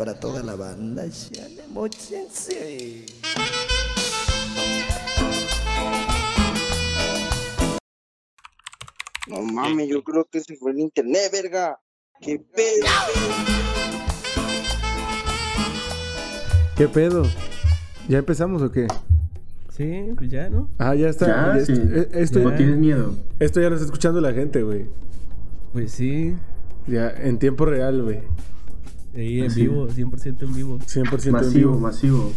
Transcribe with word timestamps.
para 0.00 0.18
toda 0.18 0.42
la 0.42 0.54
banda. 0.56 1.04
Chale, 1.10 1.60
mochense. 1.74 3.04
No 9.28 9.42
mames, 9.42 9.88
yo 9.88 10.02
creo 10.02 10.26
que 10.30 10.40
se 10.40 10.56
fue 10.56 10.72
el 10.72 10.80
internet, 10.80 11.30
verga. 11.32 11.78
¿Qué 12.20 12.38
pedo? 12.38 12.86
¿Qué 16.76 16.88
pedo? 16.88 17.22
¿Ya 18.08 18.18
empezamos 18.18 18.62
o 18.62 18.72
qué? 18.72 18.88
Sí, 19.76 20.12
pues 20.16 20.30
ya, 20.30 20.48
¿no? 20.50 20.68
Ah, 20.78 20.94
ya 20.94 21.08
está. 21.08 21.26
Ya, 21.26 21.58
Ya 21.58 21.64
sí. 21.66 21.72
est- 21.72 21.92
eh, 21.92 22.08
Esto, 22.14 22.38
¿No 22.40 22.54
tienes 22.54 22.76
miedo? 22.76 23.14
esto 23.38 23.60
ya 23.60 23.68
lo 23.68 23.76
está 23.76 23.84
escuchando 23.86 24.20
la 24.20 24.32
gente, 24.32 24.62
güey. 24.62 24.86
Pues 25.72 25.92
sí. 25.92 26.34
Ya, 26.86 27.10
en 27.10 27.38
tiempo 27.38 27.66
real, 27.66 28.02
güey. 28.02 28.20
Ahí 29.14 29.40
en 29.40 29.46
Así. 29.46 29.62
vivo, 29.62 29.88
100% 29.88 30.42
en 30.42 30.54
vivo. 30.54 30.78
100% 30.78 31.26
en 31.26 31.32
Masivo, 31.32 31.70
vivo. 31.72 31.80
masivo. 31.80 32.32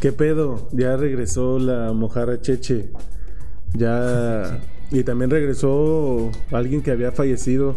¿Qué 0.00 0.12
pedo? 0.12 0.68
Ya 0.72 0.96
regresó 0.96 1.58
la 1.58 1.92
mojarra 1.92 2.40
Cheche. 2.40 2.90
Ya. 3.74 4.60
Y 4.90 5.02
también 5.04 5.30
regresó 5.30 6.30
alguien 6.50 6.82
que 6.82 6.90
había 6.90 7.12
fallecido 7.12 7.76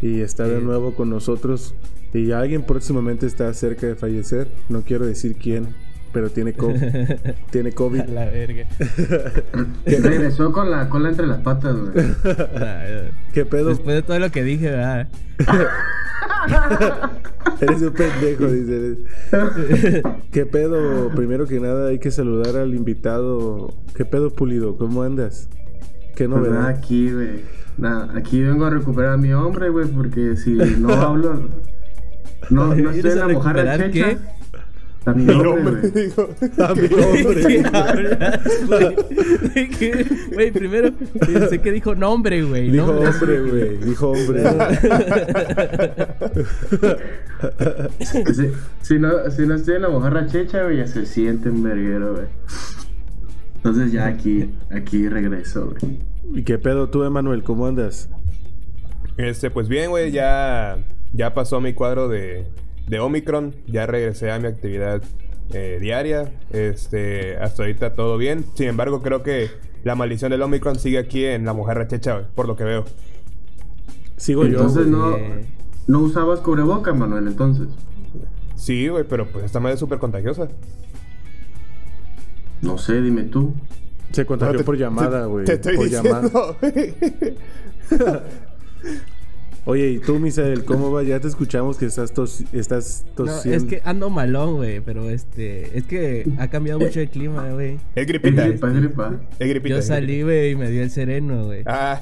y 0.00 0.20
está 0.20 0.46
de 0.46 0.60
nuevo 0.60 0.94
con 0.94 1.10
nosotros. 1.10 1.74
Y 2.14 2.30
alguien 2.32 2.62
próximamente 2.62 3.26
está 3.26 3.52
cerca 3.54 3.86
de 3.86 3.94
fallecer. 3.94 4.48
No 4.68 4.82
quiero 4.82 5.06
decir 5.06 5.36
quién, 5.36 5.74
pero 6.12 6.30
tiene 6.30 6.52
COVID. 6.52 6.82
tiene 7.50 7.72
COVID. 7.72 8.00
A 8.00 8.06
la 8.06 8.24
verga. 8.26 8.64
Regresó 9.86 10.52
con 10.52 10.70
la 10.70 10.88
cola 10.88 11.10
entre 11.10 11.26
las 11.26 11.40
patas, 11.40 11.76
güey. 11.76 11.92
¿Qué 13.32 13.44
pedo? 13.44 13.68
Después 13.68 13.96
de 13.96 14.02
todo 14.02 14.18
lo 14.18 14.30
que 14.30 14.42
dije, 14.42 14.70
¿verdad? 14.70 15.08
Eres 17.60 17.82
un 17.82 17.92
pendejo, 17.92 18.46
dice. 18.46 18.98
¿Qué 20.32 20.46
pedo? 20.46 21.10
Primero 21.10 21.46
que 21.46 21.60
nada 21.60 21.88
hay 21.88 21.98
que 21.98 22.10
saludar 22.10 22.56
al 22.56 22.74
invitado. 22.74 23.74
¿Qué 23.94 24.04
pedo, 24.04 24.30
Pulido? 24.30 24.76
¿Cómo 24.76 25.02
andas? 25.02 25.48
¿Qué 26.14 26.28
Pues 26.28 26.30
nada, 26.42 26.48
novedad? 26.48 26.66
aquí, 26.68 27.10
güey. 27.12 27.58
Nada, 27.76 28.10
aquí 28.16 28.42
vengo 28.42 28.64
a 28.66 28.70
recuperar 28.70 29.12
a 29.14 29.16
mi 29.16 29.32
hombre, 29.32 29.68
güey, 29.68 29.86
porque 29.86 30.36
si 30.36 30.52
no 30.54 30.92
hablo. 30.92 31.48
No, 32.50 32.66
no 32.68 32.72
estoy 32.74 32.92
¿Vienes 32.94 33.12
en 33.12 33.18
la 33.18 33.28
mojarra 33.28 33.76
checha. 33.76 33.90
qué? 33.90 34.18
A 35.08 35.14
mi 35.14 35.26
hombre. 35.30 35.90
A 36.58 36.74
mi 36.74 36.88
¿De 36.88 36.94
hombre. 37.02 37.42
qué 37.44 37.64
hablas, 37.72 38.34
güey? 40.34 40.50
Primero 40.50 40.92
pensé 41.18 41.60
que 41.60 41.72
dijo 41.72 41.94
nombre, 41.94 42.42
güey. 42.42 42.70
Dijo 42.70 42.92
nombre. 42.92 43.08
hombre, 43.08 43.40
güey. 43.40 43.76
Dijo 43.78 44.10
hombre. 44.10 44.42
Si, 48.00 48.50
si 48.82 48.98
no, 48.98 49.30
si 49.30 49.46
no 49.46 49.54
estoy 49.54 49.76
en 49.76 49.82
la 49.82 49.88
mojarra 49.88 50.26
checha, 50.26 50.64
güey, 50.64 50.78
ya 50.78 50.86
se 50.86 51.06
siente 51.06 51.48
en 51.48 51.62
verguero, 51.62 52.14
güey. 52.14 52.26
Entonces 53.56 53.92
ya 53.92 54.06
aquí, 54.06 54.50
aquí 54.70 55.08
regreso, 55.08 55.70
güey. 55.70 56.00
¿Y 56.34 56.42
qué 56.42 56.58
pedo 56.58 56.90
tú, 56.90 57.04
Emanuel? 57.04 57.42
¿Cómo 57.42 57.66
andas? 57.66 58.10
Este, 59.16 59.50
pues 59.50 59.68
bien, 59.68 59.88
güey, 59.90 60.12
ya, 60.12 60.84
ya 61.14 61.32
pasó 61.32 61.60
mi 61.62 61.72
cuadro 61.72 62.08
de, 62.08 62.46
de 62.88 63.00
Omicron, 63.00 63.54
ya 63.66 63.86
regresé 63.86 64.30
a 64.30 64.38
mi 64.38 64.46
actividad 64.48 65.02
eh, 65.52 65.78
diaria, 65.80 66.32
este, 66.50 67.36
hasta 67.38 67.62
ahorita 67.62 67.94
todo 67.94 68.16
bien. 68.18 68.44
Sin 68.54 68.68
embargo, 68.68 69.02
creo 69.02 69.22
que 69.22 69.48
la 69.84 69.94
maldición 69.94 70.30
del 70.30 70.42
Omicron 70.42 70.78
sigue 70.78 70.98
aquí 70.98 71.24
en 71.24 71.44
la 71.44 71.52
mujer 71.52 71.78
rechecha, 71.78 72.14
güey, 72.14 72.26
por 72.34 72.46
lo 72.46 72.56
que 72.56 72.64
veo. 72.64 72.84
Sigo 74.16 74.44
yo. 74.44 74.50
Entonces 74.58 74.86
no, 74.86 75.16
no 75.86 76.00
usabas 76.00 76.40
cubreboca, 76.40 76.92
Manuel, 76.92 77.28
entonces. 77.28 77.68
Sí, 78.56 78.88
güey, 78.88 79.04
pero 79.08 79.26
pues 79.28 79.44
esta 79.44 79.60
madre 79.60 79.74
es 79.74 79.80
súper 79.80 79.98
contagiosa. 79.98 80.48
No 82.60 82.76
sé, 82.76 83.00
dime 83.00 83.22
tú. 83.22 83.54
Se 84.10 84.26
contagió 84.26 84.54
No, 84.54 84.58
te- 84.58 84.64
por 84.64 84.76
llamada, 84.76 85.20
te- 85.22 85.26
güey. 85.28 85.44
Te 85.44 85.52
estoy 85.52 85.76
Por 85.76 85.84
diciendo, 85.84 86.56
llamada. 86.60 88.22
Oye, 89.70 89.90
¿y 89.90 89.98
tú, 89.98 90.18
Misael? 90.18 90.64
¿Cómo 90.64 90.90
va? 90.90 91.02
Ya 91.02 91.20
te 91.20 91.28
escuchamos 91.28 91.76
que 91.76 91.84
estás, 91.84 92.14
tos 92.14 92.42
estás 92.54 93.04
No, 93.18 93.26
tosiendo. 93.26 93.58
es 93.58 93.64
que 93.64 93.82
ando 93.84 94.08
malón, 94.08 94.54
güey, 94.56 94.80
pero 94.80 95.10
este, 95.10 95.76
es 95.76 95.84
que 95.84 96.26
ha 96.38 96.48
cambiado 96.48 96.80
mucho 96.80 97.00
el 97.00 97.10
clima, 97.10 97.50
güey. 97.50 97.74
Es 97.74 97.80
Es 97.96 98.06
gripita. 98.06 98.48
gripa, 98.48 98.68
es 98.68 98.74
gripa. 98.74 99.20
Es 99.38 99.46
gripita. 99.48 99.74
Yo 99.74 99.78
es 99.80 99.86
salí, 99.86 100.22
güey, 100.22 100.52
y 100.52 100.56
me 100.56 100.70
dio 100.70 100.82
el 100.82 100.90
sereno, 100.90 101.44
güey. 101.44 101.64
Ah. 101.66 102.00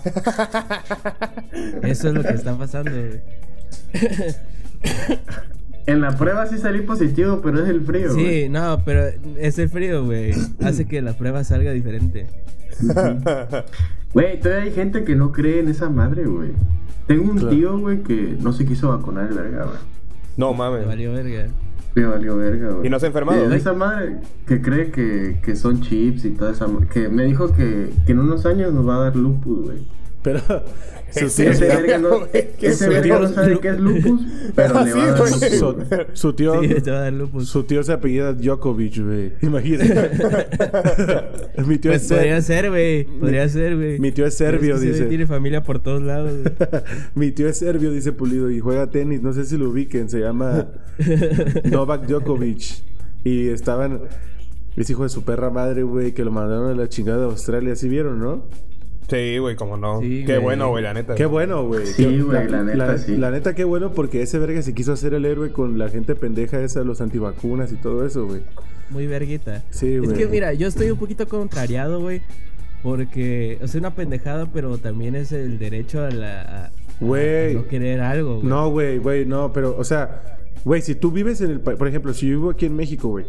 Eso 1.83 2.09
es 2.09 2.15
lo 2.15 2.23
que 2.23 2.35
está 2.35 2.57
pasando, 2.57 2.93
güey. 2.93 3.21
En 5.87 6.01
la 6.01 6.17
prueba 6.17 6.47
sí 6.47 6.59
salí 6.59 6.81
positivo, 6.83 7.41
pero 7.43 7.63
es 7.63 7.69
el 7.69 7.81
frío, 7.81 8.13
güey. 8.13 8.43
Sí, 8.45 8.49
no, 8.49 8.83
pero 8.85 9.05
ese 9.39 9.69
frío, 9.69 10.05
güey, 10.05 10.33
hace 10.61 10.85
que 10.87 11.01
la 11.01 11.17
prueba 11.17 11.45
salga 11.45 11.71
diferente. 11.73 12.27
Güey, 14.15 14.41
todavía 14.41 14.65
hay 14.65 14.73
gente 14.73 15.05
que 15.05 15.15
no 15.17 15.33
cree 15.33 15.61
en 15.61 15.69
esa 15.69 15.91
madre, 15.91 16.25
güey. 16.25 16.53
Tengo 17.07 17.31
un 17.31 17.39
Claro. 17.39 17.55
tío, 17.55 17.79
güey, 17.79 18.03
que 18.03 18.37
no 18.41 18.53
se 18.53 18.65
quiso 18.67 18.89
vacunar 18.89 19.29
el 19.31 19.35
verga, 19.37 19.65
güey. 19.65 19.77
no 20.37 20.53
Me 20.53 20.59
mames. 20.59 20.87
valió 20.87 21.13
verga. 21.13 21.47
Me 21.95 22.05
valió 22.05 22.37
verga, 22.37 22.71
güey. 22.71 22.87
¿Y 22.87 22.91
no 22.91 22.99
se 22.99 23.07
ha 23.07 23.09
enfermado? 23.09 23.49
De 23.49 23.57
esa 23.57 23.73
madre 23.75 24.17
que 24.47 24.61
cree 24.61 24.91
que, 24.91 25.39
que 25.43 25.57
son 25.57 25.81
chips 25.81 26.25
y 26.25 26.31
toda 26.31 26.53
esa 26.53 26.67
Que 26.93 27.09
me 27.09 27.25
dijo 27.25 27.53
que, 27.53 27.91
que 28.07 28.13
en 28.13 28.19
unos 28.21 28.45
años 28.47 28.73
nos 28.73 28.87
va 28.89 28.97
a 28.97 29.01
dar 29.05 29.17
lupus, 29.17 29.65
güey. 29.67 29.79
Pero 30.27 30.41
su 31.13 31.29
tío, 31.37 31.51
Ese 31.53 31.69
verga, 31.69 31.99
no, 31.99 32.29
¿qué 32.33 32.51
ese 32.63 32.69
es 32.69 32.89
verga 32.89 33.15
eso? 33.15 33.23
no 33.23 33.29
sabe 33.29 33.61
qué 33.61 33.69
es 33.69 33.79
lupus, 33.79 34.21
pero 34.57 34.85
le 34.85 34.93
va 34.93 35.03
a 35.05 35.07
dar 35.13 35.29
su, 36.15 36.33
tío, 36.33 36.61
Sí, 36.63 36.69
te 36.83 36.91
va 36.91 36.97
a 36.99 37.01
dar 37.03 37.13
lupus. 37.13 37.49
su 37.49 37.63
tío 37.63 37.81
se 37.85 37.93
apellida 37.93 38.33
Djokovic, 38.33 38.99
güey. 39.05 39.33
Imagínate. 39.41 40.11
mi 41.65 41.79
tío 41.79 41.93
Pues 41.93 42.03
es 42.03 42.09
podría 42.13 42.43
ser, 42.43 42.71
güey. 42.71 43.05
Podría 43.05 43.49
ser, 43.49 43.77
güey. 43.77 44.01
mi 44.01 44.11
tío 44.11 44.27
es 44.27 44.35
serbio, 44.35 44.81
que 44.81 44.87
dice. 44.87 45.05
Tiene 45.05 45.27
familia 45.29 45.63
por 45.63 45.79
todos 45.79 46.03
lados. 46.03 46.33
Mi 47.15 47.31
tío 47.31 47.49
es 47.49 47.57
serbio, 47.57 47.93
dice 47.93 48.11
Pulido, 48.11 48.51
y 48.51 48.59
juega 48.59 48.91
tenis. 48.91 49.23
No 49.23 49.33
sé 49.33 49.45
si 49.45 49.57
lo 49.57 49.71
ubiquen, 49.71 50.11
se 50.11 50.19
llama 50.19 50.67
Novak 51.71 52.07
Djokovic. 52.09 52.83
Y 53.23 53.47
estaban. 53.49 54.01
Es 54.77 54.91
hijo 54.91 55.05
de 55.05 55.09
su 55.09 55.23
perra 55.23 55.51
madre, 55.51 55.85
güey, 55.85 56.13
que 56.13 56.25
lo 56.25 56.33
mandaron 56.33 56.69
a 56.69 56.75
la 56.75 56.89
chingada 56.89 57.19
de 57.21 57.25
Australia. 57.27 57.77
¿Sí 57.77 57.89
vieron, 57.89 58.19
no? 58.19 58.45
Sí, 59.09 59.39
güey, 59.39 59.55
cómo 59.55 59.77
no. 59.77 60.01
Sí, 60.01 60.25
Qué 60.27 60.39
bueno, 60.39 60.69
güey, 60.71 60.83
la 60.83 60.93
neta. 60.95 61.15
Qué 61.15 61.27
bueno, 61.27 61.65
güey. 61.67 61.87
Sí, 61.87 62.21
güey, 62.21 62.49
la 62.49 62.63
neta, 62.63 62.99
sí. 62.99 63.17
La 63.17 63.31
neta, 63.31 63.55
qué 63.55 63.65
bueno, 63.65 63.93
porque 63.93 64.23
ese 64.23 64.39
verga 64.39 64.61
se 64.63 64.75
quiso 64.75 64.93
hacer 64.93 65.15
el 65.15 65.25
héroe 65.25 65.53
con 65.53 65.79
la 65.79 65.89
gente 65.89 66.15
pendeja 66.17 66.61
esa, 66.61 66.83
los 66.83 67.01
antivacunas 67.01 67.71
y 67.73 67.77
todo 67.77 68.05
eso, 68.05 68.27
güey. 68.27 68.41
Muy 68.91 69.07
verguita. 69.07 69.63
Sí, 69.71 69.95
Es 69.95 70.03
güey. 70.03 70.17
que 70.17 70.27
mira, 70.27 70.53
yo 70.55 70.67
estoy 70.67 70.91
un 70.91 70.99
poquito 70.99 71.29
contrariado, 71.29 72.01
güey. 72.01 72.21
Porque 72.83 73.59
es 73.61 73.75
una 73.75 73.95
pendejada, 73.95 74.47
pero 74.53 74.79
también 74.79 75.15
es 75.15 75.33
el 75.33 75.59
derecho 75.59 76.05
a 76.05 76.11
la. 76.11 76.71
Güey. 77.01 77.55
no 77.55 77.67
querer 77.67 78.01
algo, 78.01 78.37
güey. 78.37 78.47
No, 78.47 78.71
güey, 78.71 78.99
güey, 78.99 79.25
no, 79.27 79.53
pero, 79.53 79.77
o 79.77 79.85
sea, 79.85 80.39
güey, 80.65 80.83
si 80.83 80.95
tú 80.95 81.11
vives 81.11 81.41
en 81.41 81.51
el 81.51 81.61
país, 81.61 81.79
por 81.79 81.89
ejemplo, 81.89 82.13
si 82.15 82.27
yo 82.29 82.39
vivo 82.39 82.51
aquí 82.51 82.67
en 82.67 82.75
México, 82.77 83.09
güey, 83.09 83.27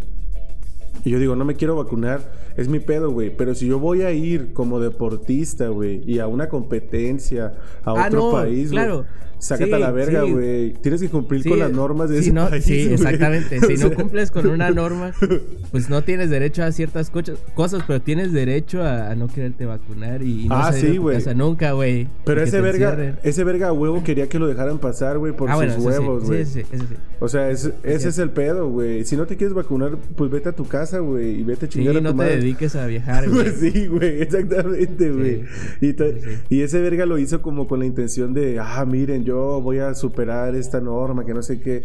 y 1.07 1.09
yo 1.09 1.19
digo, 1.19 1.37
no 1.37 1.45
me 1.45 1.55
quiero 1.55 1.77
vacunar, 1.77 2.33
es 2.57 2.67
mi 2.67 2.79
pedo, 2.79 3.11
güey, 3.11 3.29
pero 3.35 3.55
si 3.55 3.65
yo 3.65 3.79
voy 3.79 4.01
a 4.01 4.11
ir 4.11 4.51
como 4.51 4.81
deportista, 4.81 5.69
güey, 5.69 6.01
y 6.05 6.19
a 6.19 6.27
una 6.27 6.49
competencia, 6.49 7.53
a 7.85 7.91
Ah, 7.91 8.07
otro 8.07 8.19
no, 8.25 8.31
país, 8.31 8.71
claro. 8.71 9.05
Sácate 9.39 9.69
Sí, 9.69 9.73
a 9.73 9.79
la 9.79 9.91
verga, 9.91 10.23
sí. 10.25 10.31
güey, 10.31 10.73
tienes 10.81 11.01
que 11.01 11.09
cumplir 11.09 11.43
Sí, 11.43 11.49
con 11.49 11.59
las 11.59 11.71
normas 11.71 12.09
de 12.09 12.15
sí, 12.17 12.21
ese 12.25 12.33
no, 12.33 12.49
país, 12.49 12.63
Sí, 12.65 12.89
exactamente. 12.91 13.59
Si 13.59 13.83
O 13.83 13.89
no 13.89 13.95
cumples 13.95 14.31
con 14.31 14.47
una 14.47 14.71
norma, 14.71 15.11
pues 15.71 15.89
no 15.89 16.03
tienes 16.03 16.29
derecho 16.29 16.63
a 16.63 16.71
ciertas 16.71 17.11
cosas, 17.53 17.83
pero 17.85 18.01
tienes 18.01 18.31
derecho 18.33 18.81
a, 18.83 19.11
a 19.11 19.15
no 19.15 19.27
quererte 19.27 19.65
vacunar 19.65 20.23
y 20.23 20.47
no 20.47 20.55
Ah, 20.55 20.71
salir 20.73 20.91
sí, 20.91 20.97
güey. 20.97 21.17
nunca, 21.35 21.71
güey. 21.73 22.07
Pero 22.25 22.41
ese 22.41 22.57
te 22.57 22.61
verga, 22.61 22.89
encierren. 22.91 23.19
ese 23.23 23.43
verga 23.43 23.67
a 23.67 23.73
huevo 23.73 24.03
quería 24.03 24.27
que 24.29 24.39
lo 24.39 24.47
dejaran 24.47 24.79
pasar, 24.79 25.17
güey, 25.17 25.33
por 25.35 25.49
Ah, 25.49 25.55
sus 25.63 25.73
sí, 25.75 25.79
huevos, 25.81 26.23
sí, 26.23 26.27
güey. 26.27 26.45
sí, 26.45 26.59
eso 26.71 26.83
sí. 26.87 26.95
O 27.19 27.27
sea, 27.27 27.49
es- 27.49 27.71
ese 27.83 28.09
es 28.09 28.17
el 28.19 28.29
pedo, 28.31 28.69
güey. 28.69 29.03
Si 29.05 29.15
no 29.15 29.25
te 29.25 29.35
quieres 29.37 29.53
vacunar, 29.53 29.97
pues 30.15 30.29
vete 30.31 30.49
a 30.49 30.51
tu 30.53 30.65
casa, 30.67 30.99
güey, 30.99 31.39
y 31.39 31.43
vete 31.43 31.65
a 31.65 31.69
Sí, 31.71 31.79
chingar 31.79 31.97
a 31.97 32.01
no 32.01 32.09
tu 32.11 32.17
te 32.17 32.23
madre. 32.23 32.37
dediques 32.37 32.75
a 32.75 32.85
viajar, 32.85 33.29
güey. 33.29 33.43
Pues 33.43 33.55
sí, 33.59 33.87
güey, 33.87 34.21
exactamente, 34.21 35.11
güey. 35.11 35.43
Sí, 35.79 35.95
sí. 35.97 36.29
y 36.49 36.61
ese 36.61 36.79
verga 36.81 37.05
lo 37.05 37.17
hizo 37.17 37.41
como 37.41 37.67
con 37.67 37.79
la 37.79 37.85
intención 37.85 38.33
de, 38.33 38.59
ah, 38.59 38.85
miren, 38.85 39.25
yo 39.27 39.61
voy 39.61 39.79
a 39.79 39.93
superar 39.93 40.55
esta 40.55 40.79
norma, 40.81 41.25
que 41.25 41.33
no 41.33 41.41
sé 41.41 41.59
qué. 41.59 41.83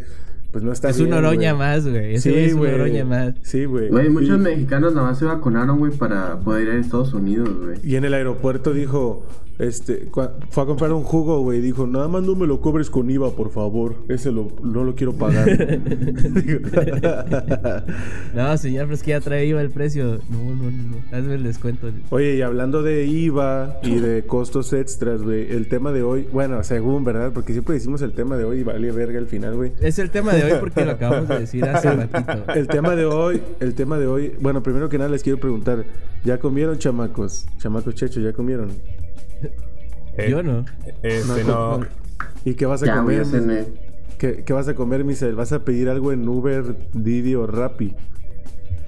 Pues 0.53 0.63
no 0.63 0.71
está 0.71 0.91
Es 0.91 0.99
bien. 0.99 1.09
una 1.09 1.17
oroña 1.19 1.55
más, 1.55 1.89
güey. 1.89 2.15
Ese 2.17 2.31
güey 2.31 2.43
Sí, 2.45 2.49
es 2.51 2.53
una 2.53 2.61
güey. 2.61 2.75
oroña 2.75 3.05
más. 3.07 3.35
Sí, 3.43 3.65
güey. 3.65 3.89
Güey, 3.89 4.11
muchos 4.11 4.39
mexicanos 4.39 4.95
nada 4.95 5.09
más 5.09 5.19
se 5.19 5.25
vacunaron, 5.25 5.79
güey, 5.79 5.93
para 5.93 6.39
poder 6.41 6.69
ir 6.69 6.75
a 6.75 6.79
Estados 6.79 7.15
Unidos, 7.15 7.49
güey. 7.59 7.79
Y 7.83 7.97
en 7.97 8.05
el 8.05 8.13
aeropuerto 8.15 8.73
dijo, 8.75 9.27
Este, 9.63 10.09
fue 10.51 10.63
a 10.65 10.67
comprar 10.67 10.93
un 10.93 11.05
jugo, 11.05 11.41
güey. 11.43 11.61
Dijo, 11.61 11.87
nada 11.87 12.09
más 12.09 12.25
no 12.25 12.35
me 12.35 12.49
lo 12.49 12.61
cobres 12.61 12.91
con 12.91 13.09
IVA, 13.09 13.31
por 13.31 13.51
favor. 13.51 13.95
Ese 14.09 14.33
lo, 14.33 14.49
no 14.61 14.83
lo 14.83 14.97
quiero 14.97 15.15
pagar. 15.15 15.43
No, 18.35 18.57
señor, 18.57 18.85
pero 18.85 18.95
es 18.95 19.03
que 19.03 19.11
ya 19.11 19.21
trae 19.21 19.47
IVA 19.47 19.61
el 19.61 19.71
precio. 19.71 20.21
No, 20.29 20.55
no, 20.55 20.71
no. 20.71 20.97
Hazme 21.13 21.35
el 21.35 21.43
descuento. 21.43 21.91
Oye, 22.11 22.37
y 22.37 22.43
hablando 22.43 22.83
de 22.83 23.07
IVA 23.07 23.79
y 23.83 23.97
de 23.97 24.25
costos 24.25 24.73
extras, 24.73 25.23
güey. 25.23 25.53
El 25.53 25.69
tema 25.69 25.93
de 25.93 26.03
hoy, 26.03 26.27
bueno, 26.33 26.63
según, 26.65 27.05
¿verdad? 27.05 27.33
Porque 27.33 27.53
siempre 27.53 27.75
decimos 27.75 28.03
el 28.03 28.13
tema 28.13 28.37
de 28.37 28.45
hoy 28.45 28.61
y 28.61 28.63
vale 28.63 28.91
verga 28.91 29.19
al 29.19 29.27
final, 29.27 29.55
güey. 29.55 29.73
Es 29.81 29.99
el 29.99 30.11
tema 30.11 30.33
de 30.33 30.45
hoy 30.45 30.53
porque 30.61 30.85
lo 30.85 30.93
acabamos 30.93 31.29
de 31.29 31.41
decir 31.41 31.65
hace 31.65 31.91
ratito. 31.91 32.53
El 32.55 32.67
tema 32.67 32.97
de 32.97 33.05
hoy, 33.05 33.43
el 33.61 33.75
tema 33.75 33.99
de 33.99 34.07
hoy, 34.07 34.33
bueno, 34.41 34.63
primero 34.63 34.89
que 34.89 34.99
nada 34.99 35.11
les 35.11 35.23
quiero 35.23 35.39
preguntar, 35.39 35.85
¿ya 36.25 36.39
comieron 36.39 36.79
chamacos? 36.79 37.47
Chamacos 37.59 37.95
checho, 37.95 38.21
¿ya 38.21 38.33
comieron? 38.33 38.71
Eh, 40.17 40.29
Yo 40.31 40.43
no. 40.43 40.65
Este, 41.03 41.45
no. 41.45 41.81
¿Y 42.45 42.55
qué 42.55 42.67
vas 42.67 42.83
a 42.83 42.87
Ya, 42.87 42.97
comer? 42.97 43.25
¿Qué, 44.19 44.45
qué 44.45 44.53
vas 44.53 44.69
a 44.69 44.75
comer, 44.75 45.05
Misael? 45.05 45.35
¿Vas 45.35 45.53
a 45.53 45.65
pedir 45.65 45.89
algo 45.89 46.13
en 46.13 46.29
Uber, 46.29 46.77
Didi 46.93 47.35
o 47.35 47.47
Rappi? 47.47 47.95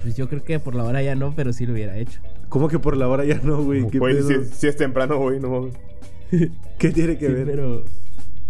Pues 0.01 0.15
yo 0.15 0.29
creo 0.29 0.43
que 0.43 0.59
por 0.59 0.75
la 0.75 0.83
hora 0.83 1.01
ya 1.01 1.15
no, 1.15 1.33
pero 1.35 1.51
sí 1.51 1.65
lo 1.65 1.73
hubiera 1.73 1.97
hecho. 1.97 2.21
¿Cómo 2.49 2.67
que 2.67 2.77
por 2.79 2.95
la 2.95 3.07
hora 3.07 3.25
ya 3.25 3.39
no, 3.43 3.63
güey? 3.63 3.87
¿Qué, 3.87 3.97
Güey, 3.99 4.15
pedo? 4.17 4.27
si, 4.43 4.45
si 4.53 4.67
es 4.67 4.75
temprano, 4.77 5.17
güey, 5.17 5.39
no 5.39 5.49
mames. 5.49 5.73
¿Qué 6.77 6.89
tiene 6.91 7.17
que 7.17 7.27
Sí, 7.27 7.33
ver? 7.33 7.45
pero. 7.45 7.83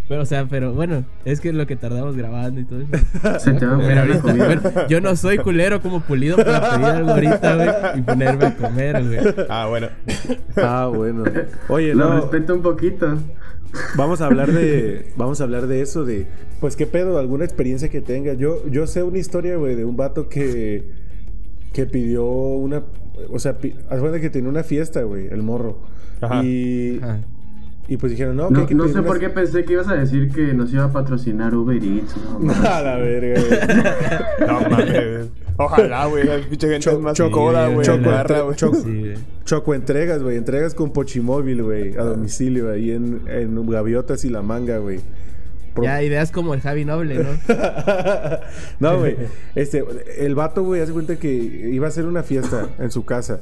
Pero, 0.07 0.21
o 0.21 0.25
sea, 0.25 0.45
pero 0.47 0.71
bueno, 0.73 1.03
es 1.25 1.39
que 1.41 1.51
lo 1.51 1.65
que 1.65 1.75
tardamos 1.75 2.15
grabando 2.15 2.59
y 2.59 2.65
todo 2.65 2.79
eso. 2.81 2.89
Se 3.39 3.53
te 3.53 3.65
va 3.65 3.73
a 3.75 3.77
Pero 3.79 3.89
enfriar 3.89 3.95
la 3.95 4.01
ahorita, 4.01 4.21
comida. 4.21 4.45
bueno, 4.45 4.87
yo 4.87 5.01
no 5.01 5.15
soy 5.15 5.37
culero 5.39 5.81
como 5.81 6.01
pulido 6.01 6.35
para 6.37 6.71
pedir 6.71 6.85
algo 6.85 7.09
ahorita, 7.11 7.55
güey, 7.55 7.69
y 7.99 8.01
ponerme 8.03 8.45
a 8.45 8.55
comer, 8.55 9.03
güey. 9.03 9.35
Ah, 9.49 9.65
bueno. 9.67 9.87
Ah, 10.57 10.89
bueno. 10.93 11.23
Oye, 11.69 11.93
Lo 11.95 12.07
no, 12.09 12.21
respeto 12.21 12.53
un 12.55 12.61
poquito. 12.61 13.17
vamos 13.97 14.21
a 14.21 14.27
hablar 14.27 14.51
de 14.51 15.11
vamos 15.17 15.41
a 15.41 15.43
hablar 15.43 15.67
de 15.67 15.81
eso 15.81 16.05
de 16.05 16.27
pues 16.61 16.75
qué 16.77 16.85
pedo, 16.87 17.17
alguna 17.19 17.43
experiencia 17.43 17.89
que 17.89 17.99
tenga. 18.01 18.33
Yo 18.33 18.65
yo 18.69 18.87
sé 18.87 19.03
una 19.03 19.17
historia, 19.17 19.57
güey, 19.57 19.75
de 19.75 19.83
un 19.85 19.97
vato 19.97 20.29
que 20.29 20.91
que 21.73 21.85
pidió 21.87 22.25
una 22.25 22.83
o 23.31 23.39
sea, 23.39 23.57
pi- 23.57 23.75
haz 23.89 23.99
cuenta 23.99 24.21
que 24.21 24.29
tenía 24.29 24.49
una 24.49 24.63
fiesta, 24.63 25.01
güey, 25.03 25.27
el 25.27 25.41
morro. 25.43 25.79
Ajá. 26.21 26.41
Y 26.43 26.99
Ajá. 27.03 27.19
Y 27.87 27.97
pues 27.97 28.11
dijeron, 28.11 28.35
"No, 28.37 28.47
que 28.47 28.53
No, 28.53 28.59
hay 28.61 28.65
que 28.67 28.75
no 28.75 28.87
sé 28.87 29.01
por 29.03 29.19
qué 29.19 29.29
pensé 29.29 29.63
que 29.63 29.73
ibas 29.73 29.87
a 29.87 29.93
decir 29.95 30.31
que 30.31 30.53
nos 30.53 30.73
iba 30.73 30.85
a 30.85 30.91
patrocinar 30.91 31.53
Uber 31.55 31.81
Eats. 31.83 32.15
No, 32.39 32.51
A 32.67 32.81
la 32.81 32.95
verga, 32.97 33.41
güey. 33.41 34.47
No 34.47 34.69
mames. 34.69 35.27
Ojalá, 35.57 36.05
güey. 36.07 36.23
La 36.25 36.37
pinche 36.39 36.67
gente 36.67 36.79
Cho- 36.79 36.91
es 36.91 36.99
más 36.99 37.17
güey. 37.19 37.85
choco- 37.87 38.09
barra, 38.09 38.41
güey. 38.41 38.55
choco- 38.55 38.75
Sí, 38.81 38.99
güey. 38.99 39.13
Choco 39.45 39.73
entregas, 39.75 40.21
güey. 40.23 40.37
Entregas 40.37 40.73
con 40.73 40.91
Pochimóvil, 40.91 41.63
güey. 41.63 41.95
A 41.97 42.03
domicilio, 42.03 42.71
ahí 42.71 42.91
en, 42.91 43.21
en 43.27 43.69
Gaviotas 43.69 44.25
y 44.25 44.29
La 44.29 44.41
Manga, 44.41 44.79
güey. 44.79 44.99
Pro- 45.73 45.83
Ya, 45.83 46.01
ideas 46.01 46.31
como 46.31 46.53
el 46.53 46.61
Javi 46.61 46.85
Noble, 46.85 47.19
¿no? 47.19 47.29
no, 48.79 48.99
güey. 48.99 49.15
Este, 49.55 49.83
el 50.17 50.33
vato, 50.35 50.63
güey, 50.63 50.81
hace 50.81 50.91
cuenta 50.91 51.17
que 51.17 51.31
iba 51.31 51.85
a 51.85 51.89
hacer 51.89 52.05
una 52.05 52.23
fiesta 52.23 52.69
en 52.79 52.91
su 52.91 53.05
casa. 53.05 53.39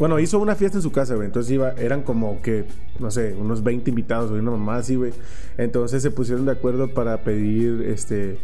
Bueno, 0.00 0.18
hizo 0.18 0.38
una 0.38 0.54
fiesta 0.54 0.78
en 0.78 0.82
su 0.82 0.92
casa, 0.92 1.14
güey. 1.14 1.26
Entonces 1.26 1.52
iba, 1.52 1.72
eran 1.72 2.02
como 2.04 2.40
que, 2.40 2.64
no 2.98 3.10
sé, 3.10 3.34
unos 3.38 3.62
20 3.62 3.90
invitados, 3.90 4.30
güey, 4.30 4.40
una 4.40 4.52
mamá 4.52 4.76
así, 4.76 4.96
güey. 4.96 5.12
Entonces 5.58 6.02
se 6.02 6.10
pusieron 6.10 6.46
de 6.46 6.52
acuerdo 6.52 6.94
para 6.94 7.22
pedir, 7.22 7.82
este, 7.82 8.38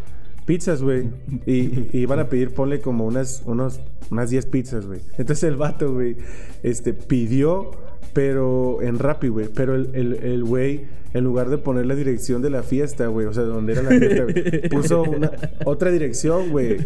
pizzas, 0.44 0.82
güey. 0.82 1.08
Y, 1.46 1.88
y 1.96 2.00
iban 2.00 2.18
a 2.18 2.28
pedir, 2.28 2.52
ponle 2.52 2.82
como 2.82 3.06
unas, 3.06 3.42
unos, 3.46 3.80
unas 4.10 4.28
10 4.28 4.44
pizzas, 4.46 4.86
güey. 4.86 5.00
Entonces 5.16 5.44
el 5.44 5.56
vato, 5.56 5.94
güey, 5.94 6.18
este, 6.62 6.92
pidió, 6.92 7.70
pero 8.12 8.82
en 8.82 8.98
Rappi, 8.98 9.28
güey. 9.28 9.48
Pero 9.48 9.76
el, 9.76 9.88
el, 9.94 10.12
el 10.12 10.44
güey, 10.44 10.84
en 11.14 11.24
lugar 11.24 11.48
de 11.48 11.58
poner 11.58 11.86
la 11.86 11.94
dirección 11.94 12.42
de 12.42 12.50
la 12.50 12.62
fiesta, 12.62 13.06
güey, 13.06 13.26
o 13.26 13.32
sea, 13.32 13.42
donde 13.44 13.72
era 13.72 13.82
la 13.82 13.90
fiesta, 13.90 14.22
güey, 14.24 14.68
puso 14.70 15.02
una, 15.02 15.30
otra 15.64 15.90
dirección, 15.90 16.50
güey. 16.50 16.76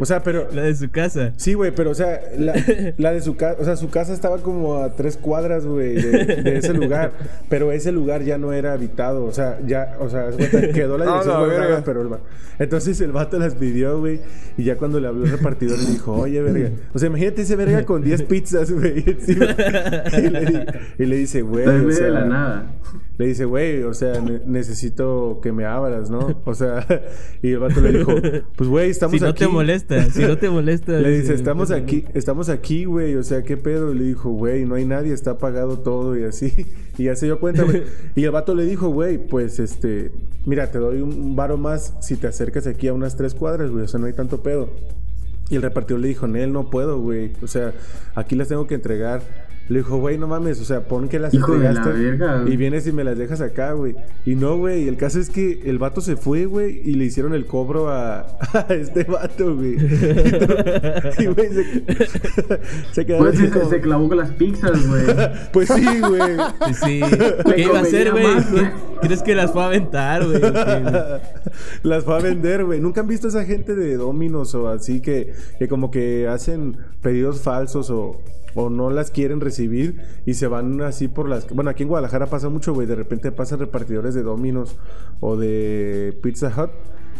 O 0.00 0.04
sea, 0.04 0.22
pero 0.22 0.48
La 0.52 0.62
de 0.62 0.74
su 0.74 0.90
casa. 0.90 1.32
Sí, 1.36 1.54
güey, 1.54 1.72
pero 1.74 1.90
o 1.90 1.94
sea, 1.94 2.20
la, 2.38 2.54
la 2.98 3.12
de 3.12 3.20
su 3.22 3.36
casa, 3.36 3.56
o 3.60 3.64
sea, 3.64 3.76
su 3.76 3.88
casa 3.90 4.12
estaba 4.12 4.38
como 4.38 4.76
a 4.82 4.94
tres 4.96 5.16
cuadras, 5.16 5.64
güey, 5.66 5.94
de, 5.94 6.26
de 6.42 6.56
ese 6.58 6.72
lugar, 6.74 7.12
pero 7.48 7.70
ese 7.72 7.92
lugar 7.92 8.22
ya 8.22 8.38
no 8.38 8.52
era 8.52 8.72
habitado, 8.72 9.24
o 9.24 9.32
sea, 9.32 9.58
ya, 9.66 9.96
o 10.00 10.08
sea, 10.10 10.30
quedó 10.74 10.98
la 10.98 11.04
Ah, 11.08 11.08
dirección 11.08 11.38
guardada, 11.38 11.60
verga. 11.66 11.82
pero 11.84 12.02
el 12.02 12.12
va- 12.12 12.20
entonces 12.58 13.00
el 13.02 13.12
vato 13.12 13.38
las 13.38 13.54
pidió, 13.54 14.00
güey, 14.00 14.20
y 14.56 14.64
ya 14.64 14.76
cuando 14.76 14.98
le 14.98 15.06
habló 15.08 15.24
el 15.26 15.30
repartidor 15.30 15.78
le 15.78 15.90
dijo, 15.90 16.12
oye, 16.14 16.40
verga, 16.42 16.70
o 16.94 16.98
sea, 16.98 17.08
imagínate 17.08 17.42
ese 17.42 17.54
verga 17.54 17.84
con 17.84 18.02
10 18.02 18.22
pizzas, 18.22 18.72
güey, 18.72 19.04
encima. 19.06 19.46
y, 20.98 21.02
y 21.02 21.06
le 21.06 21.16
dice, 21.16 21.42
güey, 21.42 21.66
o 21.66 21.92
sea, 21.92 22.06
de 22.06 22.10
la 22.12 22.24
nada. 22.24 22.72
Le 23.18 23.26
dice, 23.26 23.44
güey, 23.46 23.82
o 23.82 23.94
sea, 23.94 24.20
ne- 24.20 24.42
necesito 24.44 25.40
que 25.42 25.52
me 25.52 25.64
abras, 25.64 26.10
¿no? 26.10 26.42
O 26.44 26.54
sea, 26.54 26.86
y 27.42 27.52
el 27.52 27.58
vato 27.58 27.80
le 27.80 27.98
dijo, 27.98 28.12
pues, 28.56 28.68
güey, 28.68 28.90
estamos 28.90 29.14
Si 29.16 29.20
no 29.20 29.30
aquí. 29.30 29.38
te 29.44 29.48
molesta, 29.48 30.10
si 30.10 30.22
no 30.22 30.36
te 30.36 30.50
molesta. 30.50 30.92
Le 30.92 31.10
dice, 31.10 31.22
dice, 31.22 31.34
estamos 31.34 31.68
pues, 31.68 31.82
aquí, 31.82 32.04
estamos 32.14 32.48
aquí, 32.48 32.84
güey, 32.84 33.14
o 33.16 33.22
sea, 33.22 33.42
¿qué 33.42 33.56
pedo? 33.56 33.92
Y 33.92 33.98
le 33.98 34.04
dijo, 34.04 34.30
güey, 34.30 34.64
no 34.66 34.74
hay 34.74 34.84
nadie, 34.84 35.12
está 35.14 35.32
apagado 35.32 35.78
todo 35.78 36.16
y 36.18 36.24
así. 36.24 36.52
Y 36.98 37.04
ya 37.04 37.14
se 37.14 37.26
dio 37.26 37.38
cuenta, 37.40 37.62
güey. 37.62 37.82
Y 38.14 38.24
el 38.24 38.30
vato 38.30 38.54
le 38.54 38.64
dijo, 38.64 38.88
güey, 38.88 39.18
pues, 39.18 39.58
este, 39.58 40.12
mira, 40.46 40.70
te 40.70 40.78
doy 40.78 41.02
un 41.02 41.36
varo 41.36 41.58
más 41.58 41.92
si 42.00 42.16
te 42.16 42.26
acercas 42.26 42.66
aquí 42.66 42.88
a 42.88 42.94
unas 42.94 43.16
tres 43.16 43.34
cuadras, 43.34 43.70
güey, 43.70 43.84
o 43.84 43.88
sea, 43.88 44.00
no 44.00 44.06
hay 44.06 44.14
tanto 44.14 44.42
pedo. 44.42 44.70
Y 45.50 45.56
el 45.56 45.62
repartidor 45.62 46.00
le 46.00 46.08
dijo, 46.08 46.26
Nel, 46.26 46.52
no 46.54 46.70
puedo, 46.70 46.98
güey, 46.98 47.32
o 47.42 47.46
sea, 47.46 47.74
aquí 48.14 48.34
las 48.34 48.48
tengo 48.48 48.66
que 48.66 48.74
entregar. 48.76 49.20
Le 49.68 49.78
dijo, 49.78 49.96
güey, 49.98 50.16
no 50.16 50.28
mames, 50.28 50.60
o 50.60 50.64
sea, 50.64 50.82
pon 50.86 51.08
que 51.08 51.18
las 51.18 51.34
Hijo 51.34 51.52
de 51.54 51.58
la 51.58 51.70
entregaste 51.70 52.00
verga, 52.02 52.40
güey. 52.42 52.52
y 52.52 52.56
vienes 52.56 52.86
y 52.86 52.92
me 52.92 53.02
las 53.02 53.18
dejas 53.18 53.40
acá, 53.40 53.72
güey. 53.72 53.96
Y 54.24 54.36
no, 54.36 54.56
güey, 54.56 54.86
el 54.86 54.96
caso 54.96 55.18
es 55.18 55.28
que 55.28 55.60
el 55.64 55.78
vato 55.78 56.00
se 56.00 56.16
fue, 56.16 56.46
güey, 56.46 56.80
y 56.84 56.94
le 56.94 57.04
hicieron 57.06 57.34
el 57.34 57.46
cobro 57.46 57.88
a, 57.88 58.20
a 58.52 58.66
este 58.70 59.04
vato, 59.04 59.56
güey. 59.56 59.76
Y, 61.18 61.26
güey, 61.26 61.48
se, 61.48 61.64
se 62.92 63.06
quedaron 63.06 63.26
Pues 63.28 63.38
se, 63.38 63.50
como- 63.50 63.70
se 63.70 63.80
clavó 63.80 64.08
con 64.08 64.18
las 64.18 64.30
pizzas, 64.30 64.86
güey. 64.88 65.02
Pues 65.52 65.68
sí, 65.68 65.84
güey. 66.00 66.36
Pues 66.58 66.76
sí. 66.84 67.00
¿Qué 67.54 67.62
iba 67.62 67.78
a 67.78 67.82
hacer, 67.82 68.10
güey? 68.12 68.26
¿Crees 69.02 69.22
que 69.22 69.34
las 69.34 69.50
fue 69.52 69.62
a 69.62 69.66
aventar, 69.66 70.24
güey? 70.26 70.40
Las 71.82 72.04
fue 72.04 72.14
a 72.16 72.20
vender, 72.20 72.64
güey. 72.64 72.80
¿Nunca 72.80 73.00
han 73.00 73.08
visto 73.08 73.28
esa 73.28 73.44
gente 73.44 73.74
de 73.74 73.96
Dominos 73.96 74.54
o 74.54 74.68
así 74.68 75.00
que, 75.00 75.32
que 75.58 75.68
como 75.68 75.90
que 75.90 76.28
hacen 76.28 76.76
pedidos 77.02 77.40
falsos 77.40 77.90
o, 77.90 78.20
o 78.56 78.68
no 78.70 78.90
las 78.90 79.10
quieren 79.12 79.40
recibir 79.40 80.00
y 80.24 80.34
se 80.34 80.48
van 80.48 80.80
así 80.80 81.06
por 81.08 81.28
las... 81.28 81.46
Bueno, 81.50 81.70
aquí 81.70 81.84
en 81.84 81.88
Guadalajara 81.90 82.26
pasa 82.26 82.48
mucho, 82.48 82.74
güey. 82.74 82.86
De 82.88 82.96
repente 82.96 83.30
pasan 83.30 83.60
repartidores 83.60 84.14
de 84.14 84.22
Dominos 84.24 84.76
o 85.20 85.36
de 85.36 86.18
Pizza 86.22 86.48
Hut 86.56 86.70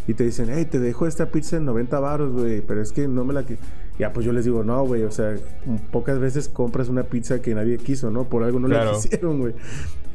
y 0.09 0.15
te 0.15 0.25
dicen, 0.25 0.49
hey, 0.53 0.67
te 0.71 0.79
dejo 0.81 1.07
esta 1.07 1.31
pizza 1.31 1.57
en 1.59 1.65
90 1.67 2.01
baros, 2.01 2.33
güey, 2.33 2.61
pero 2.63 2.81
es 2.81 2.91
que 2.93 3.07
no 3.07 3.25
me 3.25 3.35
la... 3.35 3.45
que 3.45 3.59
Ya, 3.99 4.13
pues 4.13 4.25
yo 4.25 4.33
les 4.33 4.45
digo, 4.45 4.65
no, 4.65 4.85
güey, 4.85 5.03
o 5.03 5.11
sea, 5.11 5.35
pocas 5.93 6.19
veces 6.19 6.49
compras 6.49 6.89
una 6.89 7.03
pizza 7.05 7.43
que 7.43 7.55
nadie 7.55 7.77
quiso, 7.79 8.11
¿no? 8.11 8.25
Por 8.25 8.43
algo 8.43 8.59
no 8.61 8.69
la 8.69 8.83
Claro. 8.83 8.93
quisieron, 9.01 9.41
güey. 9.41 9.55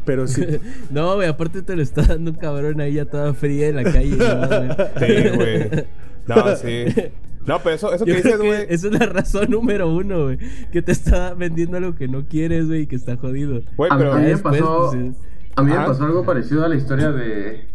Pero 0.06 0.28
sí... 0.28 0.44
No, 0.90 1.16
güey, 1.16 1.28
aparte 1.28 1.62
te 1.62 1.76
lo 1.76 1.82
está 1.84 2.02
dando 2.04 2.32
un 2.32 2.38
cabrón 2.38 2.82
ahí 2.82 2.94
ya 2.94 3.06
toda 3.06 3.34
fría 3.34 3.68
en 3.68 3.76
la 3.76 3.84
calle. 3.84 4.16
¿no? 4.18 5.06
Sí, 5.06 5.30
güey. 5.36 5.86
No, 6.28 6.56
sí. 6.56 6.86
No, 7.46 7.60
pero 7.64 7.76
eso, 7.76 7.92
eso 7.94 8.06
que 8.06 8.14
dices, 8.16 8.38
güey. 8.38 8.66
esa 8.70 8.88
es 8.88 8.94
la 8.94 9.06
razón 9.08 9.50
número 9.50 9.90
uno, 9.94 10.26
güey. 10.26 10.38
Que 10.72 10.82
te 10.82 10.92
está 10.92 11.34
vendiendo 11.34 11.78
algo 11.78 11.96
que 11.96 12.08
no 12.08 12.26
quieres, 12.26 12.68
güey, 12.68 12.82
y 12.82 12.88
que 12.88 12.96
está 12.96 13.18
jodido. 13.18 13.62
Güey, 13.78 13.92
A, 13.92 13.98
pero. 13.98 14.14
a 14.14 14.16
mí 14.18 14.22
me 14.24 14.28
después, 14.30 14.60
pasó, 14.62 14.90
pues, 14.92 15.16
a 15.56 15.64
mí 15.64 15.72
me 15.72 15.78
Ajá. 15.78 15.86
pasó 15.88 16.04
algo 16.06 16.24
parecido 16.26 16.64
a 16.66 16.70
la 16.70 16.76
historia 16.76 17.12
de 17.12 17.66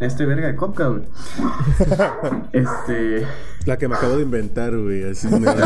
este 0.00 0.26
verga 0.26 0.48
de 0.48 0.56
Copca, 0.56 0.88
güey. 0.88 1.02
Este. 2.52 3.26
La 3.66 3.76
que 3.76 3.88
me 3.88 3.96
acabo 3.96 4.16
de 4.16 4.22
inventar, 4.22 4.76
güey. 4.76 5.04
Así 5.10 5.26
me 5.28 5.48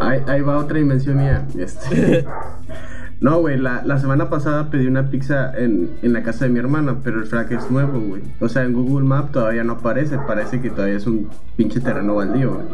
ahí, 0.00 0.20
ahí 0.26 0.40
va 0.40 0.58
otra 0.58 0.78
invención 0.78 1.16
mía. 1.18 1.46
Este. 1.58 2.24
No, 3.24 3.40
güey, 3.40 3.56
la, 3.56 3.82
la 3.86 3.98
semana 3.98 4.28
pasada 4.28 4.68
pedí 4.68 4.86
una 4.86 5.08
pizza 5.08 5.50
en, 5.56 5.92
en 6.02 6.12
la 6.12 6.22
casa 6.22 6.44
de 6.44 6.50
mi 6.50 6.58
hermana, 6.58 6.98
pero 7.02 7.20
el 7.20 7.24
frac 7.24 7.52
es 7.52 7.70
nuevo, 7.70 7.98
güey. 7.98 8.20
O 8.38 8.50
sea, 8.50 8.64
en 8.64 8.74
Google 8.74 9.06
Maps 9.06 9.32
todavía 9.32 9.64
no 9.64 9.72
aparece, 9.72 10.18
parece 10.26 10.60
que 10.60 10.68
todavía 10.68 10.98
es 10.98 11.06
un 11.06 11.30
pinche 11.56 11.80
terreno 11.80 12.16
baldío, 12.16 12.52
güey. 12.52 12.66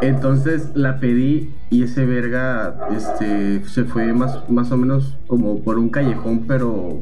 Entonces 0.00 0.72
la 0.74 0.98
pedí 0.98 1.54
y 1.70 1.84
ese 1.84 2.04
verga 2.04 2.74
este, 2.90 3.64
se 3.64 3.84
fue 3.84 4.12
más, 4.12 4.50
más 4.50 4.72
o 4.72 4.76
menos 4.76 5.16
como 5.28 5.62
por 5.62 5.78
un 5.78 5.90
callejón, 5.90 6.44
pero. 6.48 7.00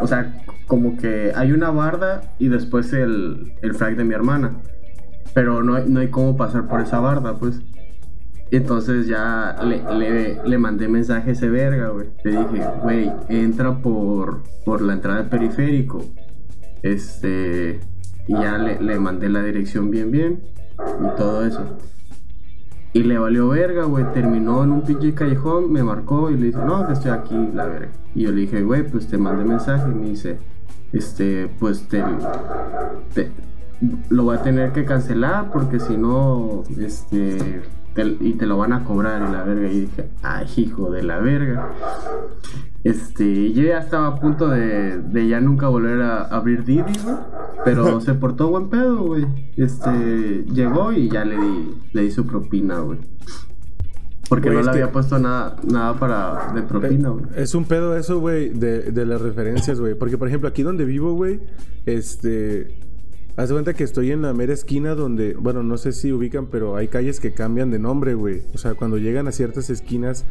O 0.00 0.06
sea, 0.08 0.42
como 0.66 0.96
que 0.96 1.30
hay 1.36 1.52
una 1.52 1.70
barda 1.70 2.22
y 2.40 2.48
después 2.48 2.92
el, 2.92 3.52
el 3.62 3.74
frac 3.74 3.94
de 3.94 4.02
mi 4.02 4.14
hermana. 4.14 4.56
Pero 5.32 5.62
no 5.62 5.76
hay, 5.76 5.88
no 5.88 6.00
hay 6.00 6.08
cómo 6.08 6.36
pasar 6.36 6.66
por 6.66 6.80
esa 6.80 6.98
barda, 6.98 7.36
pues. 7.36 7.62
Entonces 8.50 9.06
ya 9.06 9.56
le, 9.62 10.40
le, 10.44 10.58
mandé 10.58 10.88
mensaje 10.88 11.30
a 11.30 11.32
ese 11.32 11.50
verga, 11.50 11.88
güey. 11.88 12.08
Le 12.24 12.30
dije, 12.30 12.64
güey, 12.82 13.12
entra 13.28 13.76
por, 13.82 14.42
por 14.64 14.80
la 14.80 14.94
entrada 14.94 15.18
del 15.20 15.28
periférico. 15.28 16.04
Este. 16.82 17.80
Y 18.26 18.32
ya 18.32 18.58
le, 18.58 18.80
le 18.80 18.98
mandé 18.98 19.28
la 19.28 19.42
dirección 19.42 19.90
bien, 19.90 20.10
bien. 20.10 20.42
Y 20.78 21.16
todo 21.16 21.44
eso. 21.44 21.78
Y 22.94 23.02
le 23.02 23.18
valió 23.18 23.48
verga, 23.48 23.84
güey. 23.84 24.04
Terminó 24.14 24.64
en 24.64 24.72
un 24.72 24.82
pinche 24.82 25.12
callejón, 25.14 25.70
me 25.70 25.82
marcó 25.82 26.30
y 26.30 26.36
le 26.38 26.46
dice, 26.46 26.58
no, 26.64 26.86
que 26.86 26.94
estoy 26.94 27.10
aquí, 27.10 27.34
la 27.54 27.66
verga. 27.66 27.88
Y 28.14 28.22
yo 28.24 28.30
le 28.30 28.40
dije, 28.42 28.62
güey, 28.62 28.82
pues 28.82 29.08
te 29.08 29.18
mandé 29.18 29.44
mensaje. 29.44 29.90
Y 29.90 29.94
me 29.94 30.06
dice, 30.10 30.38
este, 30.92 31.48
pues 31.58 31.86
te, 31.88 32.02
te- 33.14 33.30
lo 34.08 34.24
voy 34.24 34.36
a 34.38 34.42
tener 34.42 34.72
que 34.72 34.84
cancelar 34.84 35.50
porque 35.52 35.78
si 35.80 35.96
no, 35.96 36.64
este, 36.80 37.62
te- 38.02 38.16
y 38.20 38.32
te 38.34 38.46
lo 38.46 38.56
van 38.56 38.72
a 38.72 38.84
cobrar 38.84 39.28
y 39.28 39.32
la 39.32 39.42
verga. 39.42 39.68
Y 39.68 39.80
dije, 39.80 40.08
ay, 40.22 40.46
hijo 40.56 40.90
de 40.90 41.02
la 41.02 41.18
verga. 41.18 41.68
Este, 42.84 43.52
yo 43.52 43.64
ya 43.64 43.78
estaba 43.78 44.06
a 44.08 44.14
punto 44.20 44.48
de, 44.48 44.98
de 44.98 45.28
ya 45.28 45.40
nunca 45.40 45.68
volver 45.68 46.00
a 46.02 46.22
abrir 46.22 46.64
Didi, 46.64 46.82
güey. 46.82 47.16
Pero 47.64 48.00
se 48.00 48.14
portó 48.14 48.48
buen 48.48 48.68
pedo, 48.70 48.98
güey. 49.04 49.26
Este, 49.56 50.44
llegó 50.52 50.92
y 50.92 51.10
ya 51.10 51.24
le 51.24 51.36
di, 51.36 51.74
le 51.92 52.02
di 52.02 52.10
su 52.10 52.24
propina, 52.26 52.78
güey. 52.80 53.00
Porque 54.28 54.50
Güey, 54.50 54.58
no 54.58 54.64
le 54.66 54.72
que- 54.72 54.82
había 54.82 54.92
puesto 54.92 55.18
nada, 55.18 55.56
nada 55.66 55.94
para 55.98 56.52
de 56.54 56.62
propina, 56.62 57.08
güey. 57.08 57.24
Es 57.34 57.54
un 57.54 57.64
pedo 57.64 57.96
eso, 57.96 58.20
güey, 58.20 58.50
de, 58.50 58.92
de 58.92 59.06
las 59.06 59.20
referencias, 59.22 59.80
güey. 59.80 59.94
Porque, 59.94 60.18
por 60.18 60.28
ejemplo, 60.28 60.48
aquí 60.48 60.62
donde 60.62 60.84
vivo, 60.84 61.14
güey, 61.14 61.40
este... 61.86 62.78
Haz 63.38 63.48
de 63.50 63.54
cuenta 63.54 63.72
que 63.72 63.84
estoy 63.84 64.10
en 64.10 64.22
la 64.22 64.32
mera 64.34 64.52
esquina 64.52 64.96
donde... 64.96 65.34
Bueno, 65.34 65.62
no 65.62 65.78
sé 65.78 65.92
si 65.92 66.12
ubican, 66.12 66.46
pero 66.46 66.74
hay 66.74 66.88
calles 66.88 67.20
que 67.20 67.32
cambian 67.32 67.70
de 67.70 67.78
nombre, 67.78 68.14
güey. 68.14 68.42
O 68.52 68.58
sea, 68.58 68.74
cuando 68.74 68.98
llegan 68.98 69.28
a 69.28 69.32
ciertas 69.32 69.70
esquinas, 69.70 70.24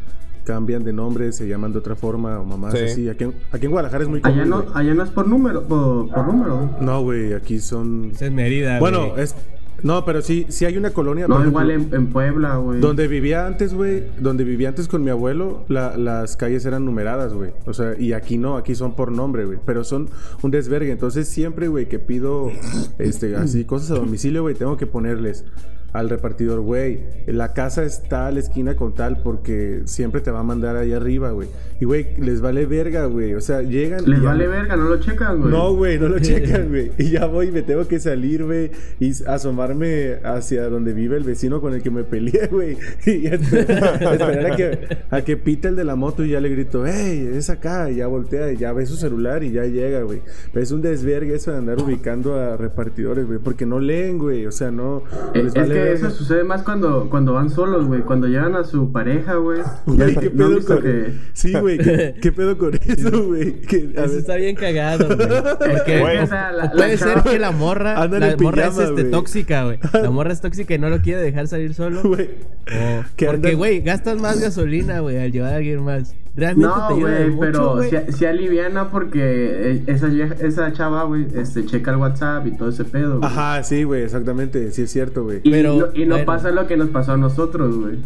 cambian 0.44 0.84
de 0.84 0.92
nombre, 0.92 1.32
se 1.32 1.48
llaman 1.48 1.72
de 1.72 1.78
otra 1.78 1.96
forma 1.96 2.38
o 2.38 2.44
mamás 2.44 2.74
Sí. 2.74 2.84
así. 2.84 3.08
Aquí 3.08 3.24
en, 3.24 3.34
aquí 3.50 3.64
en 3.64 3.70
Guadalajara 3.70 4.04
es 4.04 4.10
muy 4.10 4.20
común, 4.20 4.38
Allá 4.40 4.46
no, 4.46 4.66
allá 4.74 4.92
no 4.92 5.02
es 5.04 5.08
por 5.10 5.26
número, 5.26 5.66
por, 5.66 6.10
por 6.10 6.26
número. 6.26 6.70
No, 6.82 7.00
güey, 7.02 7.32
aquí 7.32 7.60
son... 7.60 8.10
Es 8.12 8.20
en 8.20 8.34
Mérida, 8.34 8.78
Bueno, 8.78 9.16
es... 9.16 9.34
No, 9.82 10.04
pero 10.04 10.22
sí, 10.22 10.46
sí 10.48 10.64
hay 10.64 10.76
una 10.76 10.90
colonia... 10.90 11.28
No, 11.28 11.36
por 11.36 11.46
igual 11.46 11.70
en, 11.70 11.94
en 11.94 12.06
Puebla, 12.08 12.56
güey. 12.56 12.80
Donde 12.80 13.06
vivía 13.06 13.46
antes, 13.46 13.74
güey, 13.74 14.04
donde 14.18 14.42
vivía 14.44 14.68
antes 14.70 14.88
con 14.88 15.04
mi 15.04 15.10
abuelo, 15.10 15.64
la- 15.68 15.96
las 15.96 16.36
calles 16.36 16.64
eran 16.66 16.84
numeradas, 16.84 17.32
güey. 17.32 17.52
O 17.66 17.72
sea, 17.72 17.94
y 17.98 18.12
aquí 18.12 18.38
no, 18.38 18.56
aquí 18.56 18.74
son 18.74 18.96
por 18.96 19.12
nombre, 19.12 19.44
güey. 19.44 19.58
Pero 19.64 19.84
son 19.84 20.08
un 20.42 20.50
desvergue. 20.50 20.90
Entonces 20.90 21.28
siempre, 21.28 21.68
güey, 21.68 21.88
que 21.88 21.98
pido, 21.98 22.50
este, 22.98 23.36
así 23.36 23.64
cosas 23.64 23.92
a 23.92 23.94
domicilio, 23.94 24.42
güey, 24.42 24.54
tengo 24.54 24.76
que 24.76 24.86
ponerles 24.86 25.44
al 25.92 26.10
repartidor, 26.10 26.60
güey, 26.60 27.00
la 27.26 27.52
casa 27.54 27.82
está 27.84 28.26
a 28.26 28.30
la 28.32 28.40
esquina 28.40 28.76
con 28.76 28.94
tal 28.94 29.22
porque 29.22 29.82
siempre 29.86 30.20
te 30.20 30.30
va 30.30 30.40
a 30.40 30.42
mandar 30.42 30.76
ahí 30.76 30.92
arriba, 30.92 31.30
güey. 31.30 31.48
Y, 31.80 31.84
güey, 31.84 32.08
les 32.18 32.40
vale 32.40 32.66
verga, 32.66 33.06
güey. 33.06 33.34
O 33.34 33.40
sea, 33.40 33.62
llegan... 33.62 34.04
Les 34.06 34.18
y 34.18 34.22
ya- 34.22 34.28
vale 34.28 34.48
verga, 34.48 34.76
no 34.76 34.88
lo 34.88 34.98
checan, 35.00 35.40
güey. 35.40 35.50
no, 35.50 35.74
güey, 35.74 35.98
no 35.98 36.08
lo 36.08 36.18
checan, 36.20 36.68
güey. 36.68 36.92
Y 36.98 37.10
ya 37.10 37.26
voy 37.26 37.48
y 37.48 37.52
me 37.52 37.62
tengo 37.62 37.86
que 37.88 38.00
salir, 38.00 38.44
güey, 38.44 38.70
y 39.00 39.12
asomarme 39.26 40.16
hacia 40.24 40.68
donde 40.68 40.92
vive 40.92 41.16
el 41.16 41.24
vecino 41.24 41.60
con 41.60 41.72
el 41.74 41.82
que 41.82 41.90
me 41.90 42.04
peleé, 42.04 42.46
güey. 42.50 42.76
Y 43.06 43.22
ya 43.22 43.30
esperar, 43.34 44.02
esperar 44.02 44.52
a, 44.52 44.56
que, 44.56 44.96
a 45.10 45.22
que 45.22 45.36
pita 45.36 45.68
el 45.68 45.76
de 45.76 45.84
la 45.84 45.96
moto 45.96 46.24
y 46.24 46.30
ya 46.30 46.40
le 46.40 46.48
grito, 46.50 46.84
hey, 46.86 47.30
es 47.34 47.48
acá. 47.48 47.90
Y 47.90 47.96
ya 47.96 48.06
voltea 48.08 48.52
y 48.52 48.56
ya 48.56 48.72
ve 48.72 48.84
su 48.86 48.96
celular 48.96 49.42
y 49.42 49.52
ya 49.52 49.64
llega, 49.64 50.02
güey. 50.02 50.20
Pero 50.52 50.62
es 50.62 50.70
un 50.72 50.82
desvergue 50.82 51.34
eso 51.34 51.50
de 51.52 51.58
andar 51.58 51.80
ubicando 51.80 52.34
a 52.34 52.56
repartidores, 52.56 53.26
güey, 53.26 53.38
porque 53.38 53.64
no 53.66 53.78
leen, 53.80 54.18
güey. 54.18 54.46
O 54.46 54.52
sea, 54.52 54.70
no. 54.70 55.02
Eh, 55.34 55.42
les 55.44 55.46
Es 55.46 55.54
vale 55.54 55.74
que 55.84 55.92
eso 55.92 56.10
sucede 56.10 56.44
más 56.44 56.62
cuando, 56.62 57.08
cuando 57.10 57.32
van 57.34 57.50
solos, 57.50 57.86
güey. 57.86 58.02
Cuando 58.02 58.26
llegan 58.26 58.54
a 58.56 58.64
su 58.64 58.92
pareja, 58.92 59.34
güey. 59.34 59.60
¿qué 59.86 60.30
¿no 60.34 60.46
han 60.46 60.54
pedo 60.54 60.64
con 60.66 60.82
que- 60.82 61.12
Sí, 61.32 61.52
güey, 61.52 61.78
¿qué, 61.78 62.14
qué 62.20 62.32
pedo 62.32 62.58
con 62.58 62.72
eso, 62.86 63.24
güey? 63.26 63.60
Que- 63.62 63.90
Eso 63.94 64.00
ver, 64.08 64.10
está 64.18 64.36
bien 64.36 64.56
cagado, 64.56 65.06
güey. 65.06 65.28
Porque 65.58 66.00
Güey, 66.00 66.18
o 66.18 66.26
sea, 66.26 66.52
la- 66.52 66.64
o 66.66 66.70
puede 66.72 66.92
la 66.92 66.98
ser 66.98 67.22
que 67.22 67.38
la 67.38 67.50
morra, 67.52 68.02
Andan 68.02 68.20
la 68.20 68.36
morra 68.36 68.66
es 68.66 68.70
pijama, 68.70 68.88
este, 68.88 69.00
güey. 69.02 69.10
tóxica, 69.10 69.64
güey. 69.64 69.78
La 70.02 70.10
morra 70.10 70.32
es 70.32 70.40
tóxica 70.40 70.74
y 70.74 70.78
no 70.78 70.90
lo 70.90 71.00
quiere 71.00 71.20
dejar 71.22 71.48
salir 71.48 71.74
solo. 71.74 72.02
Güey. 72.02 72.28
Porque, 72.66 73.28
andan- 73.28 73.56
güey, 73.56 73.80
gastas 73.80 74.20
más 74.20 74.40
gasolina, 74.40 75.00
güey, 75.00 75.18
al 75.18 75.32
llevar 75.32 75.54
a 75.54 75.56
alguien 75.56 75.82
más. 75.84 76.14
Realmente 76.36 76.72
te 76.88 76.94
No, 76.94 77.00
güey, 77.00 77.36
pero 77.40 77.82
si, 77.82 78.12
si 78.12 78.24
aliviana 78.24 78.90
porque 78.90 79.18
eh, 79.20 79.82
esa, 79.88 80.06
esa 80.40 80.72
chava, 80.72 81.02
güey, 81.02 81.26
este, 81.34 81.66
checa 81.66 81.90
el 81.90 81.96
WhatsApp 81.96 82.46
y 82.46 82.52
todo 82.56 82.68
ese 82.68 82.84
pedo, 82.84 83.18
güey. 83.18 83.28
Ajá, 83.28 83.64
sí, 83.64 83.82
güey, 83.82 84.02
exactamente. 84.04 84.70
Sí, 84.70 84.82
es 84.82 84.92
cierto, 84.92 85.24
güey. 85.24 85.40
Y, 85.42 85.50
Pero, 85.76 85.86
no, 85.92 86.00
y 86.00 86.04
no 86.06 86.14
bueno. 86.16 86.26
pasa 86.26 86.50
lo 86.50 86.66
que 86.66 86.76
nos 86.76 86.88
pasó 86.90 87.12
a 87.12 87.16
nosotros, 87.16 87.76
güey. 87.76 87.96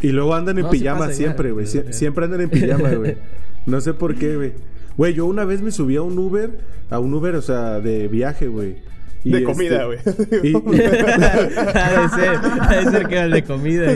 Y 0.00 0.08
luego 0.08 0.34
andan 0.34 0.58
en 0.58 0.64
No, 0.64 0.70
pijama 0.70 1.10
siempre, 1.10 1.52
güey. 1.52 1.66
Sie- 1.66 1.92
siempre 1.92 2.24
andan 2.24 2.40
en 2.42 2.50
pijama, 2.50 2.90
güey. 2.90 3.16
No 3.66 3.80
sé 3.80 3.94
por 3.94 4.16
qué, 4.16 4.34
güey. 4.36 4.52
Güey, 4.96 5.14
yo 5.14 5.24
una 5.26 5.44
vez 5.44 5.62
me 5.62 5.70
subí 5.70 5.94
a 5.96 6.02
un 6.02 6.18
Uber, 6.18 6.50
a 6.90 6.98
un 6.98 7.14
Uber, 7.14 7.36
o 7.36 7.42
sea, 7.42 7.78
de 7.80 8.08
viaje, 8.08 8.48
güey. 8.48 8.76
Y 9.24 9.30
De 9.30 9.38
este- 9.38 9.52
comida, 9.52 9.84
güey. 9.84 9.98
y- 10.42 10.54
ha 10.56 12.02
de 12.02 12.08
ser, 12.08 12.38
ha 12.60 12.76
de 12.84 12.90
ser 12.90 13.06
que 13.08 13.14
era 13.14 13.24
el 13.26 13.30
de 13.32 13.44
comida. 13.44 13.86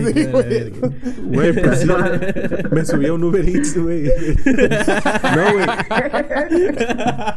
Güey, 1.25 1.52
pues 1.52 1.80
sí, 1.80 1.88
me 2.71 2.85
subí 2.85 3.06
a 3.06 3.12
un 3.12 3.25
Uber 3.25 3.49
Eats, 3.49 3.76
güey. 3.76 4.04
No, 4.04 5.52
güey. 5.52 5.66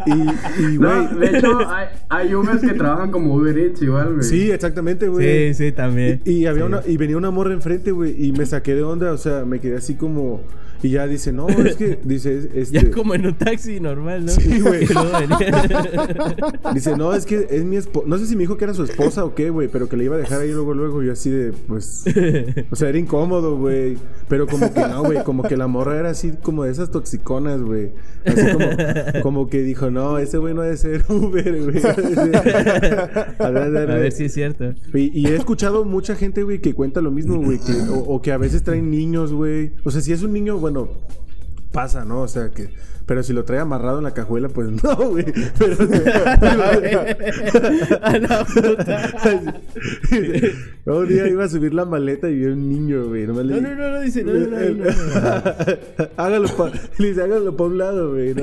Y, 0.05 0.11
y, 0.11 0.77
No, 0.77 1.07
güey. 1.09 1.31
de 1.31 1.37
hecho, 1.37 1.59
hay, 1.69 1.87
hay 2.09 2.35
Ubers 2.35 2.61
que 2.61 2.73
trabajan 2.73 3.11
como 3.11 3.33
Uber 3.35 3.57
Eats 3.57 3.81
igual, 3.81 4.13
güey. 4.15 4.23
Sí, 4.23 4.51
exactamente, 4.51 5.07
güey. 5.07 5.53
Sí, 5.53 5.65
sí, 5.65 5.71
también. 5.71 6.21
Y, 6.25 6.31
y 6.31 6.45
había 6.45 6.63
Sí. 6.63 6.67
una, 6.67 6.81
y 6.85 6.97
venía 6.97 7.17
una 7.17 7.31
morra 7.31 7.53
enfrente, 7.53 7.91
güey, 7.91 8.15
y 8.23 8.31
me 8.33 8.45
saqué 8.45 8.75
de 8.75 8.83
onda, 8.83 9.11
o 9.11 9.17
sea, 9.17 9.45
me 9.45 9.59
quedé 9.59 9.77
así 9.77 9.95
como, 9.95 10.41
y 10.81 10.91
ya 10.91 11.07
dice, 11.07 11.33
no, 11.33 11.49
es 11.49 11.75
que, 11.75 11.99
dice, 12.03 12.49
este, 12.53 12.79
Ya 12.79 12.91
como 12.91 13.13
en 13.13 13.25
un 13.25 13.33
taxi 13.37 13.79
normal, 13.79 14.25
¿no? 14.25 14.31
Sí, 14.31 14.59
güey. 14.61 14.85
Y 14.85 14.87
Dice, 16.73 16.95
no, 16.95 17.13
es 17.13 17.25
que 17.25 17.47
es 17.49 17.65
mi 17.65 17.75
esposa. 17.75 18.07
No 18.07 18.17
sé 18.17 18.25
si 18.25 18.35
me 18.35 18.41
dijo 18.41 18.57
que 18.57 18.63
era 18.63 18.73
su 18.73 18.83
esposa 18.83 19.25
o 19.25 19.35
qué, 19.35 19.49
güey, 19.49 19.67
pero 19.67 19.89
que 19.89 19.97
le 19.97 20.05
iba 20.05 20.15
a 20.15 20.19
dejar 20.19 20.41
ahí 20.41 20.51
luego, 20.51 20.73
luego. 20.73 21.03
Yo 21.03 21.11
así 21.11 21.29
de, 21.29 21.51
pues. 21.51 22.05
O 22.71 22.75
sea, 22.75 22.89
era 22.89 22.97
incómodo, 22.97 23.57
güey. 23.57 23.97
Pero 24.27 24.47
como 24.47 24.73
que 24.73 24.79
no, 24.81 25.03
güey. 25.03 25.23
Como 25.23 25.43
que 25.43 25.57
la 25.57 25.67
morra 25.67 25.99
era 25.99 26.09
así 26.11 26.33
como 26.41 26.63
de 26.63 26.71
esas 26.71 26.91
toxiconas, 26.91 27.61
güey. 27.61 27.91
Así 28.25 28.51
como, 28.51 28.65
como 29.21 29.49
que 29.49 29.61
dijo, 29.63 29.91
no, 29.91 30.17
ese 30.17 30.37
güey 30.37 30.53
no 30.53 30.61
ha 30.61 30.67
de 30.67 30.77
ser 30.77 31.03
Uber, 31.09 31.63
güey. 31.63 31.81
A 33.39 33.49
ver 33.49 34.11
si 34.11 34.25
es 34.25 34.33
cierto. 34.33 34.73
y, 34.93 35.19
y 35.19 35.27
he 35.27 35.35
escuchado 35.35 35.83
mucha 35.83 36.15
gente, 36.15 36.43
güey, 36.43 36.59
que 36.59 36.73
cuenta 36.73 37.01
lo 37.01 37.11
mismo, 37.11 37.37
güey. 37.41 37.59
o 38.05 38.21
que 38.21 38.31
a 38.31 38.37
veces 38.37 38.63
traen 38.63 38.89
niños, 38.89 39.33
güey. 39.33 39.73
O 39.83 39.91
sea, 39.91 40.01
si 40.01 40.13
es 40.13 40.23
un 40.23 40.33
niño, 40.33 40.57
bueno, 40.71 40.89
pasa, 41.71 42.05
¿no? 42.05 42.21
O 42.21 42.27
sea, 42.27 42.49
que... 42.49 42.69
Pero 43.05 43.23
si 43.23 43.33
lo 43.33 43.43
trae 43.43 43.59
amarrado 43.59 43.97
en 43.97 44.03
la 44.03 44.13
cajuela, 44.13 44.49
pues 44.49 44.69
no, 44.83 44.95
güey. 44.95 45.25
Pero... 45.57 45.77
A 48.03 48.19
la 48.19 48.45
puta. 48.45 49.13
un 50.85 51.07
día 51.07 51.27
iba 51.27 51.43
a 51.43 51.49
subir 51.49 51.73
la 51.73 51.85
maleta 51.85 52.29
y 52.29 52.35
vi 52.35 52.45
a 52.45 52.49
un 52.49 52.69
niño, 52.69 53.07
güey. 53.07 53.25
No, 53.25 53.33
no, 53.33 53.43
no, 53.43 53.75
no, 53.75 54.01
dice, 54.01 54.23
no, 54.23 54.33
no, 54.33 54.47
no, 54.47 54.85
hágalo 56.17 56.55
pa... 56.55 56.71
Le 56.99 57.07
dice, 57.07 57.23
hágalo 57.23 57.57
pa' 57.57 57.63
un 57.63 57.77
lado, 57.79 58.11
güey. 58.11 58.35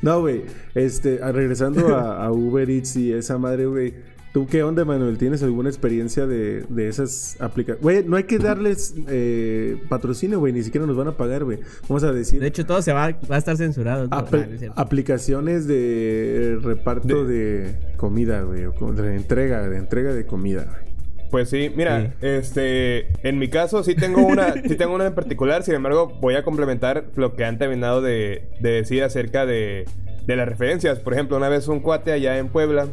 No, 0.00 0.22
güey. 0.22 0.44
este, 0.74 1.18
regresando 1.30 1.94
a, 1.94 2.24
a 2.24 2.32
Uber 2.32 2.70
Eats 2.70 2.96
y 2.96 3.12
esa 3.12 3.36
madre, 3.36 3.66
güey. 3.66 4.17
¿Tú 4.32 4.46
qué 4.46 4.62
onda, 4.62 4.84
Manuel? 4.84 5.16
¿Tienes 5.16 5.42
alguna 5.42 5.68
experiencia 5.70 6.26
de, 6.26 6.62
de 6.68 6.88
esas 6.88 7.36
aplicaciones? 7.40 7.82
Güey, 7.82 8.04
no 8.04 8.16
hay 8.16 8.24
que 8.24 8.38
darles 8.38 8.94
eh, 9.08 9.76
patrocinio, 9.88 10.38
güey. 10.38 10.52
Ni 10.52 10.62
siquiera 10.62 10.86
nos 10.86 10.96
van 10.96 11.08
a 11.08 11.16
pagar, 11.16 11.44
güey. 11.44 11.60
Vamos 11.88 12.04
a 12.04 12.12
decir... 12.12 12.38
De 12.40 12.46
hecho, 12.46 12.66
todo 12.66 12.82
se 12.82 12.92
va, 12.92 13.10
va 13.30 13.36
a 13.36 13.38
estar 13.38 13.56
censurado. 13.56 14.06
¿no? 14.06 14.10
Apl- 14.16 14.68
Ah, 14.70 14.82
aplicaciones 14.82 15.66
de 15.66 16.58
reparto 16.62 17.24
de, 17.24 17.74
comida, 17.96 18.42
güey. 18.42 18.64
De 18.94 19.16
entrega, 19.16 19.66
de 19.68 19.76
entrega 19.78 20.12
de 20.12 20.26
comida, 20.26 20.64
güey. 20.64 20.88
Pues 21.30 21.50
sí, 21.50 21.70
mira, 21.76 22.00
Sí. 22.20 22.26
este, 22.26 23.28
en 23.28 23.38
mi 23.38 23.48
caso 23.48 23.82
sí 23.84 23.94
tengo 23.94 24.22
una, 24.26 24.52
sí 24.66 24.76
tengo 24.76 24.94
una 24.94 25.06
en 25.06 25.14
particular, 25.14 25.62
sin 25.62 25.74
embargo 25.74 26.08
voy 26.22 26.36
a 26.36 26.42
complementar 26.42 27.04
lo 27.16 27.34
que 27.36 27.44
han 27.44 27.58
terminado 27.58 28.00
de, 28.00 28.48
de 28.60 28.70
decir 28.70 29.02
acerca 29.02 29.44
de, 29.44 29.84
de 30.26 30.36
las 30.36 30.48
referencias. 30.48 31.00
Por 31.00 31.12
ejemplo, 31.12 31.36
una 31.36 31.50
vez 31.50 31.68
un 31.68 31.80
cuate 31.80 32.12
allá 32.12 32.38
en 32.38 32.48
Puebla 32.48 32.88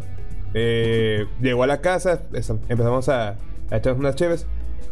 eh, 0.55 1.25
llegó 1.41 1.63
a 1.63 1.67
la 1.67 1.81
casa, 1.81 2.21
empezamos 2.69 3.09
a, 3.09 3.37
a 3.69 3.77
echarnos 3.77 3.99
unas 3.99 4.15
cheves 4.15 4.47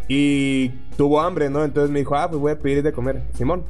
y 0.08 0.70
tuvo 0.98 1.22
hambre, 1.22 1.50
¿no? 1.50 1.64
Entonces 1.64 1.90
me 1.90 2.00
dijo, 2.00 2.16
ah, 2.16 2.30
pues 2.30 2.40
voy 2.40 2.52
a 2.52 2.60
pedir 2.60 2.84
de 2.84 2.92
comer, 2.92 3.24
Simón. 3.34 3.64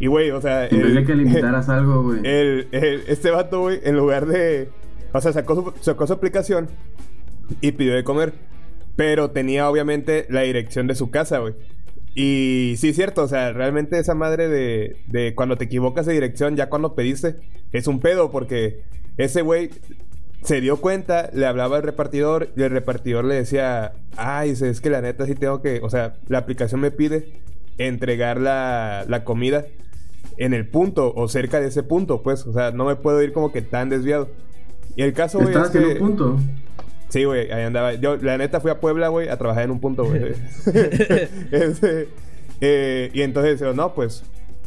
Y 0.00 0.06
güey, 0.08 0.30
o 0.32 0.40
sea, 0.40 0.66
En 0.66 0.82
vez 0.82 0.94
de 0.94 1.04
que 1.04 1.14
le 1.14 1.22
invitaras 1.22 1.68
algo, 1.70 2.02
güey. 2.02 2.20
el, 2.24 2.68
el- 2.72 3.04
este 3.08 3.30
vato, 3.30 3.60
güey, 3.62 3.80
en 3.84 3.96
lugar 3.96 4.26
de. 4.26 4.68
O 5.12 5.20
sea, 5.20 5.32
sacó 5.32 5.54
su, 5.54 5.72
sacó 5.80 6.06
su 6.06 6.12
aplicación 6.12 6.68
y 7.60 7.72
pidió 7.72 7.94
de 7.94 8.04
comer. 8.04 8.32
Pero 8.96 9.30
tenía, 9.30 9.70
obviamente, 9.70 10.26
la 10.28 10.42
dirección 10.42 10.86
de 10.88 10.94
su 10.96 11.10
casa, 11.10 11.38
güey. 11.38 11.54
Y 12.14 12.74
sí, 12.78 12.88
es 12.88 12.96
cierto, 12.96 13.22
o 13.22 13.28
sea, 13.28 13.52
realmente 13.52 13.98
esa 13.98 14.14
madre 14.14 14.48
de, 14.48 14.96
de 15.06 15.34
cuando 15.36 15.56
te 15.56 15.64
equivocas 15.66 16.04
de 16.06 16.14
dirección, 16.14 16.56
ya 16.56 16.68
cuando 16.68 16.94
pediste, 16.96 17.36
es 17.72 17.86
un 17.86 18.00
pedo, 18.00 18.30
porque 18.32 18.82
ese 19.16 19.42
güey 19.42 19.70
se 20.42 20.60
dio 20.60 20.78
cuenta, 20.80 21.30
le 21.32 21.46
hablaba 21.46 21.76
al 21.76 21.82
repartidor 21.82 22.50
y 22.56 22.62
el 22.62 22.70
repartidor 22.70 23.24
le 23.24 23.34
decía, 23.34 23.92
ay, 24.16 24.50
es 24.50 24.80
que 24.80 24.90
la 24.90 25.00
neta 25.00 25.26
sí 25.26 25.34
tengo 25.34 25.60
que, 25.60 25.80
o 25.82 25.90
sea, 25.90 26.14
la 26.28 26.38
aplicación 26.38 26.80
me 26.80 26.90
pide 26.90 27.32
entregar 27.78 28.40
la, 28.40 29.04
la 29.08 29.24
comida 29.24 29.66
en 30.36 30.54
el 30.54 30.68
punto 30.68 31.12
o 31.14 31.28
cerca 31.28 31.60
de 31.60 31.68
ese 31.68 31.82
punto, 31.82 32.22
pues, 32.22 32.46
o 32.46 32.52
sea, 32.52 32.70
no 32.70 32.84
me 32.84 32.96
puedo 32.96 33.22
ir 33.22 33.32
como 33.32 33.52
que 33.52 33.62
tan 33.62 33.88
desviado. 33.88 34.28
Y 34.96 35.02
el 35.02 35.12
caso, 35.12 35.38
güey, 35.40 35.54
es 35.54 35.70
que... 35.70 35.78
un 35.78 35.98
punto. 35.98 36.38
Sí, 37.08 37.24
güey, 37.24 37.50
ahí 37.50 37.62
andaba. 37.62 37.94
Yo, 37.94 38.16
la 38.16 38.36
neta, 38.36 38.60
fui 38.60 38.70
a 38.70 38.80
Puebla, 38.80 39.08
güey, 39.08 39.28
a 39.28 39.36
trabajar 39.36 39.64
en 39.64 39.70
un 39.70 39.80
punto, 39.80 40.04
güey. 40.04 40.20
Este, 41.50 42.08
eh, 42.60 43.10
y 43.12 43.22
entonces, 43.22 43.62
no, 43.74 43.94
pues, 43.94 44.24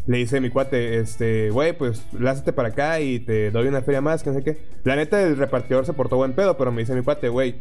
le 0.08 0.18
dice 0.18 0.38
a 0.38 0.42
mi 0.42 0.50
cuate, 0.50 1.00
este, 1.00 1.50
güey, 1.52 1.74
pues, 1.74 2.06
lázate 2.18 2.54
para 2.54 2.70
acá 2.70 3.00
y 3.00 3.20
te 3.20 3.52
doy 3.52 3.68
una 3.68 3.82
feria 3.82 4.02
más, 4.02 4.24
que 4.24 4.32
no 4.32 4.36
sé 4.38 4.44
qué. 4.44 4.58
La 4.84 4.96
neta, 4.96 5.22
el 5.22 5.38
repartidor 5.38 5.86
se 5.86 5.94
portó 5.94 6.18
buen 6.18 6.34
pedo, 6.34 6.58
pero 6.58 6.72
me 6.72 6.82
dice 6.82 6.96
mi 6.96 7.04
cuate, 7.04 7.30
güey, 7.30 7.60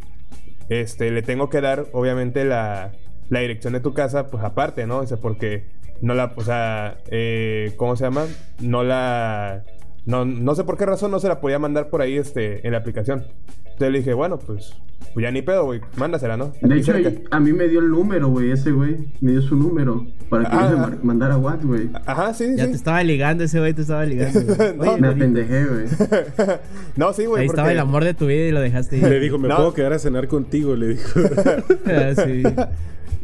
este, 0.69 1.11
le 1.11 1.23
tengo 1.23 1.51
que 1.51 1.61
dar, 1.61 1.87
obviamente, 1.93 2.45
la, 2.45 2.93
la 3.29 3.41
dirección 3.41 3.73
de 3.73 3.81
tu 3.81 3.93
casa, 3.93 4.31
pues, 4.31 4.43
aparte, 4.43 4.87
¿no? 4.87 5.03
Dice, 5.03 5.17
porque 5.17 5.65
no 6.01 6.15
la, 6.15 6.33
o 6.37 6.43
sea, 6.43 6.99
eh, 7.11 7.75
¿cómo 7.77 7.97
se 7.97 8.05
llama? 8.05 8.27
No 8.61 8.83
la... 8.83 9.65
No, 10.07 10.25
no 10.25 10.55
sé 10.55 10.65
por 10.65 10.77
qué 10.79 10.87
razón 10.87 11.11
no 11.11 11.21
se 11.21 11.29
la 11.29 11.41
podía 11.41 11.59
mandar 11.59 11.89
por 11.91 12.01
ahí 12.01 12.17
este, 12.17 12.67
en 12.67 12.73
la 12.73 12.79
aplicación. 12.79 13.25
Entonces 13.65 13.93
le 13.93 13.99
dije, 13.99 14.15
bueno, 14.15 14.39
pues, 14.39 14.75
pues 15.15 15.23
ya 15.25 15.31
ni 15.31 15.41
pedo, 15.43 15.65
güey. 15.65 15.81
Mándasela, 15.97 16.37
¿no? 16.37 16.53
De 16.61 16.77
hecho, 16.77 16.93
cerca. 16.93 17.21
a 17.31 17.41
mí 17.41 17.53
me 17.53 17.67
dio 17.69 17.81
el 17.81 17.89
número, 17.89 18.29
güey, 18.29 18.51
ese 18.51 18.73
güey. 18.73 19.13
Me 19.21 19.33
dio 19.33 19.43
su 19.43 19.57
número 19.57 20.07
para 20.29 20.45
que 20.51 20.57
Ah. 20.57 20.63
yo 20.65 20.71
se 20.71 20.77
mar- 20.77 20.99
mandara 21.03 21.37
WhatsApp, 21.39 21.65
güey. 21.65 21.91
Ajá, 22.07 22.35
sí, 22.35 22.45
Ya 22.57 22.65
sí. 22.65 22.71
te 22.73 22.77
estaba 22.77 23.03
ligando 23.03 23.45
ese 23.45 23.59
güey, 23.59 23.73
te 23.73 23.83
estaba 23.83 24.05
ligando. 24.05 24.41
güey. 24.43 24.75
No, 24.77 24.93
Oye, 24.93 25.01
Me 25.01 25.09
apendejé, 25.09 25.65
güey. 25.67 25.85
no, 26.97 27.13
sí, 27.13 27.25
güey. 27.27 27.43
Ahí 27.43 27.47
porque- 27.47 27.61
estaba 27.61 27.73
el 27.73 27.79
amor 27.79 28.05
de 28.05 28.15
tu 28.15 28.27
vida 28.27 28.45
y 28.47 28.51
lo 28.53 28.61
dejaste 28.61 28.99
ir. 28.99 29.05
Le 29.09 29.21
dijo, 29.21 29.39
me 29.39 29.49
No. 29.49 29.57
puedo 29.57 29.75
quedar 29.75 29.93
a 29.95 29.99
cenar 29.99 30.29
contigo, 30.29 30.77
le 30.77 30.89
dijo. 30.89 31.21
Ah, 31.87 32.13
sí. 32.25 32.43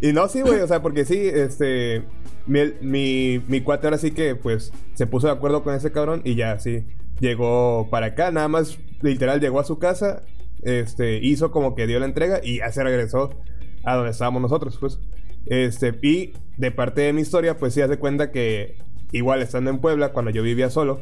Y 0.01 0.13
no, 0.13 0.29
sí, 0.29 0.43
güey, 0.43 0.61
o 0.61 0.67
sea, 0.67 0.83
porque 0.83 1.05
sí, 1.05 1.19
este. 1.19 2.05
Mi, 2.47 2.61
mi, 2.81 3.43
mi 3.49 3.61
cuate 3.61 3.87
ahora 3.87 3.99
sí 3.99 4.13
que, 4.13 4.37
pues, 4.37 4.73
se 4.95 5.07
puso 5.07 5.27
de 5.27 5.33
acuerdo 5.33 5.65
con 5.65 5.75
ese 5.75 5.91
cabrón 5.93 6.23
y 6.25 6.37
ya, 6.37 6.59
sí. 6.59 6.85
Llegó 7.19 7.89
para 7.91 8.07
acá, 8.07 8.31
nada 8.31 8.49
más, 8.49 8.79
literal, 9.03 9.41
llegó 9.41 9.59
a 9.59 9.65
su 9.65 9.79
casa, 9.79 10.23
este, 10.63 11.19
hizo 11.23 11.51
como 11.51 11.75
que 11.75 11.87
dio 11.87 11.99
la 11.99 12.07
entrega 12.07 12.41
y 12.43 12.59
ya 12.59 12.71
se 12.71 12.85
regresó 12.85 13.31
a 13.85 13.97
donde 13.97 14.11
estábamos 14.11 14.43
nosotros, 14.43 14.77
pues. 14.79 14.99
Este, 15.47 15.95
y 16.03 16.33
de 16.57 16.71
parte 16.71 17.03
de 17.03 17.13
mi 17.13 17.23
historia, 17.23 17.57
pues 17.57 17.75
sí, 17.75 17.81
hace 17.81 17.99
cuenta 17.99 18.31
que, 18.31 18.77
igual 19.13 19.43
estando 19.43 19.71
en 19.71 19.79
Puebla, 19.79 20.13
cuando 20.13 20.31
yo 20.31 20.43
vivía 20.43 20.71
solo, 20.71 21.01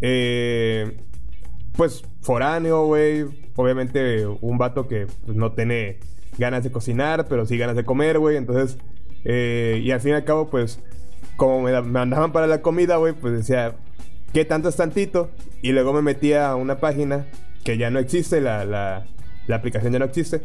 eh, 0.00 0.98
pues 1.76 2.04
foráneo, 2.20 2.84
güey. 2.86 3.24
Obviamente 3.56 4.26
un 4.26 4.58
vato 4.58 4.88
que 4.88 5.06
pues, 5.26 5.36
no 5.36 5.52
tiene 5.52 5.98
ganas 6.38 6.64
de 6.64 6.70
cocinar, 6.72 7.26
pero 7.28 7.44
sí 7.46 7.58
ganas 7.58 7.76
de 7.76 7.84
comer, 7.84 8.18
güey. 8.18 8.36
Entonces, 8.36 8.78
eh, 9.24 9.80
y 9.82 9.90
al 9.90 10.00
fin 10.00 10.12
y 10.12 10.14
al 10.14 10.24
cabo, 10.24 10.48
pues, 10.50 10.80
como 11.36 11.60
me 11.62 11.70
da- 11.70 11.82
me 11.82 11.90
mandaban 11.90 12.32
para 12.32 12.46
la 12.46 12.62
comida, 12.62 12.96
güey, 12.96 13.12
pues 13.12 13.34
decía, 13.34 13.74
¿qué 14.32 14.44
tanto 14.44 14.68
es 14.68 14.76
tantito? 14.76 15.30
Y 15.62 15.72
luego 15.72 15.92
me 15.92 16.02
metía 16.02 16.48
a 16.48 16.56
una 16.56 16.78
página 16.78 17.26
que 17.64 17.76
ya 17.76 17.90
no 17.90 17.98
existe, 17.98 18.40
la, 18.40 18.64
la, 18.64 19.06
la 19.46 19.56
aplicación 19.56 19.92
ya 19.92 19.98
no 19.98 20.04
existe. 20.06 20.40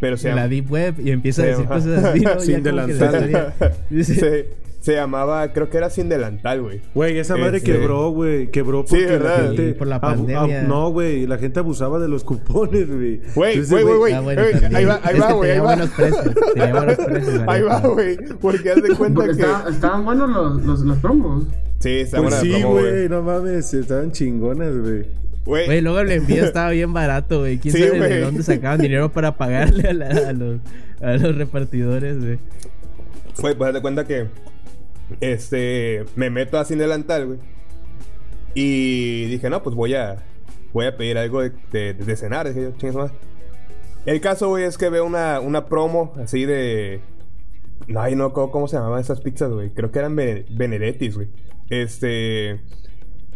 Pero 0.00 0.16
se 0.16 0.28
En 0.30 0.36
la 0.36 0.42
llama- 0.42 0.48
Deep 0.50 0.70
Web 0.70 0.94
y 1.00 1.10
empieza 1.10 1.42
a 1.42 1.44
Sí, 1.44 1.50
decir 1.50 1.64
ajá. 1.66 1.74
cosas 1.74 2.04
así. 2.04 2.20
¿no? 2.20 2.40
Sin 2.40 2.62
delantal. 2.62 3.54
Dice- 3.90 4.48
se, 4.84 4.92
llamaba, 4.94 5.52
creo 5.52 5.70
que 5.70 5.78
era 5.78 5.88
sin 5.88 6.08
delantal, 6.10 6.60
güey. 6.62 6.80
Güey, 6.94 7.18
esa 7.18 7.36
madre 7.36 7.56
Este- 7.58 7.72
quebró, 7.72 8.10
güey. 8.10 8.50
Quebró 8.50 8.80
Sí, 8.86 8.96
porque 8.96 9.06
¿verdad? 9.06 9.38
la 9.38 9.46
gente... 9.48 9.68
Sí, 9.68 9.78
por 9.78 9.86
la 9.86 10.00
pandemia. 10.00 10.62
no, 10.64 10.90
güey. 10.90 11.26
La 11.26 11.38
gente 11.38 11.60
abusaba 11.60 11.98
de 11.98 12.08
los 12.08 12.22
cupones, 12.24 12.86
güey. 12.88 13.20
Güey, 13.34 13.64
güey, 13.64 13.82
güey, 13.82 13.96
güey. 13.96 14.12
Ah, 14.12 14.22
ahí 14.74 14.84
va, 14.84 15.00
ahí 15.02 15.16
Es 15.16 15.22
va, 15.22 15.32
güey, 15.32 15.50
ahí 15.52 15.58
va. 15.58 15.64
buenos 15.64 15.90
buenos 15.96 17.28
Ahí 17.48 17.62
va, 17.62 17.80
güey. 17.80 18.16
Porque 18.40 18.70
haz 18.70 18.82
de 18.82 18.94
cuenta 18.96 19.20
Porque 19.22 19.36
que. 19.36 19.42
estaba- 19.42 19.70
estaban 19.70 20.04
buenos 20.04 20.30
los, 20.30 20.62
los, 20.64 20.80
los 20.80 20.98
promos. 20.98 21.44
Sí, 21.78 21.90
está 22.00 22.18
Pues 22.18 22.30
buena 22.42 22.52
la 22.52 22.58
sí, 22.58 22.62
güey. 22.62 23.08
No 23.08 23.22
mames. 23.22 23.72
Estaban 23.74 24.12
chingonas, 24.12 24.76
güey. 24.78 25.06
Güey, 25.46 25.80
luego 25.80 26.00
el 26.00 26.10
envío 26.12 26.44
estaba 26.44 26.70
bien 26.70 26.92
barato, 26.92 27.40
güey. 27.40 27.58
¿Quién 27.58 27.74
Sí, 27.74 27.82
sabe 27.82 28.00
de 28.00 28.06
güey. 28.08 28.20
dónde 28.20 28.42
sacaban 28.42 28.80
dinero 28.80 29.10
para 29.12 29.36
pagarle 29.36 29.88
a, 29.88 29.92
la- 29.94 30.28
a 30.28 30.32
los, 30.32 30.60
a 31.02 31.12
los 31.16 31.36
repartidores, 31.36 32.18
güey? 32.18 32.38
Güey, 33.40 33.54
pues 33.54 33.68
haz 33.68 33.74
de 33.74 33.80
cuenta 33.82 34.04
que. 34.04 34.26
Este. 35.20 36.04
Me 36.16 36.30
meto 36.30 36.58
así 36.58 36.74
en 36.74 36.80
delantal, 36.80 37.26
güey. 37.26 37.38
Y 38.54 39.26
dije, 39.26 39.50
no, 39.50 39.62
pues 39.62 39.74
voy 39.74 39.94
a. 39.94 40.24
Voy 40.72 40.86
a 40.86 40.96
pedir 40.96 41.18
algo 41.18 41.40
de, 41.42 41.94
de, 41.94 42.16
cenar. 42.16 42.48
Dije 42.48 42.72
yo. 42.82 43.10
El 44.06 44.20
caso, 44.20 44.48
güey, 44.48 44.64
es 44.64 44.76
que 44.76 44.88
veo 44.90 45.04
una, 45.04 45.40
una 45.40 45.66
promo 45.66 46.12
así 46.22 46.44
de. 46.44 47.00
Ay, 47.96 48.16
no, 48.16 48.32
¿cómo, 48.32 48.50
cómo 48.50 48.68
se 48.68 48.76
llamaban 48.76 49.00
esas 49.00 49.20
pizzas, 49.20 49.50
güey? 49.50 49.70
Creo 49.70 49.90
que 49.90 49.98
eran 49.98 50.16
Bene- 50.16 50.46
Benedettis, 50.50 51.14
güey. 51.16 51.28
Este. 51.70 52.60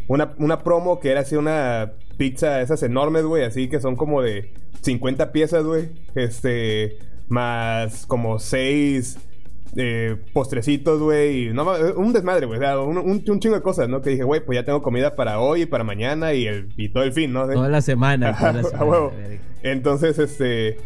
Una, 0.09 0.35
una 0.39 0.63
promo 0.65 1.01
que 1.01 1.11
era 1.11 1.21
así 1.21 1.37
una 1.37 1.93
pizza, 2.17 2.63
esas 2.63 2.83
enormes, 2.83 3.25
güey, 3.25 3.45
así 3.45 3.69
que 3.69 3.79
son 3.79 3.95
como 3.95 4.23
de 4.23 4.53
50 4.83 5.33
piezas, 5.33 5.65
güey. 5.65 5.91
Este. 6.15 6.99
Más 7.29 8.07
como 8.07 8.39
6 8.39 9.19
eh, 9.81 10.17
postrecitos, 10.33 11.01
güey. 11.01 11.47
y 11.49 11.53
No, 11.53 11.65
ma- 11.65 11.79
un 11.97 12.13
desmadre, 12.13 12.47
güey. 12.47 12.59
O 12.59 12.63
sea, 12.63 12.81
un, 12.81 12.99
un, 12.99 13.25
un 13.27 13.41
chingo 13.41 13.55
de 13.55 13.63
cosas, 13.63 13.89
¿no? 13.89 14.03
Que 14.03 14.11
dije, 14.11 14.25
güey, 14.25 14.45
pues 14.45 14.57
ya 14.59 14.65
tengo 14.65 14.83
comida 14.83 15.15
para 15.15 15.39
hoy 15.39 15.63
y 15.63 15.67
para 15.67 15.85
mañana 15.85 16.35
y, 16.35 16.47
el, 16.49 16.69
y 16.77 16.89
todo 16.89 17.05
el 17.05 17.13
fin, 17.13 17.33
¿no? 17.33 17.47
Toda 17.47 17.69
la 17.69 17.81
semana, 17.81 18.37
toda 18.37 18.53
la 18.55 18.63
semana. 18.65 18.83
a 18.83 18.85
huevo. 18.85 19.13
verga. 19.17 19.43
Entonces, 19.63 20.19
este. 20.19 20.79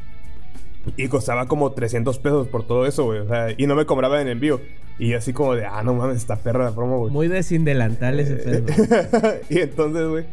Y 0.97 1.07
costaba 1.09 1.47
como 1.47 1.73
300 1.73 2.19
pesos 2.19 2.49
por 2.49 2.67
todo 2.67 2.87
eso, 2.87 3.05
güey. 3.05 3.21
O 3.21 3.29
sea, 3.29 3.49
y 3.57 3.67
no 3.67 3.75
me 3.77 3.87
cobraba 3.87 4.21
en 4.21 4.29
envío. 4.29 4.61
Y 4.99 5.15
así 5.15 5.33
como 5.33 5.55
de, 5.55 5.65
ah, 5.65 5.83
no 5.83 5.95
mames, 5.95 6.19
está 6.19 6.37
perra 6.37 6.65
la 6.65 6.75
promo, 6.75 6.99
güey. 6.99 7.13
Muy 7.13 7.29
de 7.29 7.43
sin 7.43 7.65
delantal 7.65 8.21
ese 8.21 8.35
pedo. 8.37 8.67
y 9.49 9.61
entonces, 9.61 10.07
güey, 10.09 10.27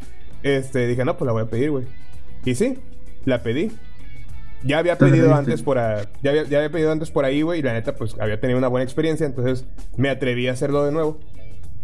este, 0.44 0.86
dije, 0.88 1.06
no, 1.06 1.16
pues 1.18 1.28
la 1.28 1.32
voy 1.34 1.44
a 1.44 1.46
pedir, 1.46 1.72
güey. 1.72 1.86
Y 2.44 2.56
sí, 2.56 2.78
la 3.26 3.42
pedí. 3.42 3.72
Ya 4.64 4.80
había 4.80 4.98
¿Te 4.98 5.06
la 5.06 5.12
pedido 5.12 5.34
antes 5.34 5.64
por 5.64 5.78
ahí, 5.78 6.06
ya 6.22 6.32
había, 6.32 6.44
ya 6.44 6.58
había 6.58 6.70
pedido 6.70 6.92
antes 6.92 7.12
por 7.12 7.24
ahí, 7.24 7.42
güey, 7.42 7.60
y 7.60 7.64
la 7.64 7.74
neta, 7.74 7.96
pues 7.96 8.16
había 8.20 8.40
tenido 8.40 8.58
una 8.58 8.68
buena 8.68 8.84
experiencia, 8.84 9.26
entonces 9.26 9.66
me 9.96 10.10
atreví 10.10 10.48
a 10.48 10.52
hacerlo 10.52 10.86
de 10.86 10.92
nuevo. 10.92 11.20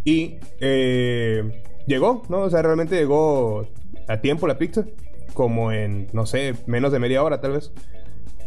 Y 0.04 0.36
eh, 0.60 1.64
llegó, 1.88 2.24
¿no? 2.30 2.42
O 2.42 2.50
sea, 2.50 2.62
realmente 2.62 2.96
llegó 2.96 3.68
a 4.08 4.18
tiempo 4.22 4.48
la 4.48 4.58
pizza, 4.58 4.86
como 5.34 5.72
en, 5.72 6.08
no 6.14 6.26
sé, 6.26 6.54
menos 6.68 6.92
de 6.92 7.00
media 7.00 7.24
hora 7.24 7.42
tal 7.42 7.54
vez. 7.54 7.72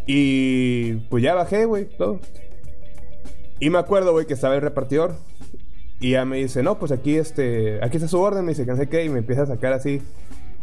Y 0.07 0.95
pues 1.11 1.23
ya 1.23 1.35
bajé, 1.35 1.65
güey, 1.65 1.87
todo. 1.87 2.21
Y 3.61 3.71
me 3.71 3.79
acuerdo, 3.79 4.13
güey, 4.13 4.27
que 4.27 4.35
estaba 4.35 4.55
el 4.55 4.63
repartidor. 4.63 5.17
Y 6.01 6.13
ya 6.13 6.25
me 6.25 6.37
dice, 6.37 6.63
no, 6.63 6.79
pues 6.79 6.93
aquí 6.93 7.17
este, 7.17 7.83
aquí 7.83 7.97
está 7.97 8.09
su 8.09 8.21
orden, 8.21 8.45
me 8.45 8.53
dice 8.53 8.65
que 8.65 8.71
no 8.71 8.77
sé 8.77 8.89
qué, 8.89 9.05
y 9.05 9.09
me 9.09 9.19
empieza 9.19 9.43
a 9.43 9.47
sacar 9.47 9.73
así 9.73 10.01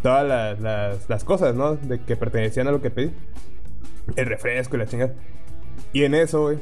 todas 0.01 0.25
las, 0.25 0.61
las, 0.61 1.09
las 1.09 1.23
cosas, 1.25 1.55
¿no? 1.55 1.75
De 1.75 1.99
que 1.99 2.15
pertenecían 2.15 2.67
a 2.67 2.71
lo 2.71 2.81
que 2.81 2.89
pedí. 2.89 3.11
El 4.15 4.25
refresco 4.25 4.75
y 4.75 4.79
la 4.79 4.85
chingada. 4.87 5.13
Y 5.93 6.03
en 6.03 6.13
eso, 6.15 6.41
güey, 6.43 6.57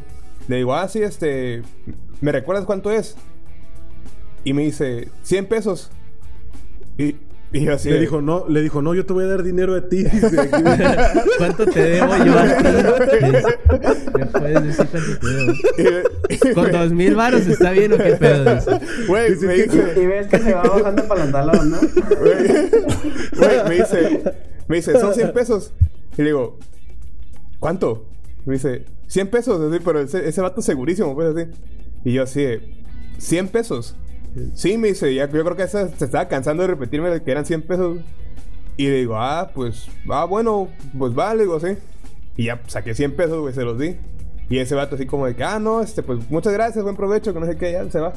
le 0.48 0.58
digo, 0.58 0.74
ah, 0.76 0.88
sí, 0.88 1.02
este, 1.02 1.62
¿me 2.22 2.32
recuerdas 2.32 2.66
cuánto 2.66 2.92
es? 2.92 3.16
Y 4.44 4.54
me 4.54 4.64
dice, 4.64 5.08
100 5.24 5.46
pesos. 5.48 5.92
Y, 6.98 7.16
y 7.52 7.66
yo 7.66 7.74
así. 7.74 7.90
Le 7.90 7.96
de- 7.96 8.02
dijo, 8.02 8.22
no, 8.22 8.46
le 8.50 8.62
dijo, 8.62 8.82
no, 8.82 8.94
yo 8.94 9.06
te 9.06 9.14
voy 9.14 9.24
a 9.26 9.28
dar 9.28 9.44
dinero 9.44 9.76
a 9.76 9.88
ti. 9.88 10.04
¿Cuánto 11.38 11.66
te 11.66 11.82
debo 11.82 12.16
yo 12.26 12.38
a 12.38 12.44
ti? 13.08 13.26
¿Me 14.18 14.26
puedes 14.26 14.64
decir 14.64 14.88
cuánto 14.92 15.20
te 15.20 15.28
debo? 15.84 16.10
y- 16.30 16.54
Con 16.54 16.72
dos 16.72 16.92
mil 16.92 17.16
varos 17.16 17.48
está 17.48 17.72
bien 17.72 17.94
o 17.94 17.98
qué 17.98 18.16
pedo. 18.18 18.60
Güey, 19.08 19.36
me 19.38 19.54
dice, 19.54 19.94
Y 20.02 20.06
ves 20.06 20.28
que 20.28 20.40
se 20.40 20.54
va 20.54 20.64
bajando 20.64 21.08
para 21.08 21.24
el 21.24 21.32
pantalón, 21.32 21.72
¿no? 21.72 21.78
Güey, 22.20 22.70
güey, 23.38 23.64
me 23.70 23.76
dice, 23.76 24.24
me 24.68 24.76
dice, 24.78 25.00
son 25.00 25.14
100 25.14 25.34
pesos. 25.34 25.74
Y 26.18 26.22
le 26.22 26.28
digo, 26.30 26.58
¿cuánto? 27.64 28.04
Me 28.44 28.56
dice, 28.56 28.84
100 29.08 29.30
pesos, 29.30 29.62
así, 29.62 29.82
pero 29.86 30.02
ese, 30.02 30.28
ese 30.28 30.42
vato 30.42 30.62
segurísimo, 30.62 31.16
pues 31.16 31.34
así. 31.34 31.50
Y 32.04 32.12
yo 32.12 32.24
así, 32.24 32.42
de, 32.44 32.62
100 33.20 33.48
pesos. 33.48 33.96
Sí, 34.54 34.78
me 34.78 34.90
dice, 34.90 35.16
ya, 35.16 35.30
yo 35.30 35.44
creo 35.46 35.56
que 35.56 35.64
esa- 35.64 35.88
se 35.88 36.04
estaba 36.04 36.28
cansando 36.28 36.64
de 36.64 36.68
repetirme 36.68 37.22
que 37.22 37.32
eran 37.32 37.46
100 37.46 37.62
pesos. 37.62 38.00
Y 38.76 38.88
le 38.88 38.98
digo, 38.98 39.16
ah, 39.16 39.50
pues, 39.56 39.88
ah, 40.10 40.26
bueno, 40.26 40.68
pues 40.98 41.14
vale, 41.14 41.44
digo, 41.44 41.58
sí. 41.62 41.78
Y 42.36 42.48
ya 42.48 42.62
saqué 42.68 42.94
100 42.94 43.16
pesos, 43.16 43.40
güey, 43.40 43.54
se 43.54 43.64
los 43.64 43.80
di. 43.80 43.96
Y 44.50 44.58
ese 44.58 44.76
vato 44.76 44.96
así 44.96 45.06
como 45.06 45.26
de 45.26 45.34
que, 45.38 45.44
ah, 45.46 45.58
no, 45.60 45.82
este, 45.82 46.04
pues, 46.04 46.30
muchas 46.30 46.52
gracias, 46.52 46.84
buen 46.84 46.98
provecho, 46.98 47.34
que 47.34 47.40
no 47.40 47.46
sé 47.46 47.56
qué, 47.56 47.72
ya 47.72 47.90
se 47.90 48.02
va. 48.02 48.12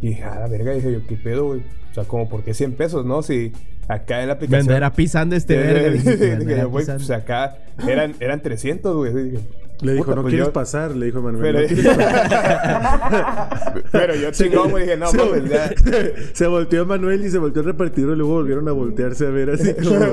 Y 0.00 0.10
dije, 0.10 0.22
ah, 0.22 0.38
la 0.38 0.46
verga, 0.46 0.74
dije 0.74 0.92
yo, 0.92 1.04
¿qué 1.08 1.16
pedo, 1.16 1.46
güey? 1.46 1.64
O 1.90 1.94
sea, 1.94 2.04
como, 2.04 2.28
¿por 2.28 2.44
qué 2.44 2.54
100 2.54 2.74
pesos, 2.76 3.04
no? 3.04 3.20
Si 3.22 3.52
acá 3.88 4.22
en 4.22 4.28
la 4.28 4.34
Me 4.34 4.38
aplicación... 4.38 4.60
andará 4.62 4.92
pisando 4.92 5.36
este 5.36 5.56
verga. 5.56 5.90
me 5.90 5.96
Dije 5.98 6.66
pisando. 6.68 7.04
pues 7.06 7.10
acá 7.10 7.58
eran, 7.86 8.14
eran 8.20 8.40
300, 8.40 8.96
güey. 8.96 9.12
Dije, 9.30 9.38
Le 9.82 9.92
dijo, 9.94 10.04
puta, 10.04 10.16
no 10.16 10.22
pues 10.22 10.30
quieres 10.32 10.46
yo- 10.48 10.52
pasar. 10.52 10.94
Le 10.96 11.06
dijo 11.06 11.20
Manuel. 11.20 11.42
Pero, 11.42 11.60
"No 11.60 11.66
quieres 11.66 11.96
pasar". 11.96 13.82
pero 13.90 14.14
yo 14.14 14.30
chingón, 14.30 14.70
güey, 14.70 14.84
dije, 14.84 14.96
no, 14.96 15.08
se, 15.08 15.16
mames, 15.18 15.50
ya. 15.50 15.70
se 16.34 16.46
volteó 16.46 16.86
Manuel 16.86 17.24
y 17.24 17.30
se 17.30 17.38
volteó 17.38 17.60
el 17.62 17.66
repartidor 17.66 18.14
y 18.14 18.18
luego 18.18 18.34
volvieron 18.34 18.68
a 18.68 18.72
voltearse 18.72 19.26
a 19.26 19.30
ver 19.30 19.50
así 19.50 19.74
como, 19.82 20.06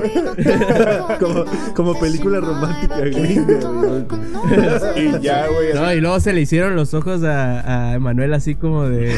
como, 1.20 1.44
como 1.74 2.00
película 2.00 2.40
romántica 2.40 2.98
gringa. 2.98 3.58
güey. 3.70 5.06
Y 5.06 5.20
ya, 5.20 5.46
güey. 5.46 5.72
No, 5.74 5.92
y 5.94 6.00
luego 6.00 6.18
se 6.20 6.32
le 6.32 6.40
hicieron 6.40 6.74
los 6.74 6.92
ojos 6.94 7.22
a, 7.22 7.90
a 7.90 7.94
Emanuel 7.94 8.34
así 8.34 8.56
como 8.56 8.88
de. 8.88 9.14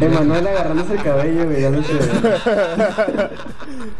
Emanuel 0.00 0.46
agarrándose 0.46 0.92
el 0.94 1.02
cabello, 1.02 1.44
güey, 1.46 1.62
ya 1.62 1.70
no 1.70 1.82
sé. 1.82 1.92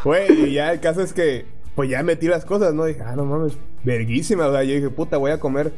Güey, 0.04 0.44
y 0.50 0.52
ya 0.52 0.72
el 0.72 0.80
caso 0.80 1.00
es 1.02 1.12
que, 1.12 1.46
pues 1.78 1.88
ya 1.90 2.02
metí 2.02 2.26
las 2.26 2.44
cosas, 2.44 2.74
¿no? 2.74 2.86
Dije, 2.86 3.02
ah, 3.06 3.14
no 3.14 3.24
mames, 3.24 3.52
verguísima. 3.84 4.48
O 4.48 4.52
sea, 4.52 4.64
yo 4.64 4.74
dije, 4.74 4.90
puta, 4.90 5.16
voy 5.16 5.30
a 5.30 5.38
comer 5.38 5.70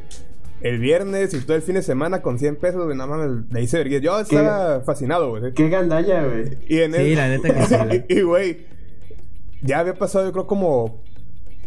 el 0.63 0.79
viernes 0.79 1.35
y 1.35 1.41
todo 1.41 1.59
el 1.59 1.63
fin 1.63 1.75
de 1.75 1.83
semana 1.83 2.23
con 2.23 2.39
100 2.39 2.57
pesos, 2.57 2.87
güey, 2.87 2.97
no 2.97 3.07
mames, 3.07 3.45
le 3.53 3.61
hice 3.61 3.77
vergüenza. 3.77 4.03
Yo 4.03 4.19
estaba 4.19 4.81
fascinado, 4.81 5.29
güey. 5.29 5.53
Qué 5.53 5.69
gandalla, 5.69 6.25
güey. 6.25 6.57
Y 6.71 6.79
en 6.81 6.95
Sí, 6.95 7.01
el- 7.03 7.17
la 7.17 7.29
neta 7.29 7.53
que 7.55 7.63
sí, 7.67 7.75
güey. 7.85 8.05
y, 8.09 8.21
güey, 8.23 8.67
ya 9.61 9.81
había 9.81 9.93
pasado, 9.93 10.25
yo 10.25 10.33
creo, 10.33 10.47
como 10.47 11.03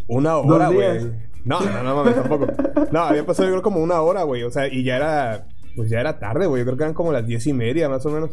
una 0.08 0.36
hora, 0.38 0.70
güey. 0.70 1.12
No, 1.46 1.60
no, 1.62 1.84
no 1.84 1.96
mames, 1.98 2.16
tampoco. 2.16 2.48
No, 2.92 3.02
había 3.02 3.24
pasado, 3.28 3.48
yo 3.50 3.54
creo, 3.54 3.62
como 3.62 3.84
una 3.84 4.02
hora, 4.02 4.24
güey. 4.24 4.42
O 4.42 4.50
sea, 4.50 4.68
y 4.68 4.84
ya 4.84 4.96
era, 4.96 5.46
pues 5.76 5.92
ya 5.92 6.00
era 6.00 6.18
tarde, 6.18 6.48
güey. 6.48 6.62
Yo 6.62 6.66
creo 6.66 6.78
que 6.78 6.84
eran 6.86 6.96
como 6.96 7.12
las 7.12 7.28
diez 7.28 7.46
y 7.46 7.54
media, 7.54 7.88
más 7.88 8.04
o 8.08 8.10
menos. 8.10 8.32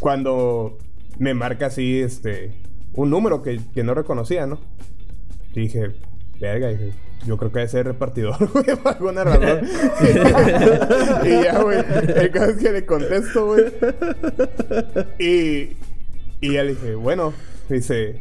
Cuando 0.00 0.76
me 1.18 1.32
marca 1.32 1.64
así, 1.64 2.02
este, 2.02 2.52
un 2.92 3.08
número 3.08 3.40
que, 3.40 3.58
que 3.72 3.84
no 3.84 3.94
reconocía, 3.94 4.46
¿no? 4.46 4.58
Y 5.54 5.60
dije, 5.60 5.92
verga, 6.40 6.68
dije, 6.68 6.92
yo 7.26 7.36
creo 7.36 7.50
que 7.50 7.60
debe 7.60 7.70
ser 7.70 7.86
repartidor, 7.86 8.36
güey, 8.52 8.76
por 8.76 8.92
alguna 8.92 9.24
razón. 9.24 9.66
y 11.24 11.42
ya, 11.42 11.62
güey, 11.62 11.78
el 12.16 12.30
caso 12.30 12.50
es 12.50 12.56
que 12.56 12.72
le 12.72 12.86
contesto, 12.86 13.46
güey. 13.46 13.64
Y, 15.18 15.76
y 16.40 16.52
ya 16.52 16.64
le 16.64 16.70
dije, 16.70 16.94
bueno, 16.96 17.32
me 17.68 17.76
dice, 17.76 18.20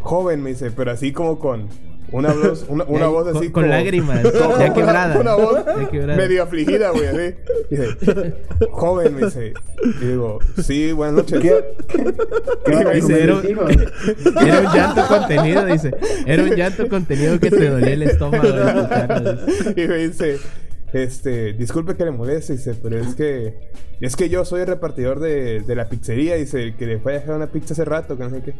joven, 0.00 0.42
me 0.42 0.50
dice, 0.50 0.70
pero 0.70 0.90
así 0.92 1.12
como 1.12 1.38
con 1.38 1.68
una 2.12 2.32
voz, 2.32 2.64
una, 2.68 2.84
voz 2.84 3.24
con- 3.24 3.36
así 3.36 3.50
con 3.50 3.62
como- 3.64 3.66
lágrimas, 3.74 4.20
como 4.38 4.58
ya 4.58 4.72
quebrada, 4.72 5.18
Una, 5.20 5.34
voz 5.34 5.64
ya 5.64 5.88
quebrada. 5.90 6.16
medio 6.16 6.42
afligida, 6.42 6.90
güey, 6.90 7.06
así. 7.06 7.34
Dice, 7.70 8.34
joven, 8.70 9.14
me 9.16 9.24
dice. 9.26 9.54
Y 10.00 10.04
digo, 10.06 10.38
sí, 10.62 10.92
buenas 10.92 11.16
noches. 11.16 11.40
¿Qué, 11.40 11.64
Dice, 12.94 13.22
era- 13.22 13.34
un 13.36 14.74
llanto 14.74 15.06
contenido, 15.08 15.64
dice. 15.66 15.90
Era 16.26 16.42
un 16.42 16.50
llanto 16.54 16.88
contenido 16.88 17.38
que 17.40 17.50
te 17.50 17.68
dolía 17.68 17.92
el 17.94 18.02
estómago 18.02 18.48
de 18.50 19.74
y 19.84 19.88
me 19.88 19.96
dice, 19.98 20.38
este, 20.92 21.52
disculpe 21.54 21.96
que 21.96 22.04
le 22.04 22.10
moleste, 22.12 22.52
dice, 22.54 22.74
pero 22.80 22.98
es 22.98 23.14
que, 23.14 23.54
es 24.00 24.14
que 24.16 24.28
yo 24.28 24.44
soy 24.44 24.60
el 24.62 24.66
repartidor 24.68 25.18
de, 25.20 25.60
de 25.60 25.74
la 25.74 25.88
pizzería, 25.88 26.36
dice, 26.36 26.74
que 26.78 26.86
le 26.86 26.98
fue 26.98 27.12
a 27.16 27.20
dejar 27.20 27.34
una 27.36 27.48
pizza 27.48 27.74
hace 27.74 27.84
rato, 27.84 28.16
que 28.16 28.22
no 28.24 28.30
sé 28.30 28.42
qué. 28.42 28.54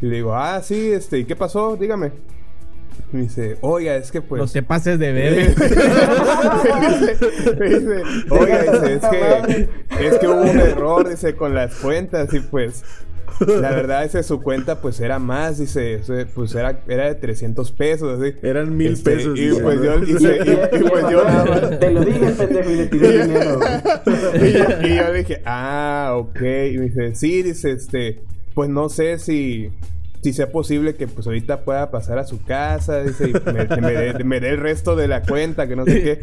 Y 0.00 0.06
le 0.06 0.16
digo, 0.16 0.34
ah, 0.34 0.60
sí, 0.62 0.92
este, 0.92 1.18
¿y 1.18 1.24
qué 1.24 1.36
pasó? 1.36 1.76
Dígame. 1.76 2.12
Me 3.12 3.20
dice, 3.22 3.58
oiga, 3.60 3.94
es 3.96 4.10
que 4.10 4.22
pues... 4.22 4.40
No 4.40 4.48
te 4.48 4.62
pases 4.62 4.98
de 4.98 5.06
me 5.12 5.30
ver. 5.30 5.54
dice, 5.54 5.76
me 7.58 7.68
dice, 7.68 8.02
oiga, 8.30 8.62
dice, 8.62 8.94
es 8.94 9.06
que, 9.06 9.68
es 10.08 10.18
que 10.18 10.28
hubo 10.28 10.42
un 10.42 10.60
error, 10.60 11.08
dice, 11.08 11.34
con 11.34 11.54
las 11.54 11.74
cuentas 11.76 12.32
y 12.32 12.40
pues... 12.40 12.84
La 13.46 13.70
verdad, 13.70 14.04
ese 14.04 14.22
su 14.22 14.40
cuenta 14.40 14.80
pues 14.80 15.00
era 15.00 15.18
más, 15.18 15.58
dice, 15.58 16.00
pues 16.34 16.54
era, 16.54 16.80
era 16.86 17.06
de 17.06 17.14
300 17.16 17.72
pesos, 17.72 18.20
así. 18.20 18.34
Eran 18.42 18.76
mil 18.76 18.92
Este, 18.92 19.16
pesos. 19.16 19.36
Y 19.38 19.48
pues 19.54 19.80
yo, 19.82 19.98
y, 20.02 20.12
se- 20.18 20.36
y- 20.36 20.76
y, 20.76 20.88
pues 20.88 21.04
yo. 21.10 21.24
Te 21.80 21.90
lo 21.90 22.04
dije, 22.04 22.26
pendejo, 22.38 22.70
y 22.70 22.76
le 22.76 22.86
tiré 22.86 23.26
dinero. 23.26 23.58
y, 24.36 24.52
yo, 24.52 24.64
y 24.86 24.96
yo 24.96 25.12
dije, 25.12 25.42
ah, 25.44 26.12
ok. 26.18 26.40
Y 26.40 26.78
me 26.78 26.84
dice, 26.90 27.14
sí, 27.16 27.42
dice, 27.42 27.72
este, 27.72 28.20
pues 28.54 28.68
no 28.68 28.88
sé 28.88 29.18
si, 29.18 29.70
si 30.22 30.32
sea 30.32 30.52
posible 30.52 30.94
que 30.94 31.08
pues 31.08 31.26
ahorita 31.26 31.64
pueda 31.64 31.90
pasar 31.90 32.18
a 32.18 32.24
su 32.24 32.42
casa, 32.44 33.02
dice, 33.02 33.30
y 33.30 33.32
me, 33.52 33.80
me 33.80 33.92
dé 33.92 34.24
me 34.24 34.40
dé 34.40 34.50
el 34.50 34.58
resto 34.58 34.94
de 34.94 35.08
la 35.08 35.22
cuenta, 35.22 35.66
que 35.66 35.74
no 35.76 35.84
sé 35.84 36.02
qué. 36.02 36.20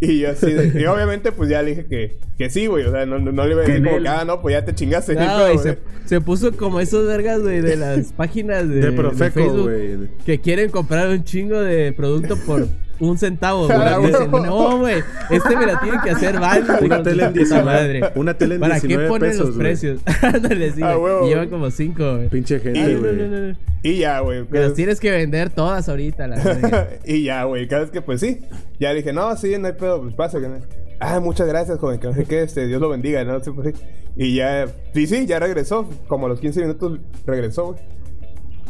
Y 0.00 0.20
yo 0.20 0.30
así, 0.30 0.52
de- 0.52 0.80
y 0.80 0.84
obviamente 0.86 1.32
pues 1.32 1.50
ya 1.50 1.60
le 1.62 1.70
dije 1.70 1.86
que, 1.86 2.18
que 2.38 2.50
sí, 2.50 2.66
güey, 2.66 2.84
o 2.86 2.92
sea, 2.92 3.04
no, 3.04 3.18
no, 3.18 3.32
no 3.32 3.44
le 3.44 3.52
iba 3.52 3.62
a 3.62 3.66
decir 3.66 3.84
como 3.84 3.96
ah, 4.08 4.24
no, 4.24 4.40
pues 4.40 4.52
ya 4.54 4.64
te 4.64 4.74
chingaste. 4.74 5.14
No, 5.16 5.40
güey. 5.40 5.58
se, 5.58 5.78
se 6.04 6.20
puso 6.20 6.52
como 6.56 6.78
esos 6.80 7.06
vergas, 7.06 7.40
güey, 7.40 7.60
de 7.60 7.76
las 7.76 8.12
páginas 8.12 8.68
de, 8.68 8.76
De 8.76 8.92
Profeco, 8.92 9.34
Facebook 9.34 9.62
güey. 9.70 10.08
que 10.24 10.40
quieren 10.40 10.70
comprar 10.70 11.08
un 11.08 11.24
chingo 11.24 11.60
de 11.60 11.92
producto 11.92 12.36
por 12.46 12.68
un 13.00 13.18
centavo, 13.18 13.66
huevo. 13.66 14.40
no, 14.40 14.78
güey, 14.78 15.02
este 15.30 15.56
me 15.56 15.66
la 15.66 15.80
tiene 15.80 15.98
que 16.02 16.10
hacer 16.10 16.38
Vale. 16.40 16.64
Una 16.82 17.02
tele 17.02 17.24
en 17.24 17.28
puta 17.32 17.38
19 17.38 17.64
madre. 17.64 18.00
una 18.14 18.34
tele 18.34 18.54
en 18.56 18.60
¿Para 18.60 18.80
qué 18.80 18.86
19 18.86 19.08
ponen 19.08 19.30
pesos, 19.30 19.46
los 19.48 19.56
precios? 19.56 20.00
Ándale, 20.22 20.72
sí, 20.72 20.80
Ah, 20.82 20.96
Y 21.24 21.28
llevan 21.28 21.50
como 21.50 21.70
cinco, 21.70 22.16
güey. 22.16 22.28
Pinche 22.28 22.60
gente, 22.60 22.96
güey. 22.96 23.16
no, 23.16 23.26
no, 23.26 23.48
no. 23.48 23.56
Y 23.82 23.96
ya, 23.98 24.20
güey. 24.20 24.44
Me 24.48 24.60
las 24.60 24.74
tienes 24.74 25.00
que 25.00 25.10
vender 25.10 25.50
todas 25.50 25.88
ahorita, 25.88 26.28
la 26.28 26.88
y 27.04 27.24
ya, 27.24 27.44
güey, 27.44 27.66
cada 27.66 27.82
vez 27.82 27.90
que 27.90 28.02
pues 28.02 28.20
sí. 28.20 28.40
Ya 28.78 28.92
dije, 28.94 29.12
no, 29.12 29.36
sí, 29.36 29.56
no 29.58 29.66
hay 29.66 29.72
pedo, 29.74 30.00
pues 30.02 30.14
pasa. 30.14 30.40
Que 30.40 30.48
no... 30.48 30.58
Ah, 31.00 31.18
muchas 31.18 31.48
gracias, 31.48 31.78
joven, 31.78 31.98
que 31.98 32.06
no 32.06 32.14
sé 32.14 32.24
qué, 32.24 32.42
este, 32.42 32.68
Dios 32.68 32.80
lo 32.80 32.88
bendiga, 32.88 33.24
no 33.24 33.42
sé 33.42 33.50
pues. 33.52 33.74
Y 34.16 34.36
ya, 34.36 34.66
sí, 34.94 35.06
sí, 35.06 35.26
ya 35.26 35.40
regresó. 35.40 35.88
Como 36.06 36.26
a 36.26 36.28
los 36.28 36.38
15 36.38 36.60
minutos 36.60 37.00
regresó, 37.26 37.72
güey. 37.72 37.78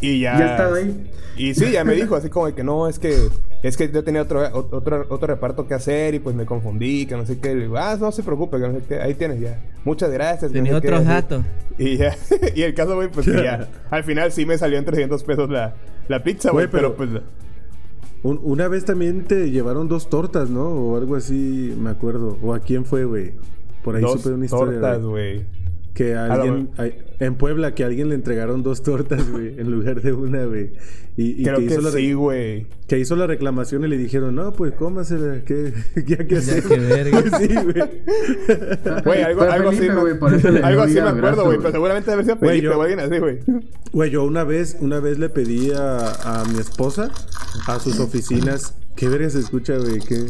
Y 0.02 0.20
ya. 0.20 0.38
Ya 0.38 0.50
estaba 0.52 0.76
ahí. 0.76 1.10
Y 1.38 1.54
sí, 1.54 1.70
ya 1.72 1.82
me 1.84 1.94
dijo 1.94 2.14
así 2.14 2.28
como 2.28 2.46
de 2.46 2.54
que 2.54 2.62
no, 2.62 2.86
es 2.88 2.98
que 2.98 3.28
es 3.62 3.76
que 3.76 3.90
yo 3.90 4.04
tenía 4.04 4.20
otro, 4.22 4.42
otro, 4.70 5.06
otro 5.08 5.26
reparto 5.28 5.66
que 5.66 5.72
hacer 5.74 6.14
y 6.14 6.18
pues 6.18 6.36
me 6.36 6.44
confundí, 6.44 7.06
que 7.06 7.16
no 7.16 7.24
sé 7.24 7.38
qué. 7.38 7.54
Le 7.54 7.62
digo, 7.62 7.78
ah, 7.78 7.96
no 7.98 8.12
se 8.12 8.22
preocupe, 8.22 8.58
que 8.60 8.68
no 8.68 8.74
sé 8.74 8.84
qué. 8.86 9.00
Ahí 9.00 9.14
tienes 9.14 9.40
ya. 9.40 9.58
Muchas 9.84 10.10
gracias. 10.10 10.52
Tenía 10.52 10.72
no 10.72 10.80
sé 10.80 10.86
otros 10.88 11.04
datos. 11.06 11.44
Y 11.78 11.96
ya, 11.96 12.14
y 12.54 12.62
el 12.62 12.74
caso, 12.74 12.96
güey, 12.96 13.08
pues 13.08 13.24
que 13.26 13.42
ya. 13.42 13.68
Al 13.90 14.04
final 14.04 14.30
sí 14.32 14.44
me 14.44 14.58
salió 14.58 14.76
en 14.78 14.84
300 14.84 15.22
pesos 15.24 15.48
la, 15.48 15.74
la 16.08 16.22
pizza, 16.22 16.50
güey, 16.50 16.66
Güey, 16.66 16.72
pero, 16.82 16.96
pero- 16.96 17.12
pues. 17.12 17.22
Un- 18.24 18.40
una 18.42 18.68
vez 18.68 18.84
también 18.84 19.24
te 19.24 19.50
llevaron 19.50 19.88
dos 19.88 20.08
tortas, 20.08 20.48
¿no? 20.50 20.68
O 20.68 20.96
algo 20.96 21.16
así, 21.16 21.74
me 21.78 21.90
acuerdo. 21.90 22.38
¿O 22.42 22.54
a 22.54 22.60
quién 22.60 22.84
fue, 22.84 23.04
güey? 23.04 23.32
Por 23.82 23.96
ahí 23.96 24.02
Dos 24.02 24.20
supe 24.22 24.34
una 24.34 24.44
historia. 24.44 24.80
tortas, 24.80 25.02
güey. 25.02 25.44
Que 25.94 26.14
a 26.14 26.24
A 26.24 26.36
lo 26.38 26.42
alguien, 26.44 26.70
en 27.20 27.34
Puebla, 27.34 27.74
que 27.74 27.84
a 27.84 27.86
alguien 27.86 28.08
le 28.08 28.14
entregaron 28.14 28.62
dos 28.62 28.82
tortas, 28.82 29.30
güey, 29.30 29.58
en 29.60 29.70
lugar 29.70 30.00
de 30.00 30.12
una, 30.14 30.44
güey. 30.46 30.72
Y, 31.18 31.42
y 31.42 31.44
Creo 31.44 31.58
que, 31.58 31.66
que 31.66 31.72
hizo 31.74 31.82
la 31.82 31.90
sí, 31.90 32.12
güey. 32.14 32.66
que 32.88 32.98
hizo 32.98 33.14
la 33.16 33.26
reclamación 33.26 33.84
y 33.84 33.88
le 33.88 33.98
dijeron, 33.98 34.34
no, 34.34 34.52
pues 34.52 34.72
cómasela, 34.72 35.44
¿qué? 35.44 35.74
¿Ya 36.06 36.16
qué 36.26 36.36
hacer? 36.38 36.62
qué 36.62 36.78
verga. 36.78 37.38
sí, 37.38 37.48
güey. 37.48 37.90
Güey, 39.04 39.22
algo, 39.22 39.42
algo 39.42 39.68
así. 39.68 39.78
Felipe, 39.80 40.02
me- 40.30 40.36
eso 40.36 40.50
le 40.50 40.58
dio 40.58 40.66
algo 40.66 40.82
así 40.82 40.94
me 40.94 41.00
acuerdo, 41.00 41.44
güey. 41.44 41.58
Pero 41.58 41.72
seguramente 41.72 42.10
debe 42.10 42.24
ser 42.24 42.38
Felipe 42.38 42.68
o 42.68 42.80
alguien 42.82 43.00
así, 43.00 43.18
güey. 43.18 43.38
Güey, 43.92 44.10
yo 44.10 44.24
una 44.24 44.44
vez, 44.44 44.78
una 44.80 45.00
vez 45.00 45.18
le 45.18 45.28
pedí 45.28 45.70
a, 45.72 46.40
a 46.40 46.44
mi 46.46 46.58
esposa, 46.58 47.10
a 47.66 47.78
sus 47.78 48.00
oficinas, 48.00 48.74
¿qué 48.96 49.08
verga 49.10 49.28
se 49.28 49.40
escucha, 49.40 49.76
güey? 49.76 49.98
¿Qué, 50.00 50.24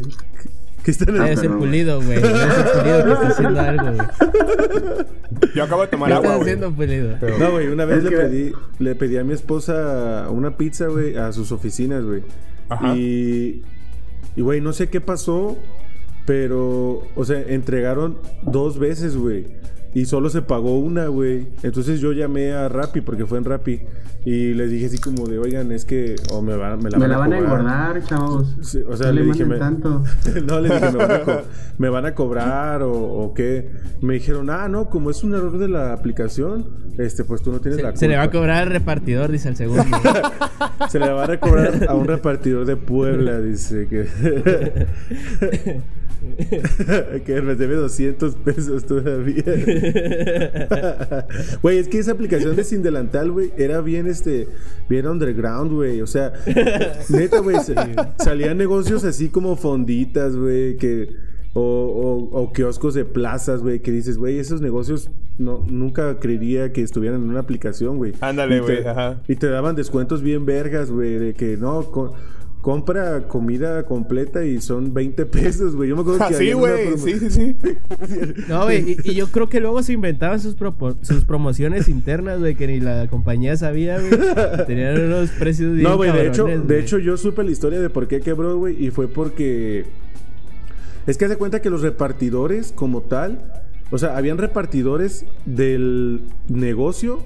qué, 0.83 0.85
qué 0.85 0.91
están 0.93 1.15
Debe 1.15 1.37
ser 1.37 1.51
pulido, 1.51 1.97
güey. 2.03 2.21
Debe 2.21 2.29
ser 2.51 2.73
pulido 2.73 3.05
que 3.05 3.13
está 3.13 3.29
haciendo 3.29 3.61
algo, 3.71 3.85
güey. 3.93 5.53
Yo 5.55 5.65
acabo 5.65 5.83
de 5.83 5.89
tomar 5.89 6.09
¿Qué 6.09 6.15
agua, 6.15 6.27
estás 6.29 6.41
haciendo 6.43 6.73
pulido? 6.73 7.17
Pero- 7.21 7.39
No, 7.39 7.51
güey, 7.53 7.69
una 7.69 7.85
vez 7.85 7.99
Es 7.99 8.05
le 8.05 8.11
que- 8.11 8.17
pedí, 8.17 8.53
le 8.79 8.95
pedí 8.95 9.17
a 9.19 9.25
mi 9.25 9.33
esposa 9.33 10.29
una 10.31 10.57
pizza, 10.57 10.87
güey, 10.87 11.17
a 11.17 11.33
sus 11.33 11.53
oficinas, 11.53 12.05
güey. 12.05 12.23
Ajá. 12.69 12.95
Y, 12.97 13.63
y, 14.37 14.41
güey, 14.41 14.61
no 14.61 14.73
sé 14.73 14.89
qué 14.89 15.01
pasó, 15.01 15.57
pero, 16.27 17.03
o 17.15 17.25
sea, 17.25 17.41
entregaron 17.41 18.19
dos 18.43 18.79
veces, 18.79 19.17
güey. 19.17 19.47
Y 19.95 20.07
solo 20.07 20.31
se 20.31 20.41
pagó 20.43 20.79
una, 20.79 21.07
güey. 21.09 21.49
Entonces 21.63 22.01
yo 22.01 22.13
llamé 22.13 22.53
a 22.53 22.69
Rappi, 22.69 23.01
porque 23.03 23.27
fue 23.27 23.39
en 23.39 23.45
Rappi. 23.45 23.81
Y 24.25 24.55
les 24.55 24.71
dije 24.71 24.87
así 24.87 24.99
como 24.99 25.27
de, 25.27 25.39
oigan, 25.39 25.73
es 25.73 25.85
que, 25.85 26.15
o 26.31 26.41
me, 26.43 26.57
van, 26.57 26.79
me 26.83 26.91
la 26.91 26.97
Me 26.99 27.09
van 27.09 27.11
la 27.11 27.17
a 27.17 27.19
van 27.19 27.33
a 27.33 27.39
cobrar". 27.39 27.59
engordar, 27.61 28.05
chavos. 28.05 28.57
Sí, 28.63 28.79
o 28.89 28.97
sea, 28.97 29.09
no 29.09 29.13
le 29.15 29.25
dije, 29.25 29.45
me- 29.45 29.59
tanto. 29.59 30.03
no, 30.47 30.61
le 30.61 30.69
dije, 30.71 30.91
me 30.93 30.97
van, 30.99 31.11
a 31.11 31.21
co- 31.23 31.43
me 31.79 31.89
van 31.89 32.07
a 32.07 32.15
cobrar 32.15 32.83
o, 32.83 32.93
o 32.93 33.35
qué. 33.35 33.71
Me 34.01 34.15
dijeron, 34.15 34.49
ah, 34.49 34.69
no, 34.69 34.89
como 34.89 35.11
es 35.11 35.23
un 35.25 35.35
error 35.35 35.59
de 35.59 35.69
la 35.69 35.93
aplicación, 35.93 36.69
este, 36.99 37.25
pues 37.25 37.43
tú 37.43 37.51
no 37.53 37.61
tienes 37.61 37.79
la 37.83 37.89
Se, 37.89 37.93
culpa. 37.93 37.99
se 37.99 38.09
le 38.09 38.17
va 38.17 38.23
a 38.23 38.31
cobrar 38.31 38.63
al 38.63 38.71
repartidor, 38.71 39.31
dice 39.33 39.49
el 39.49 39.57
segundo. 39.57 39.85
Se 40.89 40.99
le 40.99 41.11
va 41.11 41.25
a 41.25 41.27
recobrar 41.27 41.87
a 41.89 41.95
un 41.95 42.07
repartidor 42.07 42.65
de 42.67 42.77
Puebla, 42.77 43.41
dice 43.41 43.87
que. 43.89 44.07
que 47.27 47.43
me 47.43 47.55
debe 47.55 47.75
200 47.77 48.35
pesos 48.37 48.85
todavía. 48.87 49.43
Güey, 51.63 51.79
es 51.79 51.89
que 51.89 51.99
esa 51.99 52.13
aplicación 52.13 52.57
de 52.57 52.65
Sin 52.65 52.83
Delantal, 52.83 53.31
güey, 53.31 53.53
era 53.57 53.81
bien, 53.81 54.07
este, 54.07 54.49
bien 54.89 55.07
underground, 55.07 55.73
güey. 55.73 56.01
O 56.01 56.07
sea, 56.07 56.33
neta, 57.09 57.39
güey, 57.41 57.57
salían 58.19 58.59
negocios 58.59 59.05
así 59.05 59.29
como 59.29 59.57
fonditas, 59.57 60.37
güey, 60.37 60.77
que. 60.77 61.33
O, 61.55 61.61
o- 61.61 62.41
o 62.41 62.53
kioscos 62.55 62.95
de 62.95 63.05
plazas, 63.05 63.61
güey, 63.61 63.81
que 63.81 63.91
dices, 63.91 64.17
güey, 64.17 64.39
esos 64.39 64.63
negocios 64.63 65.11
no, 65.37 65.63
nunca 65.69 66.19
creería 66.19 66.73
que 66.73 66.81
estuvieran 66.81 67.21
en 67.23 67.29
una 67.29 67.41
aplicación, 67.41 67.99
güey. 67.99 68.15
Ándale, 68.23 68.61
güey, 68.61 68.87
ajá. 68.87 69.21
y 69.29 69.37
te 69.37 69.49
daban 69.49 69.77
descuentos 69.77 70.23
bien 70.23 70.47
vergas, 70.47 70.91
güey, 70.91 71.19
de 71.19 71.35
que 71.35 71.59
no, 71.59 71.83
co- 71.91 72.15
compra 72.63 73.27
comida 73.27 73.83
completa 73.85 74.45
y 74.45 74.61
son 74.61 74.95
20 74.95 75.27
pesos, 75.27 75.75
güey. 75.77 75.91
Yo 75.91 75.97
me 75.97 76.03
acuerdo 76.03 76.19
que 76.21 76.25
Así, 76.37 76.51
había 76.51 76.57
una 76.57 76.71
güey. 76.73 76.99
Sí, 76.99 77.19
sí, 77.19 77.31
sí. 77.31 77.57
No, 78.49 78.63
güey, 78.65 78.97
y, 79.05 79.11
y 79.11 79.15
yo 79.15 79.27
creo 79.27 79.49
que 79.49 79.61
luego 79.61 79.83
se 79.83 79.93
inventaban 79.93 80.41
sus, 80.41 80.57
propo- 80.57 80.97
sus 81.03 81.25
promociones 81.25 81.89
internas, 81.89 82.39
güey, 82.39 82.55
que 82.55 82.67
ni 82.69 82.81
la 82.81 83.09
compañía 83.09 83.57
sabía, 83.57 83.99
güey. 83.99 84.13
Tenían 84.67 84.99
unos 85.05 85.31
precios 85.31 85.73
bien 85.75 85.83
No, 85.83 85.97
güey, 85.97 86.13
de 86.13 86.29
hecho, 86.29 86.47
de 86.47 86.81
hecho 86.81 86.99
yo 86.99 87.17
supe 87.17 87.43
la 87.43 87.51
historia 87.51 87.81
de 87.81 87.91
por 87.91 88.07
qué 88.09 88.21
quebró, 88.21 88.57
güey, 88.57 88.83
y 88.83 88.91
fue 88.91 89.09
porque 89.09 89.85
es 91.07 91.19
que 91.19 91.25
hace 91.25 91.37
cuenta 91.37 91.61
que 91.61 91.69
los 91.69 91.83
repartidores 91.83 92.71
como 92.73 93.03
tal, 93.03 93.41
o 93.91 93.99
sea, 93.99 94.17
habían 94.17 94.39
repartidores 94.39 95.27
del 95.47 96.23
negocio 96.49 97.25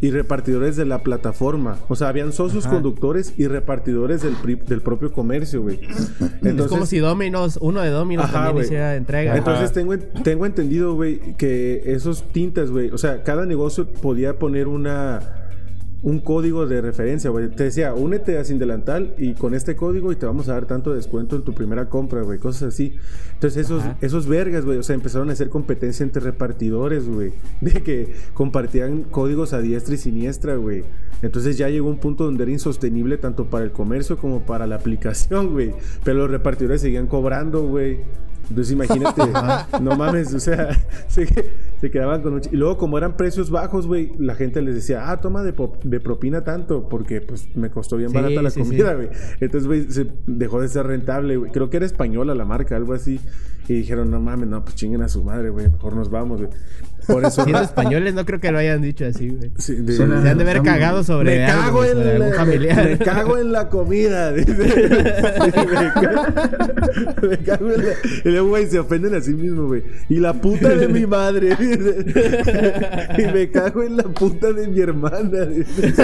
y 0.00 0.10
repartidores 0.10 0.76
de 0.76 0.84
la 0.84 1.02
plataforma. 1.02 1.78
O 1.88 1.96
sea, 1.96 2.08
habían 2.08 2.32
socios 2.32 2.66
Ajá. 2.66 2.74
conductores 2.76 3.34
y 3.36 3.46
repartidores 3.48 4.22
del, 4.22 4.34
pri- 4.34 4.54
del 4.56 4.80
propio 4.80 5.12
comercio, 5.12 5.62
güey. 5.62 5.80
es 6.42 6.62
como 6.66 6.86
si 6.86 6.98
Dominos, 6.98 7.58
uno 7.60 7.80
de 7.80 7.90
Dominos 7.90 8.26
Ajá, 8.26 8.32
también 8.34 8.52
güey. 8.54 8.64
hiciera 8.66 8.94
entrega. 8.96 9.36
Entonces 9.36 9.72
tengo, 9.72 9.94
en- 9.94 10.08
tengo 10.22 10.46
entendido, 10.46 10.94
güey, 10.94 11.36
que 11.36 11.82
esos 11.86 12.22
tintas, 12.32 12.70
güey, 12.70 12.90
o 12.90 12.98
sea, 12.98 13.22
cada 13.22 13.44
negocio 13.46 13.86
podía 13.88 14.38
poner 14.38 14.68
una 14.68 15.20
un 16.02 16.20
código 16.20 16.66
de 16.66 16.80
referencia, 16.80 17.30
güey. 17.30 17.48
Te 17.48 17.64
decía, 17.64 17.92
únete 17.92 18.38
a 18.38 18.44
Sin 18.44 18.58
Delantal 18.58 19.14
y 19.18 19.34
con 19.34 19.54
este 19.54 19.74
código 19.74 20.12
y 20.12 20.16
te 20.16 20.26
vamos 20.26 20.48
a 20.48 20.52
dar 20.52 20.66
tanto 20.66 20.94
descuento 20.94 21.34
en 21.36 21.42
tu 21.42 21.54
primera 21.54 21.88
compra, 21.88 22.22
güey, 22.22 22.38
cosas 22.38 22.74
así. 22.74 22.94
Entonces 23.34 23.66
esos, 23.66 23.82
Ajá. 23.82 23.98
esos 24.00 24.28
vergas, 24.28 24.64
güey, 24.64 24.78
o 24.78 24.82
sea, 24.82 24.94
empezaron 24.94 25.28
a 25.30 25.32
hacer 25.32 25.48
competencia 25.48 26.04
entre 26.04 26.22
repartidores, 26.22 27.08
güey, 27.08 27.32
de 27.60 27.82
que 27.82 28.14
compartían 28.34 29.02
códigos 29.04 29.52
a 29.52 29.60
diestra 29.60 29.94
y 29.94 29.98
siniestra, 29.98 30.54
güey. 30.54 30.84
Entonces 31.20 31.58
ya 31.58 31.68
llegó 31.68 31.88
un 31.88 31.98
punto 31.98 32.24
donde 32.24 32.44
era 32.44 32.52
insostenible 32.52 33.18
tanto 33.18 33.46
para 33.46 33.64
el 33.64 33.72
comercio 33.72 34.18
como 34.18 34.46
para 34.46 34.68
la 34.68 34.76
aplicación, 34.76 35.52
güey. 35.52 35.74
Pero 36.04 36.18
los 36.18 36.30
repartidores 36.30 36.80
seguían 36.80 37.08
cobrando, 37.08 37.66
güey. 37.66 37.98
Entonces 38.50 38.72
imagínate, 38.72 39.22
no 39.82 39.96
mames, 39.96 40.32
o 40.34 40.40
sea, 40.40 40.68
se, 41.08 41.26
se 41.80 41.90
quedaban 41.90 42.22
con 42.22 42.34
un... 42.34 42.40
Y 42.50 42.56
luego 42.56 42.78
como 42.78 42.98
eran 42.98 43.16
precios 43.16 43.50
bajos, 43.50 43.86
güey, 43.86 44.12
la 44.18 44.34
gente 44.34 44.62
les 44.62 44.74
decía, 44.74 45.10
ah, 45.10 45.20
toma 45.20 45.42
de, 45.42 45.52
propina 46.00 46.44
tanto, 46.44 46.88
porque 46.88 47.20
pues 47.20 47.54
me 47.56 47.70
costó 47.70 47.96
bien 47.96 48.10
Sí, 48.10 48.16
barata 48.16 48.42
la 48.42 48.50
sí, 48.50 48.60
comida, 48.60 48.90
sí. 48.90 48.96
güey. 48.96 49.08
Entonces, 49.40 49.66
güey, 49.66 49.90
se 49.90 50.06
dejó 50.26 50.60
de 50.60 50.68
ser 50.68 50.86
rentable, 50.86 51.36
güey. 51.36 51.52
Creo 51.52 51.70
que 51.70 51.76
era 51.76 51.86
española 51.86 52.34
la 52.34 52.44
marca, 52.44 52.76
algo 52.76 52.94
así. 52.94 53.20
Y 53.68 53.74
dijeron, 53.74 54.10
no 54.10 54.18
mames, 54.20 54.48
no, 54.48 54.64
pues 54.64 54.74
chinguen 54.76 55.02
a 55.02 55.08
su 55.08 55.22
madre, 55.22 55.50
güey, 55.50 55.68
mejor 55.68 55.94
nos 55.94 56.10
vamos, 56.10 56.40
güey. 56.40 56.50
Por 57.06 57.22
eso... 57.24 57.44
Siendo 57.44 57.62
españoles, 57.62 58.14
no 58.14 58.24
creo 58.24 58.40
que 58.40 58.50
lo 58.50 58.58
hayan 58.58 58.80
dicho 58.82 59.04
así, 59.04 59.28
güey. 59.28 59.52
Sí, 59.58 59.74
de- 59.76 59.92
Se 59.94 60.02
han 60.04 60.10
de 60.10 60.16
haber 60.30 60.56
Estamos- 60.56 60.64
cagado 60.64 61.04
sobre 61.04 61.36
me 61.36 61.44
algo, 61.44 61.62
cago 61.64 61.84
en 61.84 61.92
sobre 61.92 62.10
algún 62.12 62.30
la, 62.30 62.36
familiar. 62.36 62.84
me 62.88 62.98
cago 62.98 63.36
en 63.38 63.52
la 63.52 63.68
comida. 63.68 64.32
dice. 64.38 64.54
me, 64.54 64.64
me 67.28 67.38
cago 67.38 67.70
en 67.72 67.84
la... 67.86 67.92
Y 68.24 68.28
luego, 68.30 68.48
güey, 68.48 68.66
se 68.66 68.78
ofenden 68.78 69.14
a 69.14 69.20
sí 69.20 69.34
mismo, 69.34 69.66
güey. 69.66 69.82
Y 70.08 70.18
la 70.20 70.32
puta 70.34 70.68
de 70.70 70.88
mi 70.88 71.06
madre. 71.06 71.54
dice. 71.56 72.06
y 73.18 73.22
me 73.32 73.50
cago 73.50 73.82
en 73.82 73.96
la 73.98 74.04
puta 74.04 74.50
de 74.52 74.68
mi 74.68 74.80
hermana. 74.80 75.44
dice. 75.46 75.92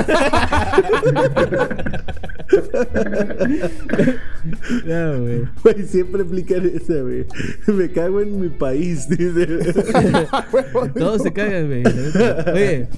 No, 4.86 5.20
güey. 5.20 5.42
Güey, 5.62 5.82
siempre 5.86 6.22
aplican 6.22 6.64
esa, 6.66 6.94
güey. 7.00 7.26
Me 7.66 7.90
cago 7.90 8.20
en 8.20 8.40
mi 8.40 8.48
país, 8.48 9.08
dice. 9.10 9.46
Todos 10.94 11.22
se 11.22 11.32
cagan, 11.32 11.66
güey. 11.66 11.82
Oye, 12.52 12.88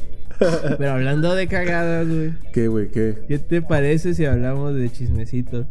pero 0.78 0.90
hablando 0.92 1.34
de 1.34 1.46
cagadas, 1.46 2.08
güey. 2.08 2.34
¿Qué, 2.52 2.68
güey? 2.68 2.88
¿Qué? 2.88 3.18
¿Qué 3.28 3.38
te 3.38 3.62
parece 3.62 4.14
si 4.14 4.24
hablamos 4.24 4.74
de 4.74 4.90
chismecito? 4.90 5.66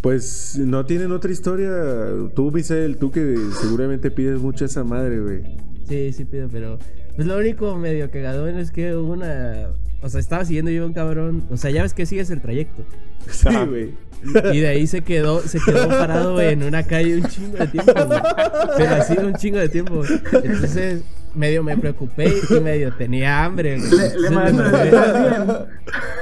Pues 0.00 0.58
no 0.58 0.84
tienen 0.84 1.12
otra 1.12 1.32
historia. 1.32 1.70
Tú, 2.34 2.50
Vicel, 2.50 2.98
tú 2.98 3.10
que 3.10 3.36
seguramente 3.62 4.10
pides 4.10 4.38
mucho 4.38 4.66
esa 4.66 4.84
madre, 4.84 5.20
güey. 5.20 5.42
Sí, 5.88 6.12
sí 6.12 6.24
pido, 6.24 6.48
pero... 6.50 6.78
Pues 7.16 7.26
lo 7.26 7.38
único 7.38 7.76
medio 7.76 8.10
cagadón 8.10 8.58
es 8.58 8.70
que 8.70 8.94
hubo 8.94 9.12
una... 9.12 9.70
O 10.02 10.08
sea, 10.10 10.20
estaba 10.20 10.44
siguiendo 10.44 10.70
yo 10.70 10.82
a 10.82 10.86
un 10.86 10.92
cabrón... 10.92 11.46
O 11.50 11.56
sea, 11.56 11.70
ya 11.70 11.82
ves 11.82 11.94
que 11.94 12.04
sigues 12.04 12.28
el 12.28 12.42
trayecto. 12.42 12.84
Sí, 13.30 13.48
güey. 13.66 13.94
Y 14.52 14.60
de 14.60 14.68
ahí 14.68 14.86
se 14.86 15.02
quedó, 15.02 15.40
se 15.40 15.58
quedó 15.60 15.88
parado 15.88 16.40
en 16.40 16.62
una 16.62 16.82
calle 16.82 17.16
un 17.16 17.28
chingo 17.28 17.58
de 17.58 17.66
tiempo, 17.66 17.92
güey. 18.06 18.20
Pero 18.76 18.94
así 18.94 19.16
un 19.18 19.34
chingo 19.34 19.58
de 19.58 19.68
tiempo. 19.68 20.02
Entonces, 20.42 21.02
medio 21.34 21.62
me 21.62 21.76
preocupé 21.76 22.32
y 22.48 22.60
medio 22.60 22.92
tenía 22.94 23.44
hambre, 23.44 23.78
güey. 23.78 23.90
Le, 24.20 24.30
mandé. 24.30 24.62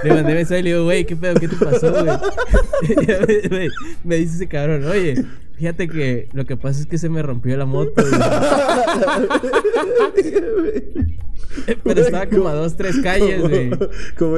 Le 0.03 0.15
mandé 0.15 0.35
mensaje 0.35 0.61
y 0.61 0.63
le 0.63 0.71
digo, 0.71 0.85
güey, 0.85 1.05
¿qué 1.05 1.17
pedo? 1.17 1.35
¿Qué 1.35 1.49
te 1.49 1.57
pasó, 1.57 1.93
güey? 1.93 2.07
Y 4.05 4.09
me, 4.09 4.17
dice 4.17 4.37
ese 4.37 4.49
cabrón, 4.49 4.85
oye, 4.85 5.25
fíjate 5.57 5.89
que 5.89 6.29
lo 6.33 6.45
que 6.45 6.57
pasa 6.57 6.81
es 6.81 6.87
que 6.87 6.99
se 6.99 7.09
me 7.09 7.23
rompió 7.23 7.57
la 7.57 7.67
moto. 7.67 7.93
Pero 11.85 12.01
estaba 12.01 12.27
como 12.27 12.49
a 12.49 12.55
dos, 12.55 12.77
tres 12.77 12.97
calles, 13.03 13.41
güey. 13.43 13.71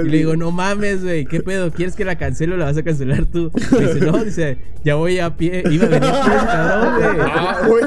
Y 0.05 0.09
le 0.09 0.17
digo, 0.19 0.37
no 0.37 0.51
mames, 0.51 1.03
güey, 1.03 1.25
¿qué 1.25 1.41
pedo? 1.41 1.71
¿Quieres 1.71 1.95
que 1.95 2.05
la 2.05 2.19
cancele 2.19 2.55
o 2.55 2.57
la 2.57 2.67
vas 2.67 2.77
a 2.77 2.83
cancelar 2.83 3.25
tú? 3.27 3.51
Me 3.73 3.87
dice, 3.87 4.01
no, 4.01 4.25
dice, 4.25 4.59
ya 4.85 4.97
voy 4.97 5.19
a 5.21 5.37
pie. 5.37 5.63
Iba 5.71 5.87
a 5.87 5.89
venir 5.89 6.11
a 6.11 6.25
pie 6.25 6.37
ese 6.37 6.47
cabrón, 6.47 7.69
güey. 7.69 7.85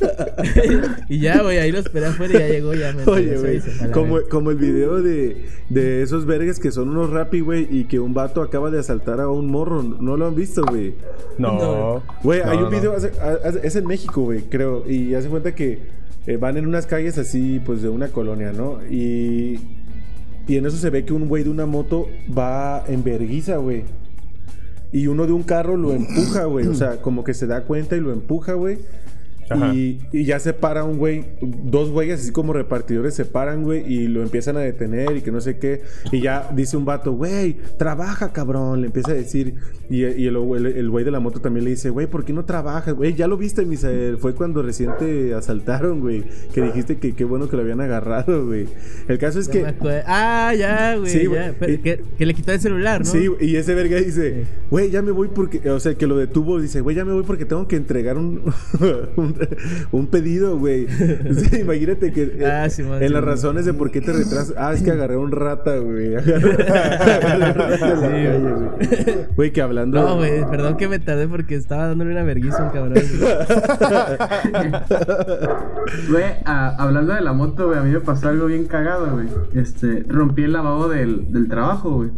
Y 1.08 1.20
ya, 1.20 1.42
güey, 1.42 1.58
ahí 1.58 1.70
lo 1.72 1.78
esperé 1.78 2.06
afuera 2.06 2.34
y 2.34 2.38
ya 2.40 2.48
llegó, 2.48 2.74
ya 2.74 2.92
me 2.92 3.04
Oye, 3.04 3.38
güey, 3.38 3.60
como, 3.92 4.18
como 4.28 4.50
el 4.50 4.56
video 4.56 5.02
de, 5.02 5.46
de 5.68 6.02
esos 6.02 6.26
vergas 6.26 6.58
que 6.58 6.70
son 6.72 6.88
unos 6.88 7.10
rapi, 7.10 7.40
güey, 7.40 7.66
y 7.70 7.84
que 7.84 7.98
un 8.00 8.14
vato 8.14 8.42
acaba 8.42 8.70
de 8.70 8.78
asaltar 8.78 9.20
a 9.20 9.28
un 9.28 9.46
morro. 9.50 9.82
¿No 9.82 10.16
lo 10.16 10.26
han 10.26 10.34
visto, 10.34 10.62
güey? 10.64 10.94
No. 11.38 12.02
Güey, 12.22 12.40
hay 12.42 12.58
un 12.58 12.64
no. 12.64 12.70
video, 12.70 12.92
hace- 12.94 13.12
hace- 13.44 13.60
es 13.66 13.76
en 13.76 13.86
México, 13.86 14.22
güey, 14.22 14.42
creo, 14.42 14.88
y 14.88 15.14
hace 15.14 15.28
cuenta 15.28 15.54
que 15.54 15.80
eh, 16.26 16.36
van 16.36 16.56
en 16.56 16.66
unas 16.66 16.86
calles 16.86 17.18
así, 17.18 17.60
pues 17.64 17.82
de 17.82 17.88
una 17.88 18.08
colonia, 18.08 18.52
¿no? 18.52 18.80
Y, 18.90 19.60
y 20.48 20.56
en 20.56 20.66
eso 20.66 20.76
se 20.76 20.90
ve 20.90 21.04
que 21.04 21.12
un 21.12 21.28
güey 21.28 21.44
de 21.44 21.50
una 21.50 21.66
moto 21.66 22.08
va 22.36 22.84
en 22.88 23.04
verguiza, 23.04 23.56
güey. 23.58 23.84
Y 24.92 25.08
uno 25.08 25.26
de 25.26 25.32
un 25.32 25.42
carro 25.42 25.76
lo 25.76 25.92
empuja, 25.92 26.44
güey. 26.44 26.66
O 26.68 26.74
sea, 26.74 27.02
como 27.02 27.22
que 27.24 27.34
se 27.34 27.46
da 27.46 27.62
cuenta 27.64 27.96
y 27.96 28.00
lo 28.00 28.12
empuja, 28.12 28.54
güey. 28.54 28.78
Y, 29.74 29.98
y 30.12 30.24
ya 30.24 30.40
se 30.40 30.52
para 30.52 30.82
un 30.84 30.98
güey, 30.98 31.24
dos 31.40 31.90
güeyes 31.90 32.20
así 32.20 32.32
como 32.32 32.52
repartidores 32.52 33.14
se 33.14 33.24
paran, 33.24 33.62
güey, 33.62 33.84
y 33.92 34.08
lo 34.08 34.22
empiezan 34.22 34.56
a 34.56 34.60
detener 34.60 35.16
y 35.16 35.20
que 35.22 35.30
no 35.30 35.40
sé 35.40 35.58
qué. 35.58 35.82
Y 36.10 36.20
ya 36.20 36.50
dice 36.54 36.76
un 36.76 36.84
vato, 36.84 37.12
güey, 37.12 37.56
trabaja, 37.78 38.32
cabrón, 38.32 38.80
le 38.80 38.86
empieza 38.88 39.12
a 39.12 39.14
decir. 39.14 39.54
Y, 39.88 40.04
y 40.04 40.26
el 40.26 40.36
el- 40.36 40.66
el 40.66 40.90
güey 40.90 41.04
de 41.04 41.10
la 41.12 41.20
moto 41.20 41.40
también 41.40 41.64
le 41.64 41.70
dice, 41.70 41.90
güey, 41.90 42.08
¿por 42.08 42.24
qué 42.24 42.32
no 42.32 42.44
trabajas? 42.44 42.94
Güey, 42.94 43.14
ya 43.14 43.28
lo 43.28 43.36
viste, 43.36 43.64
Misael. 43.64 44.18
Fue 44.18 44.34
cuando 44.34 44.62
recién 44.62 44.90
te 44.98 45.32
asaltaron, 45.34 46.00
güey. 46.00 46.24
Que 46.52 46.62
dijiste 46.62 46.96
que 46.98 47.14
qué 47.14 47.24
bueno 47.24 47.48
que 47.48 47.54
lo 47.56 47.62
habían 47.62 47.80
agarrado, 47.80 48.46
güey. 48.46 48.66
El 49.06 49.18
caso 49.18 49.38
es 49.38 49.46
Ya 49.46 49.72
que. 49.78 50.02
Ah, 50.06 50.52
ya, 50.58 50.96
güey. 50.96 51.10
Sí, 51.10 51.22
ya. 51.22 51.28
güey. 51.28 51.52
Pero 51.58 51.72
Y- 51.72 51.78
que, 51.78 52.02
que 52.18 52.26
le 52.26 52.34
quitó 52.34 52.50
el 52.52 52.60
celular, 52.60 53.00
¿no? 53.04 53.06
Sí, 53.06 53.28
y 53.40 53.54
ese 53.56 53.74
verga 53.76 53.96
dice, 53.98 54.44
güey, 54.70 54.90
ya 54.90 55.02
me 55.02 55.12
voy 55.12 55.28
porque, 55.28 55.70
o 55.70 55.78
sea, 55.78 55.94
que 55.94 56.06
lo 56.08 56.16
detuvo, 56.16 56.60
dice, 56.60 56.80
güey, 56.80 56.96
ya 56.96 57.04
me 57.04 57.12
voy 57.12 57.22
porque 57.22 57.44
tengo 57.44 57.68
que 57.68 57.76
entregar 57.76 58.16
un, 58.18 58.42
un, 59.16 59.35
un 59.92 60.06
pedido, 60.08 60.58
güey. 60.58 60.86
Imagínate 61.60 62.12
que 62.12 62.22
eh, 62.38 62.46
Ah, 62.46 62.68
sí, 62.70 62.82
man, 62.82 63.02
en 63.02 63.08
sí, 63.08 63.14
las 63.14 63.22
man. 63.22 63.30
razones 63.30 63.64
de 63.66 63.74
por 63.74 63.90
qué 63.90 64.00
te 64.00 64.12
retrasas, 64.12 64.54
ah, 64.56 64.72
es 64.72 64.82
que 64.82 64.90
agarré 64.90 65.16
un 65.16 65.30
rata, 65.32 65.76
güey. 65.78 66.14
Güey. 67.96 68.26
Güey, 69.36 69.52
que 69.52 69.62
hablando... 69.62 70.00
No, 70.00 70.16
güey, 70.16 70.44
perdón 70.50 70.76
que 70.76 70.88
me 70.88 70.98
tardé 70.98 71.28
porque 71.28 71.54
estaba 71.54 71.88
dándole 71.88 72.12
una 72.12 72.22
vergüenza 72.22 72.64
un 72.64 72.70
cabrón. 72.70 72.94
güey. 72.94 74.70
Güey, 76.10 76.24
a- 76.44 76.74
hablando 76.82 77.14
de 77.14 77.20
la 77.20 77.32
moto, 77.32 77.66
güey, 77.68 77.78
a 77.78 77.82
mí 77.82 77.90
me 77.90 78.00
pasó 78.00 78.28
algo 78.28 78.46
bien 78.46 78.66
cagado, 78.66 79.10
güey. 79.12 79.26
Este, 79.54 80.04
rompí 80.08 80.44
el 80.44 80.52
lavabo 80.52 80.88
del, 80.88 81.32
del 81.32 81.48
trabajo, 81.48 81.90
güey. 81.96 82.10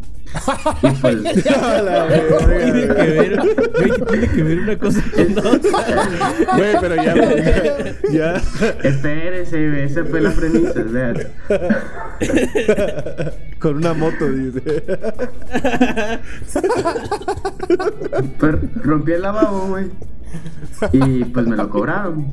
Pues, 1.00 1.46
A 1.62 1.82
la 1.82 2.08
¿Qué 2.08 2.20
verga, 2.46 2.72
tiene 2.72 2.86
que 2.86 2.92
ver, 2.92 3.36
güey, 3.36 3.90
¿qué 3.90 4.04
tiene 4.04 4.28
que 4.28 4.42
ver 4.42 4.58
una 4.60 4.78
cosa 4.78 5.02
con 5.14 5.38
otra? 5.38 6.06
Güey, 6.56 6.76
pero 6.80 6.94
ya, 6.96 7.14
ya, 7.14 8.10
ya. 8.10 8.42
espérese, 8.82 9.84
esa 9.84 10.04
fue 10.04 10.20
la 10.20 10.30
premisa, 10.30 10.82
vean. 10.82 11.16
Con 13.58 13.76
una 13.76 13.94
moto, 13.94 14.30
dice. 14.30 14.60
Pues, 18.38 18.54
rompí 18.82 19.12
el 19.12 19.22
lavabo, 19.22 19.68
güey. 19.68 19.86
Y 20.92 21.24
pues 21.24 21.46
me 21.46 21.56
lo 21.56 21.68
cobraron. 21.70 22.32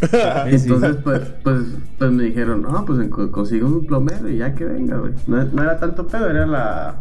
Entonces, 0.46 0.96
pues, 1.02 1.20
pues, 1.42 1.58
pues 1.98 2.10
me 2.10 2.24
dijeron, 2.24 2.62
no, 2.62 2.84
pues 2.84 3.08
co- 3.08 3.30
consigo 3.30 3.66
un 3.68 3.86
plomero 3.86 4.28
y 4.28 4.36
ya 4.38 4.54
que 4.54 4.64
venga, 4.64 4.96
güey. 4.98 5.12
No, 5.26 5.42
no 5.44 5.62
era 5.62 5.78
tanto 5.78 6.06
pedo, 6.06 6.28
era 6.28 6.46
la. 6.46 6.96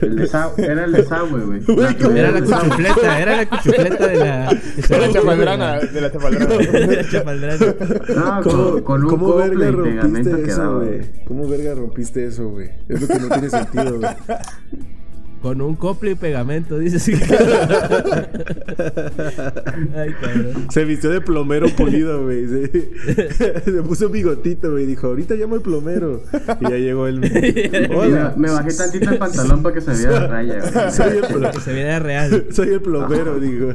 El 0.00 0.16
desagüe, 0.16 0.64
era 0.64 0.84
el 0.84 0.92
desagüe, 0.92 1.40
güey. 1.40 1.60
Era 2.16 2.30
la 2.30 2.40
cuchufleta, 2.40 3.18
era 3.20 3.36
la 3.36 3.46
cuchufleta 3.46 4.06
de 4.06 4.16
la... 4.16 4.60
De 4.88 4.98
la 4.98 5.12
chapaldrana. 5.12 5.78
De 5.80 6.00
la 6.00 6.12
chapaldrana. 6.12 6.56
De 6.56 6.96
la 6.96 7.08
chapaldrana. 7.10 7.74
No, 8.14 8.42
¿Cómo, 8.42 8.62
con, 8.72 8.82
con 8.82 9.04
un 9.04 9.10
cómo 9.10 9.34
verga 9.36 9.66
y 9.66 9.70
rompiste 9.72 9.90
pegamento 9.96 10.36
eso, 10.36 10.42
quedaba. 10.46 10.76
güey? 10.78 11.00
¿Cómo 11.26 11.48
verga 11.48 11.74
rompiste 11.74 12.24
eso, 12.26 12.48
güey? 12.48 12.70
Es 12.88 13.00
lo 13.02 13.08
que 13.08 13.18
no 13.18 13.28
tiene 13.28 13.50
sentido, 13.50 13.98
güey. 13.98 14.10
Con 15.44 15.60
un 15.60 15.76
cople 15.76 16.12
y 16.12 16.14
pegamento, 16.14 16.78
dices. 16.78 17.06
Ay, 19.94 20.14
cabrón. 20.18 20.68
Se 20.70 20.86
vistió 20.86 21.10
de 21.10 21.20
plomero 21.20 21.68
pulido, 21.68 22.24
güey. 22.24 22.48
Se, 22.48 23.60
se 23.62 23.82
puso 23.82 24.06
un 24.06 24.12
bigotito, 24.12 24.70
güey. 24.70 24.86
Dijo, 24.86 25.08
ahorita 25.08 25.34
llamo 25.34 25.56
al 25.56 25.60
plomero. 25.60 26.22
Y 26.60 26.64
ya 26.70 26.78
llegó 26.78 27.06
el... 27.08 27.18
Hola, 27.94 28.32
me, 28.38 28.48
me 28.48 28.54
bajé 28.54 28.72
tantito 28.72 29.10
el 29.10 29.18
pantalón 29.18 29.62
para 29.62 29.74
que 29.74 29.82
se 29.82 29.92
viera 29.92 30.20
la 30.20 30.26
raya, 30.28 30.60
güey. 30.60 30.90
soy 30.90 31.18
el, 31.18 31.50
Que 31.50 31.60
se 31.60 31.74
viera 31.74 31.98
real. 31.98 32.46
soy 32.50 32.68
el 32.70 32.80
plomero, 32.80 33.38
digo. 33.38 33.74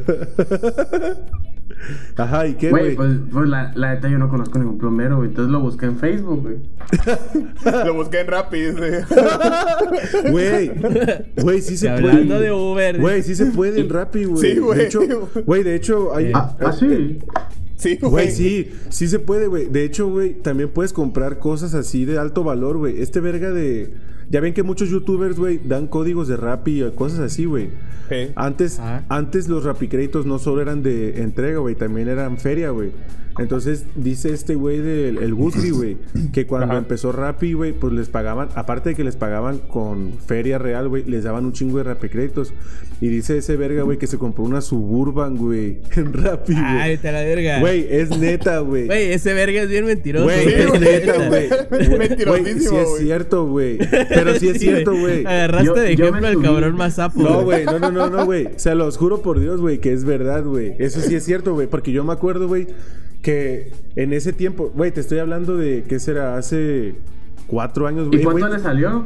Ajá, 2.17 2.47
¿y 2.47 2.55
qué, 2.55 2.69
Güey, 2.69 2.95
güey? 2.95 2.95
pues, 2.95 3.17
pues 3.31 3.49
la, 3.49 3.71
la 3.75 3.93
neta 3.93 4.09
yo 4.09 4.17
no 4.17 4.29
conozco 4.29 4.59
ningún 4.59 4.77
plomero, 4.77 5.17
güey. 5.17 5.29
Entonces 5.29 5.51
lo 5.51 5.59
busqué 5.61 5.85
en 5.85 5.97
Facebook, 5.97 6.41
güey. 6.41 6.57
Lo 7.85 7.93
busqué 7.93 8.21
en 8.21 8.27
Rappi. 8.27 8.59
dice. 8.59 9.05
Güey, 10.31 10.71
güey, 11.37 11.61
sí 11.61 11.77
se 11.77 11.87
puede. 11.89 12.09
hablando 12.09 12.39
de 12.39 12.51
Uber. 12.51 12.99
Güey, 12.99 13.23
sí 13.23 13.35
se 13.35 13.45
puede 13.47 13.81
en 13.81 13.89
Rappi, 13.89 14.23
güey. 14.25 14.41
Sí, 14.53 14.59
güey. 14.59 14.79
De 14.79 14.85
hecho, 14.85 15.01
güey, 15.45 15.63
de 15.63 15.75
hecho, 15.75 16.15
hay. 16.15 16.31
Ah, 16.33 16.55
ah, 16.59 16.71
sí. 16.71 17.19
Sí, 17.77 17.97
güey. 17.97 18.11
Güey, 18.11 18.31
sí, 18.31 18.71
sí 18.89 19.07
se 19.07 19.19
puede, 19.19 19.47
güey. 19.47 19.67
De 19.67 19.83
hecho, 19.85 20.09
güey, 20.09 20.33
también 20.33 20.69
puedes 20.69 20.91
comprar 20.93 21.39
cosas 21.39 21.73
así 21.73 22.05
de 22.05 22.17
alto 22.17 22.43
valor, 22.43 22.77
güey. 22.77 23.01
Este 23.01 23.19
verga 23.19 23.51
de. 23.51 23.93
Ya 24.29 24.41
ven 24.41 24.53
que 24.53 24.61
muchos 24.63 24.89
youtubers, 24.89 25.37
güey, 25.39 25.59
dan 25.63 25.87
códigos 25.87 26.27
de 26.27 26.37
Rappi 26.37 26.83
o 26.83 26.93
cosas 26.95 27.19
así, 27.19 27.45
güey. 27.45 27.69
Antes, 28.35 28.79
Ah. 28.79 29.03
antes 29.09 29.47
los 29.49 29.63
Rappi 29.63 29.87
créditos 29.87 30.25
no 30.25 30.37
solo 30.39 30.61
eran 30.61 30.83
de 30.83 31.21
entrega, 31.21 31.59
güey, 31.59 31.75
también 31.75 32.07
eran 32.07 32.37
feria, 32.37 32.69
güey. 32.69 32.91
Entonces, 33.39 33.85
dice 33.95 34.33
este 34.33 34.55
güey 34.55 34.79
del 34.79 35.17
el 35.19 35.33
güey, 35.33 35.97
que 36.33 36.45
cuando 36.45 36.67
Ajá. 36.67 36.77
empezó 36.77 37.11
Rappi, 37.11 37.53
güey, 37.53 37.73
pues 37.73 37.93
les 37.93 38.09
pagaban, 38.09 38.49
aparte 38.55 38.89
de 38.89 38.95
que 38.95 39.03
les 39.03 39.15
pagaban 39.15 39.59
con 39.59 40.13
feria 40.25 40.57
real, 40.57 40.87
güey, 40.89 41.03
les 41.05 41.23
daban 41.23 41.45
un 41.45 41.53
chingo 41.53 41.77
de 41.77 41.83
Rappi 41.85 42.09
créditos. 42.09 42.53
Y 43.01 43.07
dice 43.07 43.37
ese 43.37 43.55
verga, 43.55 43.83
güey, 43.83 43.97
que 43.97 44.07
se 44.07 44.17
compró 44.17 44.43
una 44.43 44.59
Suburban, 44.59 45.37
güey, 45.37 45.79
en 45.95 46.11
Rappi, 46.13 46.53
Ay, 46.55 46.89
güey. 46.91 46.97
te 46.97 47.11
la 47.11 47.21
verga. 47.21 47.59
Güey, 47.61 47.87
es 47.89 48.17
neta, 48.17 48.59
güey. 48.59 48.87
Güey, 48.87 49.13
ese 49.13 49.33
verga 49.33 49.61
es 49.61 49.69
bien 49.69 49.85
mentiroso. 49.85 50.25
Güey, 50.25 50.43
Sí, 50.43 50.53
es 50.53 50.79
neta, 50.81 51.27
güey. 51.27 51.49
Mentirosísimo, 51.97 52.31
Güey, 52.31 52.59
sí 52.59 52.75
es 52.75 52.99
cierto, 52.99 53.45
güey. 53.47 53.77
Pero 54.09 54.35
sí 54.35 54.49
es 54.49 54.59
cierto, 54.59 54.93
güey. 54.97 55.25
Agarraste 55.25 55.65
Yo- 55.65 55.75
de 55.75 55.93
ejemplo 55.93 56.27
al 56.27 56.41
cabrón 56.41 56.75
más 56.75 56.95
sapo. 56.95 57.21
No, 57.21 57.43
güey, 57.43 57.65
no, 57.65 57.79
no, 57.79 57.91
no, 57.91 58.09
no, 58.09 58.25
güey. 58.25 58.49
Se 58.57 58.75
los 58.75 58.97
juro 58.97 59.21
por 59.21 59.39
Dios, 59.39 59.61
güey, 59.61 59.79
que 59.79 59.93
es 59.93 60.03
verdad, 60.03 60.43
güey. 60.43 60.75
Eso 60.79 60.99
sí 60.99 61.15
es 61.15 61.23
cierto, 61.23 61.53
güey. 61.53 61.67
Porque 61.67 61.91
yo 61.91 62.03
me 62.03 62.11
acuerdo, 62.13 62.47
güey, 62.47 62.67
que 63.21 63.71
en 63.95 64.13
ese 64.13 64.33
tiempo, 64.33 64.71
güey, 64.75 64.91
te 64.91 65.01
estoy 65.01 65.19
hablando 65.19 65.57
de, 65.57 65.83
¿qué 65.87 65.99
será? 65.99 66.37
Hace 66.37 66.95
cuatro 67.47 67.87
años, 67.87 68.07
¿Y 68.07 68.17
güey. 68.17 68.23
cuánto 68.23 68.47
güey. 68.47 68.53
le 68.53 68.59
salió? 68.59 69.05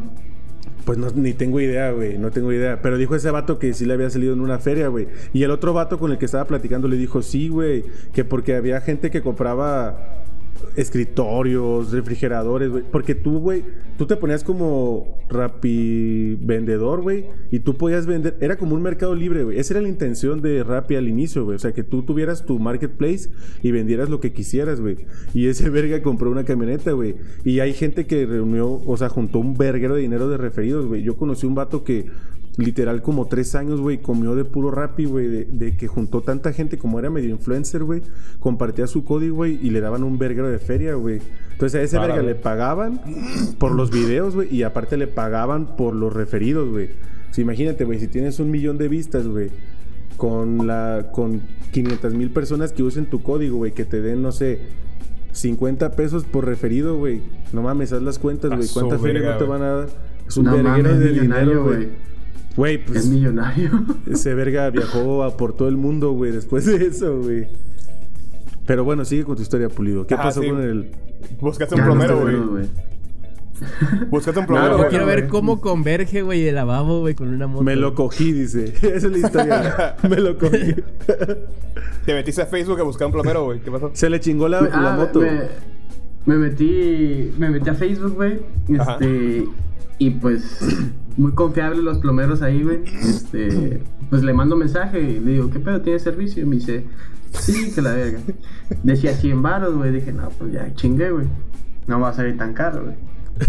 Pues 0.85 0.97
no, 0.97 1.07
ni 1.15 1.33
tengo 1.33 1.61
idea, 1.61 1.91
güey, 1.91 2.17
no 2.17 2.31
tengo 2.31 2.51
idea. 2.51 2.81
Pero 2.81 2.97
dijo 2.97 3.15
ese 3.15 3.31
vato 3.31 3.57
que 3.57 3.73
sí 3.73 3.85
le 3.85 3.93
había 3.93 4.09
salido 4.09 4.33
en 4.33 4.41
una 4.41 4.59
feria, 4.59 4.89
güey. 4.89 5.07
Y 5.31 5.43
el 5.43 5.51
otro 5.51 5.73
vato 5.73 5.97
con 5.97 6.11
el 6.11 6.17
que 6.17 6.25
estaba 6.25 6.45
platicando 6.45 6.87
le 6.87 6.97
dijo, 6.97 7.21
sí, 7.21 7.47
güey, 7.47 7.85
que 8.11 8.25
porque 8.25 8.55
había 8.55 8.81
gente 8.81 9.09
que 9.09 9.21
compraba 9.21 10.22
escritorios, 10.75 11.91
refrigeradores, 11.91 12.69
güey. 12.69 12.83
Porque 12.89 13.15
tú, 13.15 13.39
güey, 13.39 13.63
tú 13.97 14.05
te 14.07 14.15
ponías 14.15 14.43
como 14.43 15.19
rapi 15.29 16.35
vendedor, 16.41 17.01
güey, 17.01 17.25
y 17.51 17.59
tú 17.59 17.75
podías 17.77 18.05
vender, 18.05 18.37
era 18.39 18.57
como 18.57 18.75
un 18.75 18.81
mercado 18.81 19.15
libre, 19.15 19.43
güey. 19.43 19.59
Esa 19.59 19.75
era 19.75 19.81
la 19.81 19.89
intención 19.89 20.41
de 20.41 20.63
Rappi 20.63 20.95
al 20.95 21.07
inicio, 21.07 21.43
güey. 21.45 21.55
O 21.55 21.59
sea, 21.59 21.73
que 21.73 21.83
tú 21.83 22.03
tuvieras 22.03 22.45
tu 22.45 22.59
marketplace 22.59 23.29
y 23.61 23.71
vendieras 23.71 24.09
lo 24.09 24.19
que 24.19 24.33
quisieras, 24.33 24.79
güey. 24.81 24.97
Y 25.33 25.47
ese 25.47 25.69
verga 25.71 26.01
compró 26.01 26.31
una 26.31 26.43
camioneta, 26.43 26.91
güey. 26.91 27.15
Y 27.43 27.59
hay 27.59 27.73
gente 27.73 28.05
que 28.05 28.25
reunió, 28.25 28.81
o 28.85 28.97
sea, 28.97 29.09
juntó 29.09 29.39
un 29.39 29.55
verguero 29.55 29.95
de 29.95 30.01
dinero 30.01 30.29
de 30.29 30.37
referidos, 30.37 30.85
güey. 30.85 31.03
Yo 31.03 31.15
conocí 31.17 31.45
un 31.45 31.55
vato 31.55 31.83
que 31.83 32.07
literal 32.57 33.01
como 33.01 33.27
tres 33.27 33.55
años, 33.55 33.81
güey, 33.81 34.01
comió 34.01 34.35
de 34.35 34.45
puro 34.45 34.69
Rappi, 34.69 35.05
güey, 35.05 35.27
de, 35.27 35.45
de 35.45 35.75
que 35.75 35.87
juntó 35.87 36.21
tanta 36.21 36.53
gente 36.53 36.77
como 36.77 36.99
era 36.99 37.09
medio 37.09 37.29
influencer, 37.29 37.83
güey, 37.83 38.01
compartía 38.39 38.87
su 38.87 39.03
código, 39.03 39.37
güey, 39.37 39.59
y 39.61 39.71
le 39.71 39.81
daban 39.81 40.03
un 40.03 40.19
verguero 40.19 40.49
de 40.49 40.59
feria, 40.59 40.93
güey. 40.93 41.19
Entonces 41.53 41.79
a 41.79 41.83
ese 41.83 41.99
verga 41.99 42.21
le 42.21 42.35
pagaban 42.35 43.01
por 43.57 43.73
los 43.73 43.89
videos, 43.91 44.35
güey, 44.35 44.53
y 44.53 44.63
aparte 44.63 44.97
le 44.97 45.07
pagaban 45.07 45.75
por 45.75 45.95
los 45.95 46.13
referidos, 46.13 46.69
güey. 46.69 46.89
O 47.31 47.33
sea, 47.33 47.41
imagínate, 47.41 47.85
güey, 47.85 47.99
si 47.99 48.07
tienes 48.07 48.39
un 48.39 48.51
millón 48.51 48.77
de 48.77 48.87
vistas, 48.87 49.27
güey, 49.27 49.49
con 50.17 50.67
la 50.67 51.09
con 51.11 51.41
500 51.71 52.13
mil 52.13 52.29
personas 52.29 52.71
que 52.71 52.83
usen 52.83 53.07
tu 53.07 53.23
código, 53.23 53.57
güey, 53.57 53.71
que 53.71 53.85
te 53.85 54.01
den, 54.01 54.21
no 54.21 54.31
sé, 54.31 54.59
50 55.31 55.95
pesos 55.95 56.25
por 56.25 56.45
referido, 56.45 56.97
güey. 56.97 57.21
No 57.51 57.63
mames, 57.63 57.91
haz 57.93 58.03
las 58.03 58.19
cuentas, 58.19 58.51
güey. 58.51 58.67
su 58.67 58.79
¿Cuánta 58.79 58.99
feria 58.99 59.31
no 59.31 59.37
te 59.37 59.43
van 59.45 59.61
a 59.63 59.71
dar? 59.71 59.89
Es 60.27 60.37
un 60.37 60.45
No 60.45 60.51
verguero 60.53 60.89
mames, 60.89 60.99
de 60.99 61.19
dinero, 61.19 61.63
güey. 61.63 62.12
Güey. 62.55 62.75
Güey, 62.77 62.85
Es 62.85 62.91
pues 62.91 63.05
millonario. 63.07 63.71
ese 64.11 64.33
verga 64.33 64.69
viajó 64.69 65.23
a 65.23 65.35
por 65.37 65.55
todo 65.55 65.67
el 65.67 65.77
mundo, 65.77 66.11
güey, 66.11 66.31
después 66.31 66.65
de 66.65 66.85
eso, 66.87 67.19
güey. 67.21 67.47
Pero 68.65 68.83
bueno, 68.83 69.03
sigue 69.05 69.23
con 69.25 69.35
tu 69.35 69.41
historia, 69.41 69.69
Pulido. 69.69 70.07
¿Qué 70.07 70.13
Ah, 70.15 70.23
pasó 70.23 70.41
sí. 70.41 70.49
con 70.49 70.61
el...? 70.61 70.91
Buscaste 71.41 71.75
un 71.75 71.81
Ya 71.81 71.87
no 71.87 71.91
plomero, 71.93 72.47
güey. 72.49 72.65
Buscaste 74.09 74.39
un 74.39 74.43
No, 74.45 74.47
plomero, 74.47 74.71
Yo 74.71 74.77
güey. 74.77 74.89
quiero 74.89 75.05
ver 75.05 75.27
cómo 75.27 75.61
converge, 75.61 76.21
güey, 76.21 76.47
el 76.47 76.55
lavabo, 76.55 76.99
güey, 77.01 77.13
con 77.15 77.29
una 77.29 77.47
moto. 77.47 77.63
Me 77.63 77.75
lo 77.75 77.93
cogí, 77.93 78.31
dice. 78.31 78.65
Esa 78.81 78.87
es 78.95 79.03
la 79.03 79.17
historia. 79.17 79.95
Me 80.09 80.17
lo 80.17 80.37
cogí. 80.37 80.75
Te 82.05 82.13
metiste 82.13 82.41
a 82.41 82.45
Facebook 82.45 82.79
a 82.79 82.83
buscar 82.83 83.07
un 83.07 83.13
plomero, 83.13 83.45
güey. 83.45 83.59
¿Qué 83.61 83.71
pasó? 83.71 83.91
Se 83.93 84.09
le 84.09 84.19
chingó 84.19 84.47
la, 84.47 84.59
Ah, 84.71 84.81
la 84.81 84.95
moto. 84.95 85.21
Me, 85.21 85.41
me 86.25 86.35
metí. 86.37 87.33
Me 87.37 87.49
metí 87.49 87.69
a 87.69 87.73
Facebook, 87.73 88.15
güey. 88.15 88.39
Ajá. 88.79 88.93
Este. 88.93 89.45
Y 89.99 90.09
pues. 90.11 90.59
Muy 91.17 91.31
confiables 91.33 91.83
los 91.83 91.99
plomeros 91.99 92.41
ahí, 92.41 92.63
güey. 92.63 92.83
Este. 92.85 93.81
Pues 94.09 94.23
le 94.23 94.33
mando 94.33 94.55
mensaje 94.55 95.01
y 95.01 95.19
le 95.19 95.33
digo, 95.33 95.49
¿qué 95.49 95.59
pedo? 95.59 95.81
¿Tiene 95.81 95.99
servicio? 95.99 96.43
Y 96.43 96.45
me 96.45 96.55
dice, 96.55 96.85
sí, 97.31 97.71
que 97.73 97.81
la 97.81 97.93
verga. 97.93 98.19
Decía 98.83 99.13
100 99.13 99.41
baros, 99.41 99.75
güey. 99.75 99.91
Dije, 99.91 100.11
no, 100.11 100.29
pues 100.29 100.53
ya 100.53 100.73
chingué, 100.75 101.11
güey. 101.11 101.27
No 101.87 101.99
va 101.99 102.09
a 102.09 102.13
salir 102.13 102.37
tan 102.37 102.53
caro, 102.53 102.83
güey. 102.83 102.95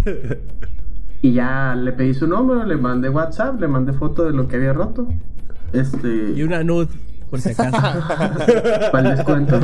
Y 1.25 1.33
ya 1.33 1.75
le 1.75 1.91
pedí 1.93 2.13
su 2.13 2.27
número, 2.27 2.67
le 2.67 2.77
mandé 2.77 3.09
WhatsApp, 3.09 3.59
le 3.59 3.67
mandé 3.67 3.95
foto 3.95 4.27
de 4.27 4.33
lo 4.33 4.47
que 4.47 4.57
había 4.57 4.75
roto. 4.75 5.09
Este. 5.73 6.33
Y 6.37 6.43
una 6.43 6.63
nud, 6.63 6.87
por 7.35 7.41
si 7.41 7.51
acaso. 7.51 7.77
Para 8.93 9.11
el 9.11 9.17
descuento. 9.17 9.57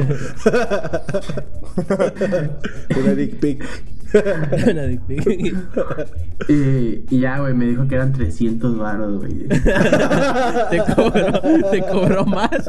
Una 3.00 3.14
dick 3.14 3.38
pic. 3.38 3.64
Una 4.68 4.83
dick 4.83 5.00
pic. 5.02 5.54
Y, 6.48 7.04
y 7.11 7.20
ya, 7.20 7.38
güey, 7.38 7.54
me 7.54 7.66
dijo 7.66 7.87
que 7.87 7.94
eran 7.94 8.12
300 8.12 8.76
baros, 8.76 9.18
güey. 9.18 9.46
te 9.46 10.78
cobró, 10.96 11.40
te 11.70 11.80
cobró 11.83 12.26
más. 12.26 12.68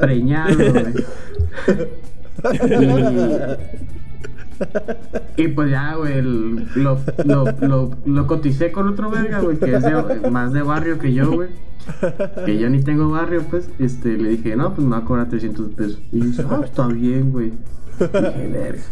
Preñado, 0.00 0.56
güey. 0.56 0.92
Y, 2.64 2.86
y 5.36 5.48
pues 5.48 5.70
ya, 5.70 5.94
güey, 5.96 6.18
el- 6.18 6.66
lo, 6.76 6.98
lo, 7.24 7.44
lo, 7.60 7.90
lo 8.04 8.26
coticé 8.26 8.70
con 8.72 8.88
otro 8.88 9.10
verga, 9.10 9.40
güey, 9.40 9.56
que 9.58 9.74
es 9.74 9.82
de- 9.82 10.30
más 10.30 10.52
de 10.52 10.62
barrio 10.62 10.98
que 10.98 11.12
yo, 11.12 11.30
güey. 11.32 11.48
Que 12.44 12.58
yo 12.58 12.70
ni 12.70 12.80
tengo 12.82 13.08
barrio, 13.10 13.42
pues. 13.50 13.68
Este, 13.78 14.16
le 14.16 14.30
dije, 14.30 14.54
no, 14.56 14.72
pues 14.74 14.84
me 14.86 14.92
va 14.92 14.98
a 14.98 15.04
cobrar 15.04 15.28
300 15.28 15.70
pesos. 15.74 16.00
Y 16.12 16.20
dice, 16.20 16.44
ah, 16.48 16.60
está 16.64 16.86
bien, 16.86 17.32
güey. 17.32 17.52
Dije, 17.98 18.48
verga. 18.52 18.82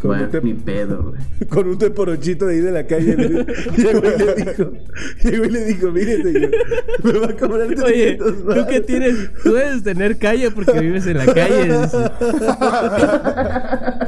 ¿Cómo 0.00 0.14
Bueno, 0.14 0.28
te- 0.28 0.40
ni 0.42 0.54
pedo, 0.54 1.10
güey. 1.10 1.48
Con 1.48 1.66
un 1.68 1.76
teporochito 1.78 2.46
de 2.46 2.54
ahí 2.54 2.60
de 2.60 2.70
la 2.70 2.86
calle. 2.86 3.16
le- 3.16 3.44
Llegó 3.76 4.02
y 4.06 4.18
le 4.18 4.34
dijo, 4.44 4.70
llegó 5.24 5.44
y 5.44 5.50
le 5.50 5.64
dijo, 5.64 5.90
mire 5.90 6.22
señor, 6.22 6.50
me 7.02 7.12
va 7.18 7.26
a 7.26 7.32
cobrar 7.36 7.66
Oye, 7.66 7.74
300 8.16 8.36
tú 8.38 8.44
varos". 8.44 8.66
que 8.66 8.80
tienes, 8.82 9.30
tú 9.42 9.54
debes 9.54 9.82
tener 9.82 10.18
calle 10.18 10.50
porque 10.52 10.78
vives 10.80 11.04
en 11.08 11.16
la 11.18 11.26
calle. 11.26 11.68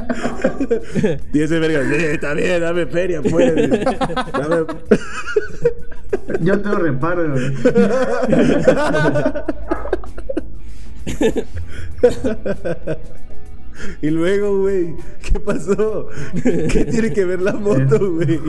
Y 1.33 1.41
ese 1.41 1.59
verga, 1.59 1.83
sí, 1.83 1.95
está 2.05 2.33
bien, 2.33 2.61
dame 2.61 2.85
feria, 2.85 3.21
pues. 3.21 3.55
Dame... 3.55 4.65
Yo 6.41 6.59
tengo 6.59 6.75
reparo, 6.77 7.31
güey. 7.31 7.53
Y 14.01 14.09
luego, 14.09 14.61
güey, 14.61 14.95
¿qué 15.21 15.39
pasó? 15.39 16.07
¿Qué 16.43 16.87
tiene 16.89 17.13
que 17.13 17.25
ver 17.25 17.41
la 17.41 17.53
moto, 17.53 18.13
güey? 18.13 18.39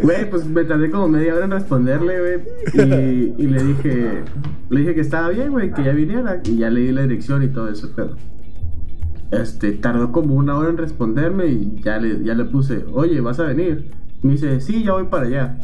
Güey, 0.00 0.30
pues 0.30 0.46
me 0.46 0.64
tardé 0.64 0.90
como 0.90 1.08
media 1.08 1.34
hora 1.34 1.44
en 1.44 1.50
responderle, 1.50 2.20
güey. 2.20 2.40
Y, 2.74 3.34
y 3.38 3.46
le 3.46 3.62
dije, 3.62 4.24
le 4.70 4.80
dije 4.80 4.94
que 4.94 5.00
estaba 5.00 5.28
bien, 5.30 5.50
güey, 5.50 5.72
que 5.72 5.84
ya 5.84 5.92
viniera. 5.92 6.40
Y 6.44 6.58
ya 6.58 6.70
le 6.70 6.80
di 6.80 6.92
la 6.92 7.02
dirección 7.02 7.42
y 7.42 7.48
todo 7.48 7.68
eso, 7.68 7.90
pero. 7.94 8.16
Este, 9.32 9.72
tardó 9.72 10.12
como 10.12 10.34
una 10.34 10.56
hora 10.58 10.68
en 10.68 10.76
responderme 10.76 11.46
y 11.46 11.80
ya 11.82 11.96
le, 11.98 12.22
ya 12.22 12.34
le 12.34 12.44
puse, 12.44 12.84
oye, 12.92 13.18
¿vas 13.22 13.40
a 13.40 13.44
venir? 13.44 13.90
Me 14.20 14.32
dice, 14.32 14.60
sí, 14.60 14.84
ya 14.84 14.92
voy 14.92 15.06
para 15.06 15.26
allá. 15.26 15.58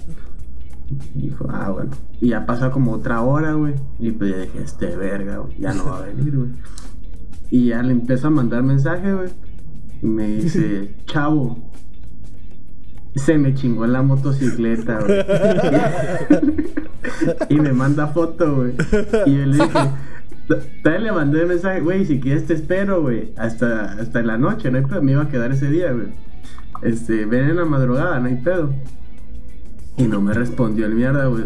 Y 1.14 1.22
dijo, 1.22 1.46
ah, 1.50 1.70
bueno. 1.70 1.90
Y 2.20 2.28
ya 2.30 2.46
pasa 2.46 2.70
como 2.70 2.92
otra 2.92 3.22
hora, 3.22 3.52
güey. 3.52 3.74
Y 3.98 4.10
pues 4.12 4.30
ya 4.30 4.38
dije, 4.38 4.62
este 4.62 4.96
verga, 4.96 5.38
güey, 5.38 5.58
ya 5.58 5.74
no 5.74 5.84
va 5.86 5.98
a 5.98 6.02
venir, 6.02 6.36
güey. 6.36 6.50
Y 7.50 7.68
ya 7.68 7.82
le 7.82 7.92
empiezo 7.92 8.28
a 8.28 8.30
mandar 8.30 8.62
mensaje, 8.62 9.12
güey. 9.12 9.28
Y 10.02 10.06
me 10.06 10.28
dice, 10.28 10.94
chavo, 11.06 11.58
se 13.14 13.36
me 13.38 13.54
chingó 13.54 13.86
la 13.86 14.02
motocicleta, 14.02 15.00
güey. 15.00 15.24
y 17.48 17.60
me 17.60 17.72
manda 17.72 18.06
foto, 18.08 18.56
güey. 18.56 18.74
Y 19.26 19.36
yo 19.36 19.46
le 19.46 19.56
dije, 19.56 19.78
también 20.82 21.04
le 21.04 21.12
mandé 21.12 21.42
el 21.42 21.48
mensaje, 21.48 21.80
güey, 21.80 22.06
si 22.06 22.20
quieres 22.20 22.46
te 22.46 22.54
espero, 22.54 23.02
güey, 23.02 23.32
hasta, 23.36 23.92
hasta 23.92 24.22
la 24.22 24.38
noche, 24.38 24.70
no 24.70 24.78
hay 24.78 24.84
pedo, 24.84 25.02
me 25.02 25.12
iba 25.12 25.22
a 25.22 25.28
quedar 25.28 25.52
ese 25.52 25.70
día, 25.70 25.92
güey. 25.92 26.08
Este, 26.82 27.26
ven 27.26 27.50
en 27.50 27.56
la 27.56 27.64
madrugada, 27.64 28.18
no 28.20 28.28
hay 28.28 28.36
pedo. 28.36 28.72
Y 29.98 30.04
no 30.04 30.20
me 30.20 30.32
respondió 30.32 30.86
el 30.86 30.94
mierda, 30.94 31.26
güey. 31.26 31.44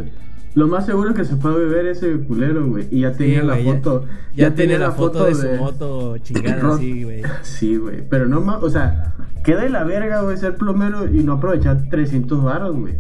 Lo 0.55 0.69
más 0.69 0.85
seguro 0.85 1.11
es 1.11 1.17
que 1.17 1.25
se 1.25 1.37
fue 1.37 1.53
a 1.53 1.55
beber 1.57 1.87
ese 1.87 2.13
culero, 2.19 2.67
güey. 2.67 2.87
Y 2.91 3.01
ya 3.01 3.13
tenía 3.13 3.41
Sí, 3.41 3.47
la 3.47 3.59
ya- 3.59 3.73
foto. 3.75 4.05
Ya, 4.37 4.55
tenía 4.55 4.79
la 4.79 4.93
foto 4.93 5.25
de 5.25 5.35
su 5.35 5.49
moto 5.59 6.19
chingada, 6.23 6.77
sí, 6.77 7.05
güey. 7.05 7.23
Sí, 7.43 7.77
güey. 7.77 8.07
Pero 8.09 8.27
no 8.27 8.41
más, 8.43 8.63
o 8.63 8.69
sea, 8.69 9.15
queda 9.45 9.63
de 9.63 9.71
la 9.71 9.85
verga, 9.85 10.21
güey, 10.23 10.37
ser 10.37 10.57
plomero 10.57 11.07
y 11.11 11.23
no 11.23 11.35
aprovechar 11.35 11.89
300 11.89 12.43
baros, 12.45 12.77
güey. 12.77 12.95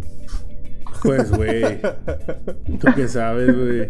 Pues, 1.02 1.30
güey. 1.30 1.80
¿Tú 2.80 2.86
qué 2.94 3.08
sabes, 3.08 3.54
güey? 3.54 3.88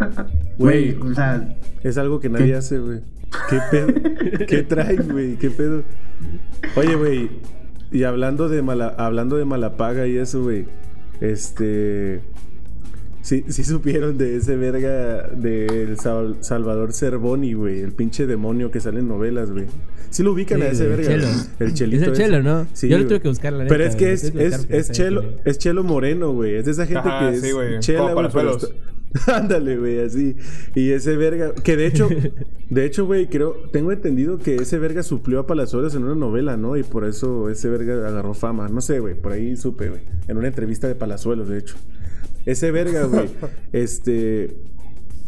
Güey, 0.58 0.96
o 1.00 1.14
sea, 1.14 1.54
es 1.82 1.98
algo 1.98 2.18
que 2.20 2.28
nadie 2.30 2.54
hace, 2.56 2.78
güey. 2.78 3.00
¿Qué 3.48 3.58
pedo? 3.70 3.86
¿Qué 4.46 4.62
traes, 4.62 5.08
güey? 5.10 5.36
¿Qué 5.36 5.50
pedo? 5.50 5.82
Oye, 6.74 6.96
güey. 6.96 7.30
Y 7.90 8.04
hablando 8.04 8.48
de 8.48 8.62
mala, 8.62 8.88
hablando 8.98 9.36
de 9.36 9.44
mala 9.44 9.76
paga 9.76 10.06
y 10.06 10.16
eso, 10.16 10.42
güey. 10.42 10.66
Este. 11.22 12.20
Sí, 13.22 13.44
sí 13.48 13.62
supieron 13.64 14.18
de 14.18 14.36
ese 14.36 14.56
verga 14.56 15.28
del 15.28 15.96
Sal- 15.98 16.38
Salvador 16.40 16.92
Cervoni, 16.92 17.52
güey. 17.54 17.80
El 17.80 17.92
pinche 17.92 18.26
demonio 18.26 18.70
que 18.70 18.80
sale 18.80 18.98
en 19.00 19.08
novelas, 19.08 19.50
güey. 19.52 19.66
Sí 20.10 20.22
lo 20.22 20.32
ubican 20.32 20.58
Sí, 20.58 20.64
a 20.66 20.70
ese 20.70 20.88
verga. 20.88 21.06
Chelo. 21.06 21.26
El 21.60 21.74
chelito. 21.74 22.02
Es 22.02 22.08
el 22.08 22.12
ese. 22.14 22.22
Chelo, 22.24 22.42
¿no? 22.42 22.66
Sí, 22.72 22.88
Yo 22.88 22.98
lo 22.98 23.06
tuve 23.06 23.20
que 23.20 23.28
buscar, 23.28 23.52
la 23.52 23.66
Pero 23.66 23.84
es 23.84 23.94
que 23.96 24.12
es, 24.12 24.24
es, 24.24 24.66
es 24.68 24.90
Chelo, 24.90 25.24
es 25.44 25.58
Chelo 25.58 25.84
Moreno, 25.84 26.32
güey. 26.32 26.56
Es 26.56 26.64
de 26.64 26.72
esa 26.72 26.84
gente 26.86 27.08
Ajá, 27.08 27.30
que 27.30 27.36
es 27.36 27.42
sí, 27.42 27.52
güey. 27.52 27.78
chela, 27.78 28.12
güey, 28.12 28.26
Ándale, 29.26 29.76
güey, 29.76 30.00
así. 30.00 30.36
Y 30.74 30.90
ese 30.90 31.16
verga, 31.16 31.52
que 31.54 31.76
de 31.76 31.86
hecho, 31.86 32.08
de 32.70 32.84
hecho, 32.84 33.04
güey, 33.06 33.28
creo, 33.28 33.54
tengo 33.70 33.92
entendido 33.92 34.38
que 34.38 34.56
ese 34.56 34.78
verga 34.78 35.02
suplió 35.02 35.40
a 35.40 35.46
Palazuelos 35.46 35.94
en 35.94 36.04
una 36.04 36.14
novela, 36.14 36.56
¿no? 36.56 36.76
Y 36.76 36.82
por 36.82 37.04
eso 37.04 37.50
ese 37.50 37.68
verga 37.68 38.08
agarró 38.08 38.34
fama. 38.34 38.68
No 38.68 38.80
sé, 38.80 39.00
güey, 39.00 39.14
por 39.14 39.32
ahí 39.32 39.56
supe, 39.56 39.90
güey. 39.90 40.00
En 40.28 40.38
una 40.38 40.48
entrevista 40.48 40.88
de 40.88 40.94
Palazuelos, 40.94 41.48
de 41.48 41.58
hecho. 41.58 41.76
Ese 42.46 42.70
verga, 42.70 43.04
güey, 43.04 43.28
este 43.72 44.54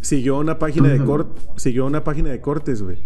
siguió 0.01 0.39
una 0.39 0.59
página 0.59 0.89
de 0.89 0.99
cort, 1.05 1.39
siguió 1.57 1.87
una 1.87 2.05
página 2.05 2.31
de 2.31 2.41
cortes, 2.41 2.83
güey. 2.83 2.99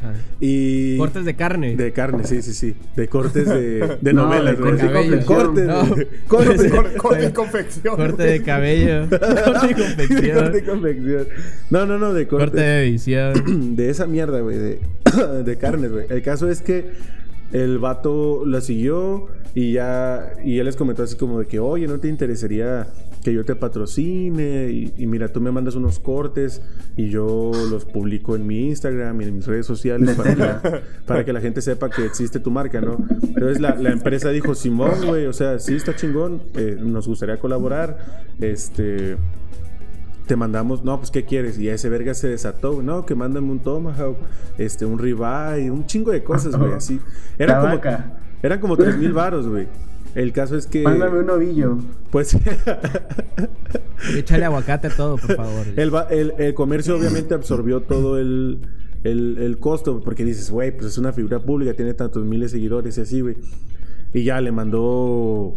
Ajá. 0.00 0.14
Y 0.38 0.96
Cortes 0.96 1.24
de 1.24 1.34
carne. 1.34 1.74
de 1.74 1.92
carne, 1.92 2.22
sí, 2.24 2.40
sí, 2.42 2.54
sí. 2.54 2.76
De 2.94 3.08
cortes 3.08 3.48
de, 3.48 3.98
de 4.00 4.12
No, 4.12 4.26
novelas, 4.26 4.56
de 4.56 4.62
güey. 4.62 4.76
corte 4.78 4.86
cabello. 4.92 5.26
Cortes, 5.26 5.66
No. 5.66 5.86
güey. 5.86 6.06
Cortes. 6.28 6.70
Corte, 6.72 6.96
corte 6.98 7.26
y 7.26 7.32
confección. 7.32 7.96
Corte 7.96 8.22
de 8.22 8.42
cabello. 8.42 9.08
Corte 9.10 9.66
y 9.70 9.74
confección. 9.82 10.38
Corte 10.38 10.58
y 10.58 10.62
confección. 10.62 11.26
No, 11.70 11.84
no, 11.86 11.98
no, 11.98 12.14
de 12.14 12.28
corte. 12.28 12.44
Corte 12.46 12.60
de 12.60 12.82
edición. 12.88 13.74
de 13.76 13.90
esa 13.90 14.06
mierda, 14.06 14.40
güey, 14.40 14.56
de, 14.56 14.80
de 15.44 15.56
carnes, 15.58 15.90
güey. 15.90 16.06
El 16.10 16.22
caso 16.22 16.48
es 16.48 16.62
que 16.62 16.92
el 17.52 17.78
vato 17.78 18.44
la 18.46 18.60
siguió 18.60 19.26
y 19.54 19.72
ya, 19.72 20.32
y 20.44 20.58
él 20.58 20.66
les 20.66 20.76
comentó 20.76 21.02
así 21.02 21.16
como 21.16 21.40
de 21.40 21.46
que, 21.46 21.58
oye, 21.58 21.88
¿no 21.88 21.98
te 21.98 22.06
interesaría 22.08 22.86
que 23.22 23.32
yo 23.32 23.44
te 23.44 23.54
patrocine? 23.54 24.70
Y, 24.70 24.94
y 24.96 25.06
mira, 25.06 25.28
tú 25.28 25.40
me 25.40 25.50
mandas 25.50 25.74
unos 25.74 25.98
cortes 25.98 26.62
y 26.96 27.08
yo 27.08 27.50
los 27.70 27.84
publico 27.84 28.36
en 28.36 28.46
mi 28.46 28.68
Instagram 28.68 29.20
y 29.20 29.24
en 29.24 29.36
mis 29.36 29.46
redes 29.46 29.66
sociales 29.66 30.16
para 30.16 30.34
que, 30.34 30.80
para 31.06 31.24
que 31.24 31.32
la 31.32 31.40
gente 31.40 31.60
sepa 31.60 31.90
que 31.90 32.04
existe 32.04 32.40
tu 32.40 32.50
marca, 32.50 32.80
¿no? 32.80 32.98
Entonces 33.22 33.60
la, 33.60 33.74
la 33.76 33.90
empresa 33.90 34.30
dijo, 34.30 34.54
Simón, 34.54 35.06
güey, 35.06 35.26
o 35.26 35.32
sea, 35.32 35.58
sí 35.58 35.74
está 35.74 35.94
chingón, 35.96 36.42
eh, 36.54 36.76
nos 36.80 37.06
gustaría 37.08 37.38
colaborar, 37.38 37.98
este 38.40 39.16
te 40.26 40.36
mandamos, 40.36 40.84
no, 40.84 40.98
pues 40.98 41.10
¿qué 41.10 41.24
quieres? 41.24 41.58
Y 41.58 41.68
ese 41.70 41.88
verga 41.88 42.12
se 42.12 42.28
desató, 42.28 42.74
güey, 42.74 42.86
no, 42.86 43.06
que 43.06 43.14
mándame 43.14 43.50
un 43.50 43.60
tomahawk, 43.60 44.18
este, 44.58 44.84
un 44.84 44.98
ribeye, 44.98 45.70
un 45.70 45.86
chingo 45.86 46.12
de 46.12 46.22
cosas, 46.22 46.54
güey, 46.54 46.72
así. 46.76 47.00
Eran 47.38 47.56
La 47.56 47.62
como, 47.62 47.74
vaca. 47.76 48.18
eran 48.42 48.60
como 48.60 48.76
tres 48.76 48.96
mil 48.98 49.12
varos, 49.14 49.48
güey. 49.48 49.66
El 50.18 50.32
caso 50.32 50.56
es 50.56 50.66
que, 50.66 50.82
mándame 50.82 51.20
un 51.20 51.30
ovillo. 51.30 51.78
pues, 52.10 52.36
Échale 54.16 54.44
aguacate 54.44 54.88
a 54.88 54.90
todo, 54.90 55.16
por 55.16 55.36
favor. 55.36 55.66
el, 55.76 55.92
el- 56.10 56.32
el 56.38 56.54
comercio 56.54 56.96
obviamente 56.96 57.34
absorbió 57.34 57.80
todo 57.82 58.18
el, 58.18 58.58
el, 59.04 59.38
el 59.38 59.58
costo, 59.58 60.00
porque 60.04 60.24
dices, 60.24 60.50
güey, 60.50 60.72
pues 60.72 60.86
es 60.86 60.98
una 60.98 61.12
figura 61.12 61.40
pública, 61.40 61.74
tiene 61.74 61.94
tantos 61.94 62.24
miles 62.24 62.52
de 62.52 62.58
seguidores 62.58 62.98
y 62.98 63.00
así, 63.00 63.20
güey. 63.20 63.36
Y 64.12 64.24
ya 64.24 64.40
le 64.40 64.50
mandó 64.52 65.54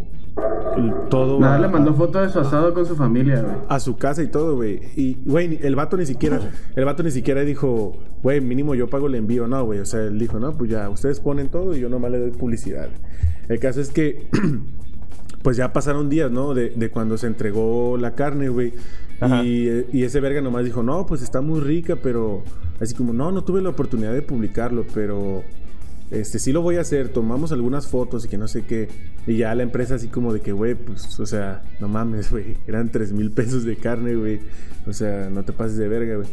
todo 1.10 1.38
Nada, 1.38 1.56
a- 1.56 1.60
le 1.60 1.68
mandó 1.68 1.94
foto 1.94 2.20
de 2.20 2.28
su 2.30 2.38
asado 2.40 2.72
con 2.72 2.86
su 2.86 2.96
familia, 2.96 3.42
güey. 3.42 3.54
a 3.68 3.78
su 3.80 3.96
casa 3.96 4.22
y 4.22 4.28
todo, 4.28 4.56
güey. 4.56 4.80
Y, 4.96 5.18
güey, 5.24 5.58
el 5.62 5.76
vato 5.76 5.96
ni 5.96 6.06
siquiera, 6.06 6.40
el 6.74 6.84
vato 6.84 7.02
ni 7.02 7.10
siquiera 7.10 7.42
dijo, 7.42 7.98
güey, 8.22 8.40
mínimo 8.40 8.74
yo 8.74 8.88
pago 8.88 9.06
el 9.06 9.14
envío. 9.14 9.46
No, 9.46 9.64
güey. 9.64 9.80
O 9.80 9.84
sea, 9.86 10.00
él 10.04 10.18
dijo, 10.18 10.38
no, 10.40 10.52
pues 10.56 10.70
ya, 10.70 10.88
ustedes 10.88 11.20
ponen 11.20 11.48
todo 11.48 11.76
y 11.76 11.80
yo 11.80 11.88
nomás 11.88 12.10
le 12.10 12.18
doy 12.18 12.30
publicidad. 12.30 12.88
El 13.48 13.58
caso 13.58 13.80
es 13.80 13.90
que, 13.90 14.28
pues 15.42 15.56
ya 15.56 15.72
pasaron 15.72 16.08
días, 16.08 16.30
¿no? 16.30 16.54
De, 16.54 16.70
de 16.70 16.90
cuando 16.90 17.18
se 17.18 17.26
entregó 17.26 17.96
la 17.98 18.14
carne, 18.14 18.48
güey. 18.48 18.72
Y, 19.44 19.68
y 19.92 20.02
ese 20.02 20.18
verga 20.18 20.40
nomás 20.40 20.64
dijo, 20.64 20.82
no, 20.82 21.06
pues 21.06 21.22
está 21.22 21.40
muy 21.40 21.60
rica, 21.60 21.96
pero 22.02 22.42
así 22.80 22.92
como, 22.94 23.12
no, 23.12 23.30
no 23.30 23.44
tuve 23.44 23.60
la 23.62 23.68
oportunidad 23.68 24.12
de 24.12 24.22
publicarlo, 24.22 24.84
pero 24.92 25.44
este 26.12 26.38
sí 26.38 26.52
lo 26.52 26.60
voy 26.60 26.76
a 26.76 26.82
hacer, 26.82 27.08
tomamos 27.08 27.52
algunas 27.52 27.86
fotos 27.86 28.26
y 28.26 28.28
que 28.28 28.36
no 28.36 28.46
sé 28.46 28.64
qué. 28.64 28.88
Y 29.26 29.38
ya 29.38 29.54
la 29.54 29.62
empresa 29.62 29.94
así 29.94 30.08
como 30.08 30.32
de 30.32 30.40
que, 30.40 30.52
güey, 30.52 30.74
pues, 30.74 31.18
o 31.18 31.26
sea, 31.26 31.62
no 31.80 31.88
mames, 31.88 32.30
güey, 32.30 32.56
eran 32.66 32.90
tres 32.90 33.12
mil 33.12 33.30
pesos 33.30 33.64
de 33.64 33.76
carne, 33.76 34.14
güey. 34.14 34.40
O 34.86 34.92
sea, 34.92 35.30
no 35.30 35.44
te 35.44 35.52
pases 35.52 35.78
de 35.78 35.88
verga, 35.88 36.16
güey. 36.16 36.28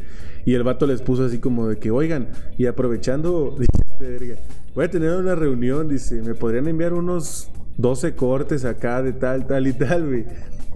Y 0.46 0.54
el 0.54 0.64
vato 0.64 0.86
les 0.86 1.02
puso 1.02 1.26
así 1.26 1.40
como 1.40 1.68
de 1.68 1.78
que, 1.78 1.92
oigan, 1.92 2.30
y 2.58 2.66
aprovechando, 2.66 3.56
dice, 3.60 3.86
verga, 4.00 4.36
voy 4.76 4.86
a 4.86 4.90
tener 4.90 5.12
una 5.14 5.36
reunión, 5.36 5.88
dice, 5.88 6.22
me 6.22 6.36
podrían 6.36 6.68
enviar 6.68 6.94
unos 6.94 7.50
12 7.78 8.16
cortes 8.16 8.66
acá 8.66 9.02
de 9.02 9.14
tal, 9.14 9.48
tal 9.48 9.66
y 9.68 9.74
tal, 9.74 10.08
güey. 10.08 10.26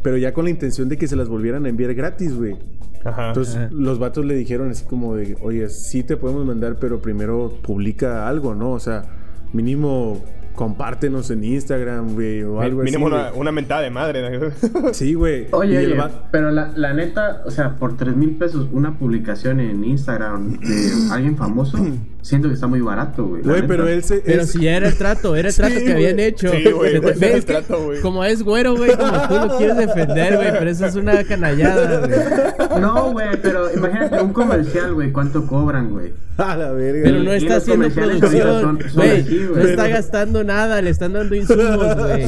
Pero 0.01 0.17
ya 0.17 0.33
con 0.33 0.45
la 0.45 0.51
intención 0.51 0.87
de 0.87 0.97
que 0.97 1.07
se 1.07 1.15
las 1.15 1.27
volvieran 1.27 1.65
a 1.65 1.69
enviar 1.69 1.93
gratis, 1.93 2.35
güey. 2.35 2.57
Ajá. 3.03 3.29
Entonces 3.29 3.55
Ajá. 3.55 3.69
los 3.71 3.99
vatos 3.99 4.25
le 4.25 4.35
dijeron 4.35 4.69
así 4.71 4.85
como 4.85 5.15
de, 5.15 5.37
oye, 5.41 5.69
sí 5.69 6.03
te 6.03 6.17
podemos 6.17 6.45
mandar, 6.45 6.77
pero 6.79 7.01
primero 7.01 7.51
publica 7.61 8.27
algo, 8.27 8.55
¿no? 8.55 8.71
O 8.71 8.79
sea, 8.79 9.03
mínimo 9.51 10.23
compártenos 10.55 11.29
en 11.31 11.43
Instagram, 11.43 12.13
güey, 12.13 12.43
o 12.43 12.61
algo 12.61 12.83
Mínimo 12.83 13.07
así. 13.07 13.15
una, 13.15 13.29
güey. 13.29 13.41
una 13.41 13.51
mentada 13.51 13.81
de 13.81 13.89
madre. 13.89 14.39
¿no? 14.39 14.51
Sí, 14.93 15.13
güey. 15.13 15.47
Oye, 15.51 15.93
va- 15.95 16.27
pero 16.31 16.51
la, 16.51 16.71
la 16.75 16.93
neta, 16.93 17.41
o 17.45 17.51
sea, 17.51 17.75
por 17.75 17.97
3 17.97 18.15
mil 18.15 18.31
pesos 18.35 18.67
una 18.71 18.97
publicación 18.97 19.59
en 19.59 19.83
Instagram 19.83 20.59
de 20.59 20.91
alguien 21.11 21.35
famoso, 21.37 21.77
siento 22.21 22.47
que 22.47 22.53
está 22.53 22.67
muy 22.67 22.81
barato, 22.81 23.25
güey. 23.25 23.41
pero 23.67 23.87
él 23.87 24.03
se... 24.03 24.17
Pero 24.17 24.45
si 24.45 24.61
ya 24.61 24.77
era 24.77 24.87
el 24.87 24.97
trato, 24.97 25.35
era 25.35 25.49
el 25.49 25.55
trato 25.55 25.75
Sí, 25.75 25.85
que 25.85 25.91
habían 25.93 26.19
hecho. 26.19 26.49
Sí, 26.49 26.71
güey, 26.71 26.99
pues, 27.01 27.21
el 27.21 27.33
que 27.33 27.41
trato, 27.41 27.83
güey. 27.85 28.01
Como 28.01 28.23
es 28.23 28.43
güero, 28.43 28.75
güey, 28.75 28.95
como 28.95 29.27
tú 29.27 29.33
lo 29.35 29.57
quieres 29.57 29.77
defender, 29.77 30.35
güey, 30.37 30.51
pero 30.51 30.69
eso 30.69 30.85
es 30.85 30.95
una 30.95 31.23
canallada, 31.23 32.07
güey. 32.07 32.81
No, 32.81 33.11
güey, 33.11 33.27
pero 33.41 33.73
imagínate 33.73 34.21
un 34.21 34.33
comercial, 34.33 34.93
güey, 34.93 35.11
¿cuánto 35.11 35.45
cobran, 35.47 35.89
güey? 35.89 36.13
A 36.37 36.57
la 36.57 36.71
verga. 36.71 37.01
Pero 37.03 37.23
no 37.23 37.33
Y 37.33 37.37
está 37.37 37.57
haciendo 37.57 37.89
producción, 37.89 38.79
güey. 38.95 39.23
No 39.53 39.61
está 39.61 39.87
gastando 39.87 40.43
nada, 40.43 40.81
le 40.81 40.89
están 40.89 41.13
dando 41.13 41.35
insumos, 41.35 41.95
güey. 41.97 42.25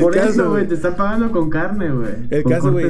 Por 0.00 0.14
caso, 0.14 0.28
eso, 0.30 0.50
güey, 0.50 0.66
te 0.68 0.74
están 0.74 0.96
pagando 0.96 1.30
con 1.32 1.50
carne, 1.50 1.90
güey. 1.90 2.10
El 2.30 2.42
con 2.42 2.52
caso, 2.52 2.72
güey, 2.72 2.86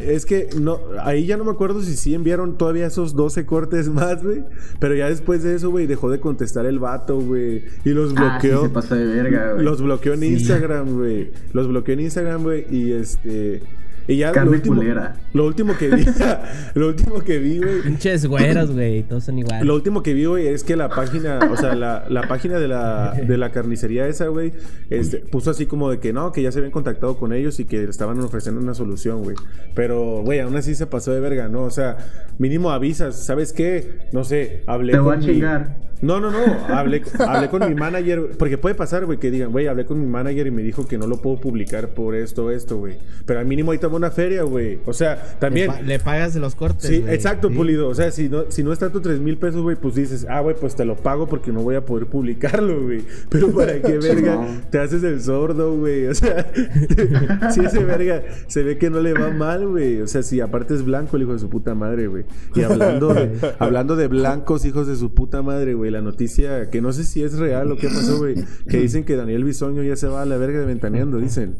es 0.00 0.26
que 0.26 0.48
no, 0.60 0.80
ahí 1.02 1.26
ya 1.26 1.36
no 1.36 1.44
me 1.44 1.50
acuerdo 1.50 1.82
si 1.82 1.96
sí 1.96 2.14
enviaron 2.14 2.56
todavía 2.56 2.86
esos 2.86 3.14
12 3.14 3.44
cortes 3.46 3.88
más, 3.88 4.22
güey. 4.22 4.42
Pero 4.78 4.94
ya 4.94 5.08
después 5.08 5.42
de 5.42 5.54
eso, 5.54 5.70
güey, 5.70 5.86
dejó 5.86 6.10
de 6.10 6.20
contestar 6.20 6.66
el 6.66 6.78
vato, 6.78 7.18
güey. 7.20 7.64
Y 7.84 7.90
los 7.90 8.14
Ah, 8.16 8.38
sí, 8.40 8.48
bloqueó. 8.48 8.62
se 8.62 8.68
pasa 8.70 8.94
de 8.96 9.04
verga, 9.06 9.52
güey. 9.52 9.64
Los 9.64 9.82
bloqueó 9.82 10.14
en 10.14 10.20
Sí. 10.20 10.26
Instagram, 10.28 10.96
güey. 10.96 11.30
Los 11.52 11.68
bloqueó 11.68 11.94
en 11.94 12.00
Instagram, 12.00 12.42
güey. 12.42 12.66
Y 12.70 12.92
este. 12.92 13.62
Y 14.08 14.16
ya 14.18 14.32
lo 14.32 14.50
último, 14.52 14.76
culera. 14.76 15.16
lo 15.32 15.46
último 15.46 15.76
que 15.76 15.88
vi. 15.88 16.04
lo 16.74 16.88
último 16.88 17.18
que 17.20 17.38
vi, 17.38 17.58
güey. 17.58 17.82
Pinches 17.82 18.26
güeros, 18.26 18.70
güey, 18.72 19.02
todos 19.02 19.24
son 19.24 19.38
iguales. 19.38 19.64
Lo 19.66 19.74
último 19.74 20.02
que 20.02 20.14
vi, 20.14 20.24
güey, 20.26 20.46
es 20.46 20.62
que 20.62 20.76
la 20.76 20.88
página, 20.88 21.40
o 21.50 21.56
sea, 21.56 21.74
la, 21.74 22.04
la 22.08 22.28
página 22.28 22.58
de 22.58 22.68
la, 22.68 23.14
de 23.14 23.36
la 23.36 23.50
carnicería 23.50 24.06
esa, 24.06 24.28
güey, 24.28 24.52
este, 24.90 25.18
puso 25.18 25.50
así 25.50 25.66
como 25.66 25.90
de 25.90 25.98
que 25.98 26.12
no, 26.12 26.30
que 26.32 26.42
ya 26.42 26.52
se 26.52 26.58
habían 26.58 26.72
contactado 26.72 27.16
con 27.16 27.32
ellos 27.32 27.58
y 27.60 27.64
que 27.64 27.82
estaban 27.84 28.20
ofreciendo 28.20 28.60
una 28.60 28.74
solución, 28.74 29.22
güey. 29.24 29.36
Pero, 29.74 30.22
güey, 30.22 30.40
aún 30.40 30.56
así 30.56 30.74
se 30.74 30.86
pasó 30.86 31.12
de 31.12 31.20
verga, 31.20 31.48
¿no? 31.48 31.62
O 31.64 31.70
sea, 31.70 31.96
mínimo 32.38 32.70
avisas, 32.70 33.16
¿sabes 33.24 33.52
qué? 33.52 34.06
No 34.12 34.22
sé, 34.24 34.62
hablé 34.66 34.92
Te 34.92 34.98
con 34.98 35.06
voy 35.06 35.14
a 35.14 35.18
mi- 35.18 35.24
chingar. 35.26 35.76
No, 36.02 36.20
no, 36.20 36.30
no, 36.30 36.38
hablé, 36.74 37.02
hablé 37.18 37.48
con 37.48 37.66
mi 37.68 37.74
manager, 37.74 38.30
porque 38.38 38.58
puede 38.58 38.74
pasar, 38.74 39.06
güey, 39.06 39.18
que 39.18 39.30
digan, 39.30 39.50
güey, 39.52 39.66
hablé 39.66 39.84
con 39.86 40.00
mi 40.00 40.06
manager 40.06 40.46
y 40.46 40.50
me 40.50 40.62
dijo 40.62 40.86
que 40.86 40.98
no 40.98 41.06
lo 41.06 41.16
puedo 41.22 41.40
publicar 41.40 41.88
por 41.90 42.14
esto, 42.14 42.50
esto, 42.50 42.78
güey. 42.78 42.98
Pero 43.24 43.40
al 43.40 43.46
mínimo 43.46 43.72
ahí 43.72 43.78
toma 43.78 43.96
una 43.96 44.10
feria, 44.10 44.42
güey. 44.42 44.78
O 44.86 44.92
sea, 44.92 45.14
Le, 45.14 45.38
también... 45.40 45.66
pa- 45.68 45.80
le 45.82 45.98
pagas 45.98 46.34
los 46.36 46.54
cortes. 46.54 46.88
Sí, 46.90 47.04
exacto, 47.08 47.48
Sí. 47.48 47.54
pulido. 47.54 47.88
O 47.88 47.94
sea, 47.94 48.10
si 48.10 48.28
no, 48.28 48.44
si 48.50 48.62
no 48.62 48.72
es 48.72 48.78
tanto 48.78 49.00
3 49.00 49.20
mil 49.20 49.38
pesos, 49.38 49.62
güey, 49.62 49.76
pues 49.76 49.94
dices, 49.94 50.26
ah, 50.28 50.40
güey, 50.40 50.54
pues 50.60 50.74
te 50.76 50.84
lo 50.84 50.96
pago 50.96 51.26
porque 51.26 51.52
no 51.52 51.62
voy 51.62 51.76
a 51.76 51.84
poder 51.84 52.06
publicarlo, 52.06 52.82
güey. 52.84 53.02
Pero 53.30 53.50
para 53.50 53.80
qué 53.80 53.98
verga 53.98 54.46
te 54.70 54.78
haces 54.78 55.02
el 55.02 55.20
sordo, 55.22 55.76
güey. 55.76 56.06
O 56.06 56.14
sea, 56.14 56.46
si 57.52 57.60
ese 57.64 57.84
verga 57.84 58.22
se 58.46 58.62
ve 58.62 58.78
que 58.78 58.90
no 58.90 59.00
le 59.00 59.12
va 59.12 59.30
mal, 59.30 59.66
güey. 59.68 60.00
O 60.00 60.06
sea, 60.08 60.22
si 60.22 60.40
aparte 60.40 60.74
es 60.74 60.84
blanco 60.84 61.16
el 61.16 61.22
hijo 61.22 61.32
de 61.32 61.38
su 61.38 61.48
puta 61.48 61.74
madre, 61.74 62.06
güey. 62.06 62.24
Y 62.54 62.62
hablando 62.62 63.14
de, 63.14 63.30
hablando 63.58 63.96
de 63.96 64.08
blancos 64.08 64.64
hijos 64.64 64.86
de 64.86 64.96
su 64.96 65.12
puta 65.14 65.42
madre, 65.42 65.74
güey, 65.74 65.85
la 65.90 66.00
noticia 66.00 66.70
que 66.70 66.80
no 66.80 66.92
sé 66.92 67.04
si 67.04 67.22
es 67.22 67.38
real 67.38 67.70
o 67.72 67.76
qué 67.76 67.88
pasó, 67.88 68.18
güey, 68.18 68.34
que 68.68 68.78
dicen 68.78 69.04
que 69.04 69.16
Daniel 69.16 69.44
Bisoño 69.44 69.82
ya 69.82 69.96
se 69.96 70.06
va 70.08 70.22
a 70.22 70.26
la 70.26 70.36
verga 70.36 70.60
de 70.60 70.66
ventaneando, 70.66 71.18
dicen. 71.18 71.54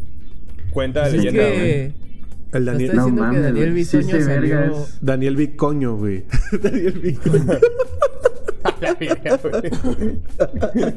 Cuenta 0.70 1.00
la 1.02 1.08
Pues 1.10 1.14
es 1.14 1.24
leyenda, 1.32 1.50
que 1.52 1.92
El 2.52 2.64
¿No 2.64 2.72
Daniel, 2.72 2.96
No 2.96 3.06
que 3.06 3.12
mames, 3.12 3.42
Daniel 3.42 3.70
güey. 3.72 3.84
Sí, 3.84 3.96
Bisoño 3.98 4.16
ese 4.16 4.26
verga 4.28 4.60
salió... 4.66 4.82
es- 4.82 4.98
Daniel 5.00 5.36
Bicoño, 5.36 5.96
güey. 5.96 6.24
Daniel 6.62 6.92
Bicoño. 7.00 7.44
La 8.80 8.94
verga, 8.94 9.40
güey. 9.42 10.18
Ya- 10.74 10.94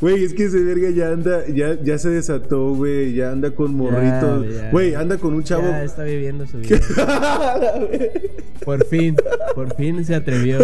Güey, 0.00 0.24
es 0.24 0.34
que 0.34 0.44
ese 0.44 0.62
verga 0.62 0.90
ya 0.90 1.10
anda, 1.10 1.46
ya, 1.46 1.80
ya 1.82 1.98
se 1.98 2.10
desató, 2.10 2.74
güey. 2.74 3.14
Ya 3.14 3.30
anda 3.32 3.50
con 3.50 3.74
morritos. 3.74 4.46
Güey, 4.72 4.94
anda 4.94 5.18
con 5.18 5.34
un 5.34 5.42
chavo. 5.44 5.68
Ya 5.68 5.84
está 5.84 6.04
viviendo 6.04 6.46
su 6.46 6.58
vida. 6.58 6.78
por 8.64 8.84
fin, 8.86 9.16
por 9.54 9.74
fin 9.76 10.04
se 10.04 10.14
atrevió. 10.14 10.58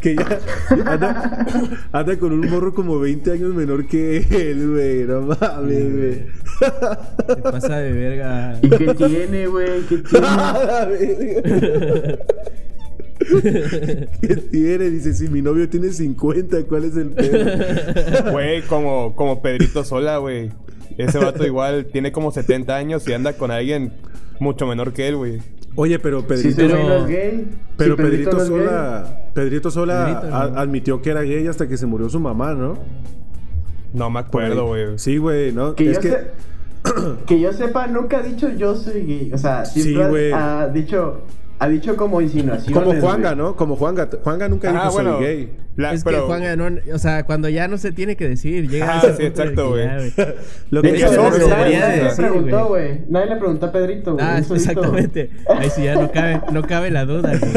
que 0.00 0.16
ya 0.16 0.40
anda, 0.84 1.46
anda 1.92 2.18
con 2.18 2.32
un 2.32 2.48
morro 2.48 2.74
como 2.74 2.98
20 2.98 3.32
años 3.32 3.54
menor 3.54 3.86
que 3.86 4.18
él, 4.18 4.70
güey. 4.70 5.04
No 5.04 5.22
mames, 5.22 5.96
güey. 5.96 6.26
Se 7.26 7.36
pasa 7.42 7.78
de 7.78 7.92
verga. 7.92 8.58
¿Y 8.62 8.70
qué 8.70 8.94
tiene, 8.94 9.46
güey? 9.46 9.82
¿Qué 9.88 9.98
tiene? 10.10 10.26
¿Qué 14.20 14.36
tiene? 14.50 14.90
Dice, 14.90 15.14
si 15.14 15.28
mi 15.28 15.42
novio 15.42 15.68
tiene 15.68 15.90
50, 15.90 16.64
¿cuál 16.64 16.84
es 16.84 16.96
el 16.96 17.10
pedo? 17.10 18.32
Güey, 18.32 18.62
como, 18.62 19.14
como 19.14 19.42
Pedrito 19.42 19.84
Sola, 19.84 20.18
güey. 20.18 20.50
Ese 20.98 21.18
vato 21.18 21.44
igual 21.46 21.86
tiene 21.92 22.12
como 22.12 22.30
70 22.30 22.74
años 22.74 23.06
y 23.08 23.12
anda 23.12 23.34
con 23.34 23.50
alguien 23.50 23.92
mucho 24.40 24.66
menor 24.66 24.92
que 24.92 25.08
él, 25.08 25.16
güey. 25.16 25.38
Oye, 25.74 25.98
pero 25.98 26.26
Pedrito... 26.26 26.56
Pero- 26.56 26.88
no 27.00 27.06
gay. 27.06 27.48
Pero 27.76 27.96
si 27.96 28.02
Pedrito, 28.02 28.30
no 28.32 28.42
es 28.42 28.48
gay, 28.50 28.58
Sola... 28.58 29.20
Pedrito 29.34 29.70
Sola 29.70 30.04
Pedrito, 30.20 30.36
a- 30.36 30.46
¿no? 30.48 30.58
admitió 30.58 31.02
que 31.02 31.10
era 31.10 31.20
gay 31.22 31.46
hasta 31.46 31.68
que 31.68 31.76
se 31.76 31.84
murió 31.86 32.08
su 32.08 32.18
mamá, 32.18 32.54
¿no? 32.54 32.78
No 33.92 34.08
me 34.10 34.20
acuerdo, 34.20 34.66
güey. 34.68 34.98
Sí, 34.98 35.18
güey, 35.18 35.52
¿no? 35.52 35.74
Que 35.74 35.90
es 35.90 35.96
yo, 35.96 36.00
que... 36.00 36.08
se- 36.10 36.26
que 37.26 37.40
yo 37.40 37.52
sepa, 37.52 37.86
nunca 37.88 38.18
ha 38.18 38.22
dicho 38.22 38.48
yo 38.56 38.74
soy 38.76 39.02
gay. 39.04 39.30
O 39.34 39.38
sea, 39.38 39.64
siempre 39.66 40.28
Sí, 40.28 40.34
ha 40.34 40.68
dicho, 40.68 41.20
ha 41.58 41.68
dicho 41.68 41.96
como 41.96 42.20
insinuaciones. 42.20 42.72
Como 42.78 43.00
Juanga, 43.00 43.34
güey. 43.34 43.36
¿no? 43.46 43.56
Como 43.56 43.76
Juanga. 43.76 44.08
Juanga 44.22 44.48
nunca 44.48 44.70
dijo 44.70 44.82
Ah, 44.82 44.90
soy 44.90 45.04
bueno. 45.04 45.20
gay. 45.20 45.50
La- 45.76 45.92
es 45.92 46.04
pero- 46.04 46.20
que 46.20 46.26
Juan 46.26 46.42
ganó, 46.42 46.68
o 46.94 46.98
sea, 46.98 47.24
cuando 47.26 47.50
ya 47.50 47.68
no 47.68 47.76
se 47.76 47.92
tiene 47.92 48.16
que 48.16 48.26
decir, 48.28 48.66
llega 48.68 48.94
Ah, 48.94 49.00
a 49.02 49.06
ese 49.08 49.16
sí, 49.16 49.22
exacto, 49.24 49.68
güey. 49.70 49.84
ya, 49.84 49.96
güey. 49.96 50.12
Lo 50.70 50.80
De 50.82 50.90
que 50.92 50.96
hecho, 50.96 51.10
le 51.12 52.02
decir, 52.04 52.16
preguntó, 52.16 52.68
güey. 52.68 53.00
Nadie 53.10 53.26
le 53.26 53.36
preguntó 53.36 53.66
a 53.66 53.72
Pedrito, 53.72 54.14
güey. 54.14 54.24
Ah, 54.26 54.38
exactamente. 54.38 55.30
Ahí 55.48 55.68
sí 55.68 55.84
ya 55.84 55.94
no 55.96 56.10
cabe, 56.10 56.40
no 56.52 56.62
cabe 56.62 56.90
la 56.90 57.04
duda. 57.04 57.32
güey. 57.38 57.52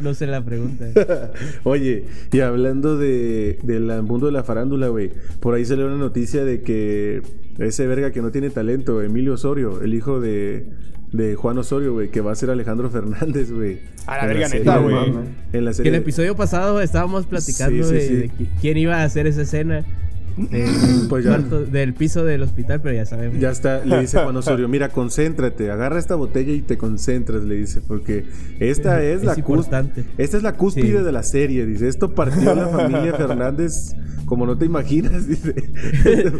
No 0.00 0.14
sé 0.14 0.26
la 0.26 0.44
pregunta. 0.44 0.86
Oye, 1.62 2.06
y 2.32 2.40
hablando 2.40 2.96
de, 2.98 3.58
del 3.62 4.02
mundo 4.02 4.26
de 4.26 4.32
la 4.32 4.42
farándula, 4.42 4.88
güey, 4.88 5.12
por 5.38 5.54
ahí 5.54 5.64
salió 5.64 5.86
una 5.86 5.96
noticia 5.96 6.44
de 6.44 6.62
que 6.62 7.22
ese 7.58 7.86
verga 7.86 8.10
que 8.10 8.20
no 8.20 8.32
tiene 8.32 8.50
talento, 8.50 9.00
Emilio 9.00 9.34
Osorio, 9.34 9.80
el 9.82 9.94
hijo 9.94 10.20
de, 10.20 10.66
de 11.12 11.34
Juan 11.34 11.58
Osorio, 11.58 11.92
güey, 11.92 12.10
que 12.10 12.20
va 12.22 12.32
a 12.32 12.34
ser 12.34 12.50
Alejandro 12.50 12.88
Fernández, 12.90 13.52
güey. 13.52 13.80
A 14.06 14.16
la 14.18 14.26
verga, 14.26 14.48
neta, 14.48 14.78
güey. 14.78 14.96
En 15.52 15.64
la 15.64 15.70
Que 15.70 15.74
serie. 15.76 15.90
el 15.90 15.96
episodio 15.96 16.34
pasado 16.36 16.80
estábamos 16.80 17.26
platicando 17.26 17.84
Sí, 17.84 17.88
sí, 17.90 17.94
de, 17.94 18.08
sí. 18.08 18.14
de 18.16 18.30
qui- 18.30 18.48
quién 18.60 18.78
iba 18.78 18.96
a 18.96 19.04
hacer 19.04 19.26
esa 19.26 19.42
escena 19.42 19.84
del, 20.36 21.06
Pues 21.08 21.24
ya. 21.24 21.30
cuarto- 21.36 21.64
del 21.64 21.94
piso 21.94 22.24
del 22.24 22.42
hospital, 22.42 22.80
pero 22.82 22.94
ya 22.94 23.06
sabemos. 23.06 23.38
Ya 23.40 23.50
está, 23.50 23.84
le 23.84 24.00
dice 24.00 24.18
Juan 24.22 24.36
Osorio, 24.36 24.68
mira, 24.68 24.88
concéntrate, 24.90 25.70
agarra 25.70 25.98
esta 25.98 26.14
botella 26.14 26.52
y 26.52 26.62
te 26.62 26.76
concentras, 26.78 27.42
le 27.44 27.56
dice, 27.56 27.80
porque 27.86 28.24
esta 28.60 29.02
es, 29.02 29.18
Es 29.20 29.24
la 29.24 29.34
importante. 29.38 30.04
Esta 30.18 30.36
es 30.36 30.42
la 30.42 30.52
cúspide 30.56 30.98
Sí. 30.98 31.04
de 31.04 31.12
la 31.12 31.22
serie, 31.22 31.66
dice. 31.66 31.88
Esto 31.88 32.14
partió 32.14 32.54
la 32.54 32.68
familia 32.68 33.12
Fernández 33.16 33.94
como 34.26 34.46
no 34.46 34.56
te 34.56 34.64
imaginas, 34.64 35.26
dice. 35.28 35.54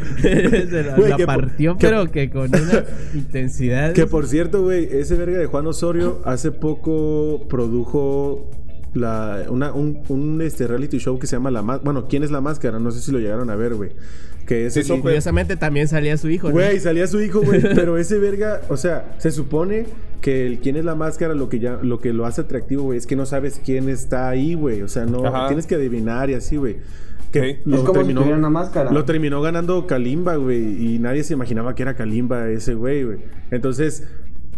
La, 0.86 0.96
Güey, 0.96 1.10
la 1.10 1.16
que 1.16 1.26
por- 1.26 1.40
partió, 1.40 1.76
que- 1.76 1.86
pero 1.86 2.10
que 2.10 2.30
con 2.30 2.48
una 2.48 2.84
intensidad. 3.14 3.92
Que 3.92 4.06
por 4.06 4.26
cierto, 4.26 4.62
güey, 4.62 4.88
ese 4.92 5.14
verga 5.16 5.38
de 5.38 5.46
Juan 5.46 5.66
Osorio 5.66 6.20
hace 6.24 6.52
poco 6.52 7.46
produjo 7.48 8.50
la, 8.94 9.44
una, 9.48 9.72
un, 9.72 10.02
un, 10.08 10.42
este, 10.42 10.66
reality 10.66 10.98
show 10.98 11.18
que 11.18 11.26
se 11.26 11.36
llama 11.36 11.50
La 11.50 11.62
Máscara. 11.62 11.84
Bueno, 11.84 12.08
¿quién 12.08 12.22
es 12.22 12.30
la 12.30 12.40
máscara? 12.40 12.78
No 12.78 12.90
sé 12.90 13.00
si 13.00 13.10
lo 13.12 13.18
llegaron 13.18 13.48
a 13.50 13.56
ver, 13.56 13.74
güey. 13.74 13.90
Que 14.46 14.66
es 14.66 14.74
Sí. 14.74 15.00
Curiosamente 15.00 15.56
también 15.56 15.88
salía 15.88 16.16
su 16.16 16.28
hijo. 16.28 16.48
¿no? 16.48 16.54
Güey, 16.54 16.80
salía 16.80 17.06
su 17.06 17.20
hijo, 17.20 17.40
güey. 17.42 17.62
pero 17.74 17.96
ese 17.96 18.18
verga, 18.18 18.60
o 18.68 18.76
sea, 18.76 19.14
se 19.18 19.30
supone 19.30 19.86
que 20.20 20.46
el 20.46 20.58
quién 20.58 20.76
es 20.76 20.84
la 20.84 20.94
máscara, 20.94 21.34
lo 21.34 21.48
que 21.48 21.58
ya, 21.58 21.78
lo 21.82 22.00
que 22.00 22.12
lo 22.12 22.26
hace 22.26 22.42
atractivo, 22.42 22.84
güey, 22.84 22.98
es 22.98 23.06
que 23.06 23.16
no 23.16 23.26
sabes 23.26 23.60
quién 23.64 23.88
está 23.88 24.28
ahí, 24.28 24.54
güey. 24.54 24.82
O 24.82 24.88
sea, 24.88 25.06
no 25.06 25.24
Ajá. 25.26 25.46
tienes 25.48 25.66
que 25.66 25.76
adivinar 25.76 26.30
y 26.30 26.34
así, 26.34 26.56
güey. 26.56 26.76
Que 27.32 27.60
Sí. 27.64 27.72
Es 27.72 27.80
como 27.80 28.04
si 28.04 28.12
tuviera 28.12 28.36
una 28.36 28.50
máscara. 28.50 28.92
Lo 28.92 29.04
terminó 29.04 29.40
ganando 29.40 29.86
Kalimba, 29.86 30.36
güey. 30.36 30.94
Y 30.94 30.98
nadie 30.98 31.24
se 31.24 31.32
imaginaba 31.32 31.74
que 31.74 31.82
era 31.82 31.94
Kalimba 31.96 32.50
ese 32.50 32.74
güey, 32.74 33.04
güey. 33.04 33.18
Entonces, 33.50 34.04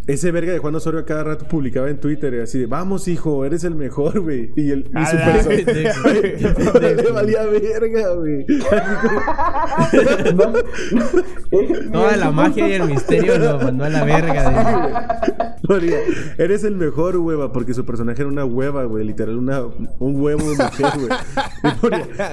ese 0.06 0.30
verga 0.32 0.52
de 0.52 0.58
Juan 0.58 0.74
Osorio 0.74 1.00
a 1.00 1.06
cada 1.06 1.24
rato 1.24 1.48
publicaba 1.48 1.88
en 1.88 1.98
Twitter 1.98 2.42
así 2.42 2.58
de, 2.58 2.66
vamos 2.66 3.08
hijo, 3.08 3.42
eres 3.44 3.64
el 3.64 3.74
mejor, 3.74 4.20
güey. 4.20 4.52
Y, 4.54 4.70
el, 4.70 4.90
y 4.92 4.98
A 4.98 5.06
su 5.06 5.16
qué 5.48 5.64
pendejo. 5.64 6.08
le 6.80 7.10
valía 7.10 7.46
verga, 7.46 8.12
güey. 8.14 8.44
Toda 11.92 12.16
la 12.16 12.30
magia 12.30 12.68
y 12.68 12.72
el 12.72 12.84
misterio 12.84 13.38
lo 13.38 13.58
mandó 13.58 13.84
a 13.84 13.88
la 13.88 14.04
verga. 14.04 15.56
Ponía, 15.66 15.96
eres 16.36 16.62
el 16.64 16.76
mejor, 16.76 17.16
hueva, 17.16 17.50
porque 17.52 17.72
su 17.72 17.86
personaje 17.86 18.20
era 18.20 18.30
una 18.30 18.44
hueva, 18.44 18.84
güey, 18.84 19.06
literal, 19.06 19.38
una, 19.38 19.62
un 19.62 20.20
huevo 20.20 20.50
de 20.50 20.62
mujer, 20.64 20.92
güey. 20.98 21.08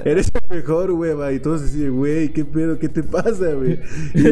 Eres 0.04 0.30
el 0.34 0.42
mejor, 0.58 0.92
hueva, 0.92 1.32
y 1.32 1.40
todos 1.40 1.62
así, 1.62 1.78
de, 1.80 1.90
güey, 1.90 2.34
¿qué 2.34 2.44
pedo? 2.44 2.78
¿Qué 2.78 2.90
te 2.90 3.04
pasa, 3.04 3.54
güey? 3.54 3.80
Y, 4.14 4.28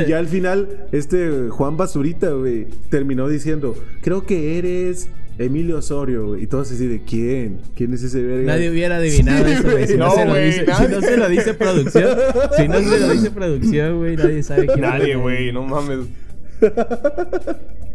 y 0.00 0.04
ya 0.06 0.18
al 0.18 0.26
final, 0.26 0.86
este 0.92 1.48
Juan 1.48 1.78
Basurita, 1.78 2.32
güey, 2.32 2.66
terminó 2.90 3.28
diciendo, 3.28 3.76
creo 4.02 4.26
que 4.26 4.58
eres 4.58 5.08
Emilio 5.38 5.78
Osorio, 5.78 6.26
güey. 6.28 6.44
Y 6.44 6.46
todos 6.46 6.70
así 6.70 6.86
de, 6.86 7.02
¿quién? 7.02 7.60
¿Quién 7.74 7.94
es 7.94 8.02
ese 8.02 8.22
verga? 8.22 8.52
Nadie 8.52 8.70
hubiera 8.70 8.96
adivinado 8.96 9.46
Sí, 9.46 9.52
eso, 9.52 9.70
güey. 9.70 9.86
Si, 9.88 9.96
no 9.96 10.06
No, 10.06 10.14
se 10.14 10.24
lo 10.24 10.30
güey, 10.30 10.44
dice- 10.46 10.60
si 10.60 10.66
nadie. 10.66 10.88
no 10.88 11.00
se 11.00 11.16
lo 11.16 11.28
dice 11.28 11.54
producción, 11.54 12.18
si 12.56 12.68
no 12.68 12.78
se 12.80 13.00
lo 13.00 13.08
dice 13.12 13.30
producción, 13.30 13.98
güey, 13.98 14.16
nadie 14.16 14.42
sabe 14.42 14.66
quién 14.66 14.80
Nadie, 14.82 15.16
güey, 15.16 15.52
no 15.52 15.62
mames. 15.62 16.06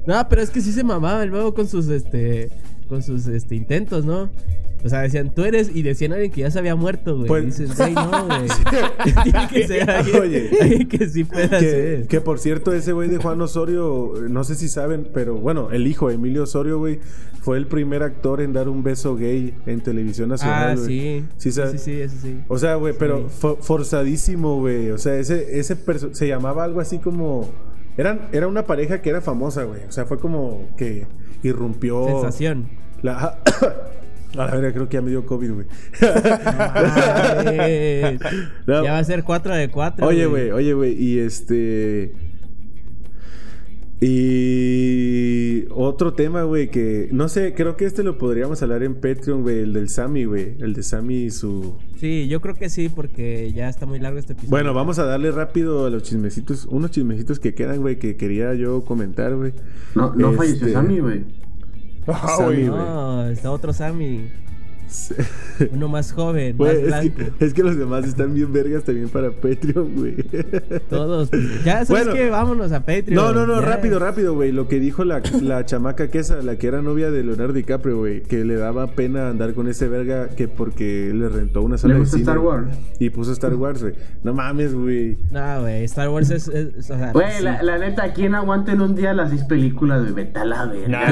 No, 0.05 0.27
pero 0.29 0.41
es 0.41 0.49
que 0.49 0.61
sí 0.61 0.71
se 0.71 0.83
mamaba 0.83 1.23
el 1.23 1.29
luego 1.29 1.53
con 1.53 1.67
sus 1.67 1.87
este 1.89 2.49
con 2.87 3.03
sus 3.03 3.27
este 3.27 3.55
intentos, 3.55 4.05
¿no? 4.05 4.29
O 4.85 4.89
sea, 4.89 5.01
decían, 5.01 5.33
tú 5.33 5.43
eres, 5.43 5.71
y 5.75 5.81
decían 5.81 6.11
a 6.11 6.15
alguien 6.15 6.31
que 6.31 6.41
ya 6.41 6.51
se 6.51 6.59
había 6.59 6.75
muerto, 6.75 7.15
güey. 7.15 7.27
Pues- 7.27 7.43
Y 7.59 7.63
dices, 7.63 7.75
güey, 7.77 7.93
no, 7.95 8.25
güey. 8.27 8.47
Tiene 9.23 9.47
que 9.51 9.67
ser 9.67 9.89
alguien, 9.89 10.21
Oye. 10.21 10.49
alguien 10.61 10.87
que 10.87 11.09
sí 11.09 11.23
pueda 11.23 11.49
Que, 11.49 11.55
hacer. 11.55 12.07
que 12.07 12.21
por 12.21 12.37
cierto, 12.39 12.71
ese 12.73 12.93
güey 12.93 13.09
de 13.09 13.17
Juan 13.17 13.41
Osorio, 13.41 14.13
no 14.29 14.43
sé 14.43 14.53
si 14.55 14.67
saben, 14.69 15.07
pero 15.13 15.35
bueno, 15.35 15.69
el 15.71 15.87
hijo 15.87 16.11
Emilio 16.11 16.43
Osorio, 16.43 16.77
güey, 16.77 16.99
fue 17.41 17.57
el 17.57 17.65
primer 17.65 18.03
actor 18.03 18.39
en 18.39 18.53
dar 18.53 18.69
un 18.69 18.83
beso 18.83 19.15
gay 19.15 19.55
en 19.65 19.81
televisión 19.81 20.29
nacional. 20.29 20.69
Ah, 20.69 20.75
güey. 20.75 20.85
sí. 20.87 21.25
Sí, 21.37 21.51
Sí, 21.51 21.61
sí, 21.71 21.77
sí, 21.79 21.91
eso 22.01 22.15
sí. 22.21 22.37
O 22.47 22.57
sea, 22.59 22.75
güey, 22.75 22.93
pero 22.97 23.29
Sí. 23.29 23.47
forzadísimo, 23.61 24.59
güey. 24.59 24.91
O 24.91 24.97
sea, 24.99 25.15
ese, 25.17 25.59
ese 25.59 25.75
se 26.11 26.27
llamaba 26.27 26.63
algo 26.63 26.81
así 26.81 26.99
como. 26.99 27.49
Eran, 27.97 28.27
era 28.31 28.47
una 28.47 28.63
pareja 28.67 29.01
que 29.01 29.09
era 29.09 29.21
famosa, 29.21 29.63
güey. 29.63 29.81
O 29.87 29.91
sea, 29.91 30.05
fue 30.05 30.19
como 30.19 30.69
que 30.77 31.07
irrumpió. 31.43 32.05
Sensación. 32.05 32.69
La, 33.01 33.37
a 34.33 34.45
la 34.45 34.45
verga, 34.47 34.73
creo 34.73 34.89
que 34.89 34.95
ya 34.95 35.01
me 35.01 35.09
dio 35.09 35.25
COVID, 35.25 35.51
güey. 35.53 35.67
Ay, 37.45 38.19
No. 38.65 38.83
Ya 38.83 38.91
va 38.91 38.99
a 38.99 39.03
ser 39.03 39.23
4 39.23 39.55
de 39.55 39.69
4. 39.69 40.05
Oye, 40.07 40.25
güey, 40.25 40.51
oye, 40.51 40.73
güey, 40.73 40.93
y 41.01 41.19
este. 41.19 42.13
Y 43.99 45.65
otro 45.71 46.13
tema, 46.13 46.43
güey, 46.43 46.69
que 46.69 47.09
no 47.11 47.29
sé, 47.29 47.53
creo 47.55 47.75
que 47.77 47.85
este 47.85 48.03
lo 48.03 48.17
podríamos 48.17 48.61
hablar 48.61 48.83
en 48.83 48.95
Patreon, 48.95 49.41
güey, 49.41 49.59
el 49.59 49.73
del 49.73 49.89
Sammy, 49.89 50.25
güey, 50.25 50.55
el 50.59 50.73
de 50.73 50.83
Sammy 50.83 51.15
y 51.23 51.31
su... 51.31 51.75
Sí, 51.99 52.27
yo 52.27 52.39
creo 52.41 52.53
que 52.55 52.69
sí, 52.69 52.89
porque 52.89 53.51
ya 53.53 53.69
está 53.69 53.85
muy 53.87 53.99
largo 53.99 54.19
este 54.19 54.33
episodio. 54.33 54.51
Bueno, 54.51 54.73
vamos 54.75 54.99
a 54.99 55.05
darle 55.05 55.31
rápido 55.31 55.85
a 55.85 55.89
los 55.89 56.03
chismecitos, 56.03 56.65
unos 56.65 56.91
chismecitos 56.91 57.39
que 57.39 57.55
quedan, 57.55 57.81
güey, 57.81 57.97
que 57.97 58.15
quería 58.17 58.53
yo 58.53 58.83
comentar, 58.85 59.35
güey. 59.35 59.53
No, 59.95 60.13
no 60.15 60.33
falleció 60.33 60.67
Este- 60.67 60.73
Sammy, 60.73 60.99
güey. 60.99 61.23
Ah, 62.09 62.35
Sammy, 62.37 62.55
güey. 62.55 62.67
güey. 62.69 62.79
No, 62.79 63.27
está 63.29 63.51
otro 63.51 63.73
Sammy. 63.73 64.29
Uno 65.73 65.87
más 65.89 66.11
joven, 66.11 66.55
más 66.57 66.69
es, 66.73 66.83
blanco. 66.87 67.15
que, 67.39 67.45
es 67.45 67.53
que 67.53 67.63
los 67.63 67.77
demás 67.77 68.05
están 68.05 68.33
bien 68.33 68.51
vergas 68.53 68.83
también 68.83 69.09
para 69.09 69.31
Patreon, 69.31 69.95
güey. 69.95 70.15
Todos. 70.89 71.29
Ya 71.65 71.85
sabes 71.85 71.89
Bueno. 71.89 72.13
que 72.13 72.29
vámonos 72.29 72.71
a 72.71 72.79
Patreon. 72.81 73.15
No, 73.15 73.33
no, 73.33 73.45
no, 73.45 73.59
ya. 73.61 73.67
rápido, 73.67 73.99
rápido, 73.99 74.33
güey. 74.33 74.51
Lo 74.51 74.67
que 74.67 74.79
dijo 74.79 75.03
la, 75.03 75.21
la 75.41 75.65
chamaca 75.65 76.09
que 76.09 76.19
esa, 76.19 76.41
la 76.41 76.57
que 76.57 76.67
era 76.67 76.81
novia 76.81 77.11
de 77.11 77.23
Leonardo 77.23 77.53
DiCaprio, 77.53 77.97
güey. 77.97 78.23
Que 78.23 78.45
le 78.45 78.55
daba 78.55 78.87
pena 78.91 79.29
andar 79.29 79.53
con 79.53 79.67
ese 79.67 79.87
verga 79.87 80.29
que 80.29 80.47
porque 80.47 81.11
le 81.13 81.29
rentó 81.29 81.61
una 81.61 81.77
sala 81.77 81.93
¿Le 81.93 81.99
de 81.99 81.99
gusta 82.01 82.17
cine. 82.17 82.23
Star. 82.31 82.39
Wars? 82.39 82.67
Y 82.99 83.09
puso 83.09 83.31
Star 83.33 83.53
Wars, 83.55 83.81
güey. 83.81 83.93
No 84.23 84.33
mames, 84.33 84.73
güey. 84.73 85.17
No, 85.31 85.61
güey, 85.61 85.83
Star 85.85 86.09
Wars 86.09 86.29
es. 86.29 86.47
es- 86.47 86.75
o 86.77 86.81
sea, 86.81 87.11
Güey, 87.11 87.25
sí. 87.37 87.43
la, 87.43 87.61
la 87.63 87.77
neta, 87.77 88.13
¿quién 88.13 88.35
aguanta 88.35 88.71
en 88.71 88.81
un 88.81 88.95
día 88.95 89.13
las 89.13 89.29
seis 89.31 89.43
películas, 89.43 90.01
güey? 90.03 90.13
Vete 90.13 90.39
a 90.39 90.45
la 90.45 90.65
verga. 90.65 90.87
Nah, 90.87 91.11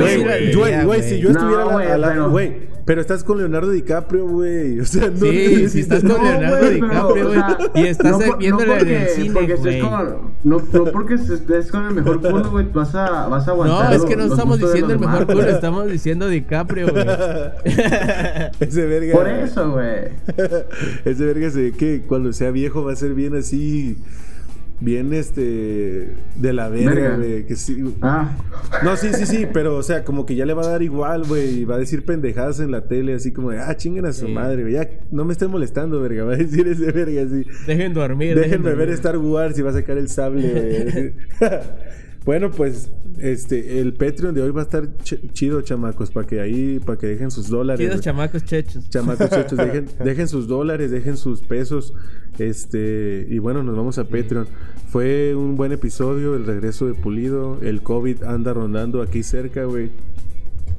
Güey, 0.86 1.02
si 1.04 1.20
yo 1.20 1.32
No, 1.32 1.40
estuviera 1.40 1.64
a 1.64 1.66
la- 1.66 1.74
güey, 1.74 1.88
a 1.88 1.98
la- 1.98 2.08
pero- 2.10 2.30
güey, 2.30 2.54
pero 2.86 3.02
estás 3.02 3.24
con 3.24 3.38
Leonardo 3.38 3.65
Leonardo 3.66 3.72
DiCaprio, 3.72 4.28
güey. 4.28 4.80
O 4.80 4.86
sea, 4.86 5.10
no 5.10 5.18
Sí, 5.18 5.70
si 5.70 5.80
estás 5.82 6.02
con 6.02 6.10
No, 6.10 6.24
Leonardo 6.24 6.70
DiCaprio, 6.70 7.24
o 7.26 7.28
güey. 7.28 7.40
sea, 7.40 7.58
Y 7.76 7.88
estás 7.88 8.12
no 8.12 8.18
no 8.20 8.26
en 8.40 8.44
el 8.44 8.54
porque- 8.56 9.08
cine, 9.16 9.34
porque 9.34 9.54
estés 9.54 9.62
güey. 9.64 9.82
con- 9.82 10.36
no, 10.44 10.62
no 10.72 10.86
porque 10.92 11.14
estés 11.16 11.72
con 11.72 11.86
el 11.86 11.94
mejor 11.96 12.22
culo, 12.22 12.50
güey, 12.52 12.68
vas 12.72 12.94
a, 12.96 13.28
vas 13.28 13.48
a 13.48 13.52
aguantar. 13.52 13.90
No, 13.90 13.96
es 13.96 14.06
que 14.06 14.16
no 14.16 14.26
estamos 14.26 14.60
diciendo 14.60 14.94
el 14.94 15.00
mejor 15.00 15.26
culo, 15.26 15.42
estamos 15.44 15.88
diciendo 15.88 16.28
DiCaprio, 16.28 16.88
güey. 16.92 17.06
Ese 18.60 18.86
verga. 18.86 19.14
Por 19.14 19.28
eso, 19.28 19.72
güey. 19.72 20.10
Ese 21.06 21.26
verga 21.26 21.50
se 21.50 21.62
ve 21.62 21.72
que 21.72 22.04
cuando 22.08 22.34
sea 22.34 22.52
viejo 22.52 22.84
va 22.84 22.94
a 22.94 22.96
ser 22.96 23.14
bien 23.14 23.36
así. 23.36 23.98
Bien 24.82 25.14
este. 25.14 26.16
De 26.36 26.52
la 26.54 26.68
verga, 26.70 27.16
güey. 27.16 27.46
Que 27.46 27.56
sí. 27.56 27.96
Ah, 28.02 28.36
No, 28.84 28.98
sí, 28.98 29.08
sí, 29.14 29.26
sí, 29.26 29.48
pero 29.52 29.78
o 29.78 29.84
sea, 29.84 30.04
como 30.04 30.26
que 30.26 30.36
ya 30.36 30.46
le 30.46 30.54
va 30.54 30.64
a 30.64 30.68
dar 30.70 30.82
igual, 30.84 31.24
güey. 31.26 31.60
Y 31.62 31.66
va 31.66 31.76
a 31.76 31.80
decir 31.80 32.04
pendejadas 32.04 32.60
en 32.60 32.72
la 32.72 32.86
tele, 32.88 33.14
así 33.14 33.32
como 33.32 33.52
de, 33.52 33.60
ah, 33.60 33.76
chinguen 33.78 34.06
a 34.06 34.12
su 34.14 34.26
Sí. 34.26 34.32
madre, 34.34 34.62
güey. 34.64 34.74
Ya 34.74 34.90
no 35.12 35.24
me 35.24 35.32
estén 35.34 35.50
molestando, 35.50 36.02
verga. 36.02 36.24
Va 36.26 36.34
a 36.34 36.38
decir 36.38 36.68
ese 36.68 36.92
verga 36.92 37.22
así. 37.24 37.46
Dejen 37.66 37.94
dormir. 37.94 38.36
Déjenme 38.36 38.48
dejen 38.50 38.64
ver 38.64 38.76
dormir. 38.78 38.94
Star 38.96 39.18
Wars 39.18 39.58
y 39.58 39.62
va 39.62 39.70
a 39.70 39.74
sacar 39.74 39.98
el 39.98 40.10
sable, 40.10 40.84
güey. 41.40 41.50
bueno, 42.26 42.52
pues, 42.52 42.92
este, 43.20 43.80
el 43.80 43.94
Patreon 43.94 44.34
de 44.36 44.42
hoy 44.42 44.52
va 44.52 44.62
a 44.62 44.64
estar 44.64 44.84
ch- 44.98 45.32
chido, 45.34 45.62
chamacos, 45.62 46.12
para 46.12 46.26
que 46.28 46.40
ahí, 46.42 46.80
para 46.80 46.98
que 46.98 47.08
dejen 47.08 47.32
sus 47.32 47.50
dólares. 47.50 47.86
Chidos 47.86 48.02
chamacos 48.02 48.44
chechos. 48.46 48.90
Chamacos, 48.90 49.30
chechos, 49.30 49.58
dejen, 49.58 49.86
dejen 50.04 50.28
sus 50.28 50.48
dólares, 50.48 50.92
dejen 50.92 51.18
sus 51.18 51.42
pesos. 51.42 51.94
Este, 52.40 53.26
y 53.30 53.40
bueno, 53.40 53.64
nos 53.64 53.76
vamos 53.76 53.98
a 53.98 54.04
Patreon. 54.04 54.48
Fue 54.90 55.36
un 55.36 55.58
buen 55.58 55.72
episodio, 55.72 56.36
el 56.36 56.46
regreso 56.46 56.88
de 56.88 56.94
Pulido. 56.94 57.60
El 57.62 57.82
COVID 57.82 58.24
anda 58.24 58.54
rondando 58.54 59.02
aquí 59.02 59.24
cerca, 59.24 59.64
güey. 59.66 59.92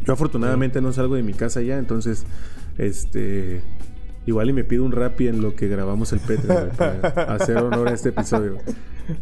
Yo 0.05 0.13
afortunadamente 0.13 0.81
no 0.81 0.93
salgo 0.93 1.17
de 1.17 1.23
mi 1.23 1.33
casa 1.33 1.63
ya, 1.63 1.79
entonces, 1.79 2.25
este, 2.79 3.61
igual 4.27 4.51
y 4.51 4.53
me 4.53 4.63
pido 4.65 4.85
un 4.85 4.93
rapi 4.93 5.27
en 5.27 5.43
lo 5.43 5.55
que 5.57 5.67
grabamos 5.69 6.13
el 6.13 6.21
Patreon, 6.21 6.71
para 6.77 7.01
hacer 7.35 7.57
honor 7.59 7.89
a 7.89 7.93
este 7.93 8.11
episodio. 8.11 8.59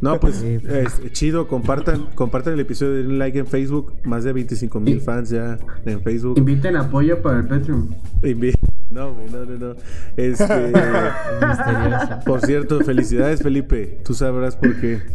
No, 0.01 0.19
pues, 0.21 0.43
es 0.43 1.13
chido, 1.13 1.47
compartan, 1.49 2.07
compartan 2.15 2.55
el 2.55 2.61
episodio, 2.61 2.95
den 2.95 3.07
un 3.09 3.19
like 3.19 3.39
en 3.39 3.47
Facebook, 3.47 3.95
más 4.05 4.25
de 4.25 4.33
25 4.33 4.81
mil 4.81 5.01
fans 5.01 5.31
ya 5.31 5.59
en 5.85 6.01
Facebook. 6.03 6.39
inviten 6.39 6.77
apoyo 6.77 7.21
para 7.23 7.39
el 7.41 7.47
Patreon. 7.47 7.95
Invi- 8.23 8.55
No, 8.91 9.15
no, 9.31 9.45
no, 9.45 9.59
no. 9.59 9.77
Este, 10.17 10.73
Misterioso. 11.49 12.21
por 12.25 12.41
cierto, 12.41 12.81
felicidades, 12.81 13.43
Felipe. 13.43 14.01
Tú 14.05 14.15
sabrás 14.15 14.57
por 14.57 14.81
qué. 14.81 15.03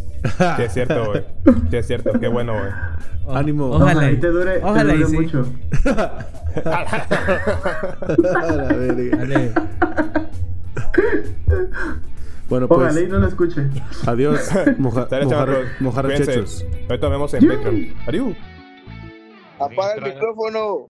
Sí, 0.58 0.64
es 0.64 0.74
cierto, 0.74 1.06
güey. 1.12 1.24
Sí, 1.72 1.78
es 1.78 1.88
cierto. 1.88 2.12
Qué 2.20 2.28
bueno, 2.28 2.52
güey. 2.52 3.38
Ánimo. 3.38 3.68
Ojalá. 3.68 4.12
y 4.12 4.18
te 4.18 4.28
dure, 4.28 4.60
te 4.60 4.96
y 4.98 5.06
sí. 5.06 5.16
mucho. 5.16 5.46
A 6.66 8.52
la 8.52 8.66
verga. 8.76 9.18
Dale. 9.18 9.52
Bueno, 12.50 12.68
pues, 12.68 12.80
Ojalá 12.82 13.02
y 13.02 13.08
no 13.08 13.20
lo 13.20 13.28
escuche. 13.28 13.68
adiós, 14.08 14.50
moja, 14.80 15.08
Sale, 15.08 15.26
mojar, 15.26 15.48
chamacos. 15.48 15.68
mojar 15.82 16.06
Cuídense. 16.06 16.34
chechos. 16.34 16.66
Ahorita 16.90 17.10
nos 17.10 17.12
vemos 17.12 17.34
en 17.36 17.48
Patreon. 17.48 17.94
Adiós. 18.08 18.38
Apaga 19.60 19.94
el 19.96 20.14
micrófono. 20.14 20.88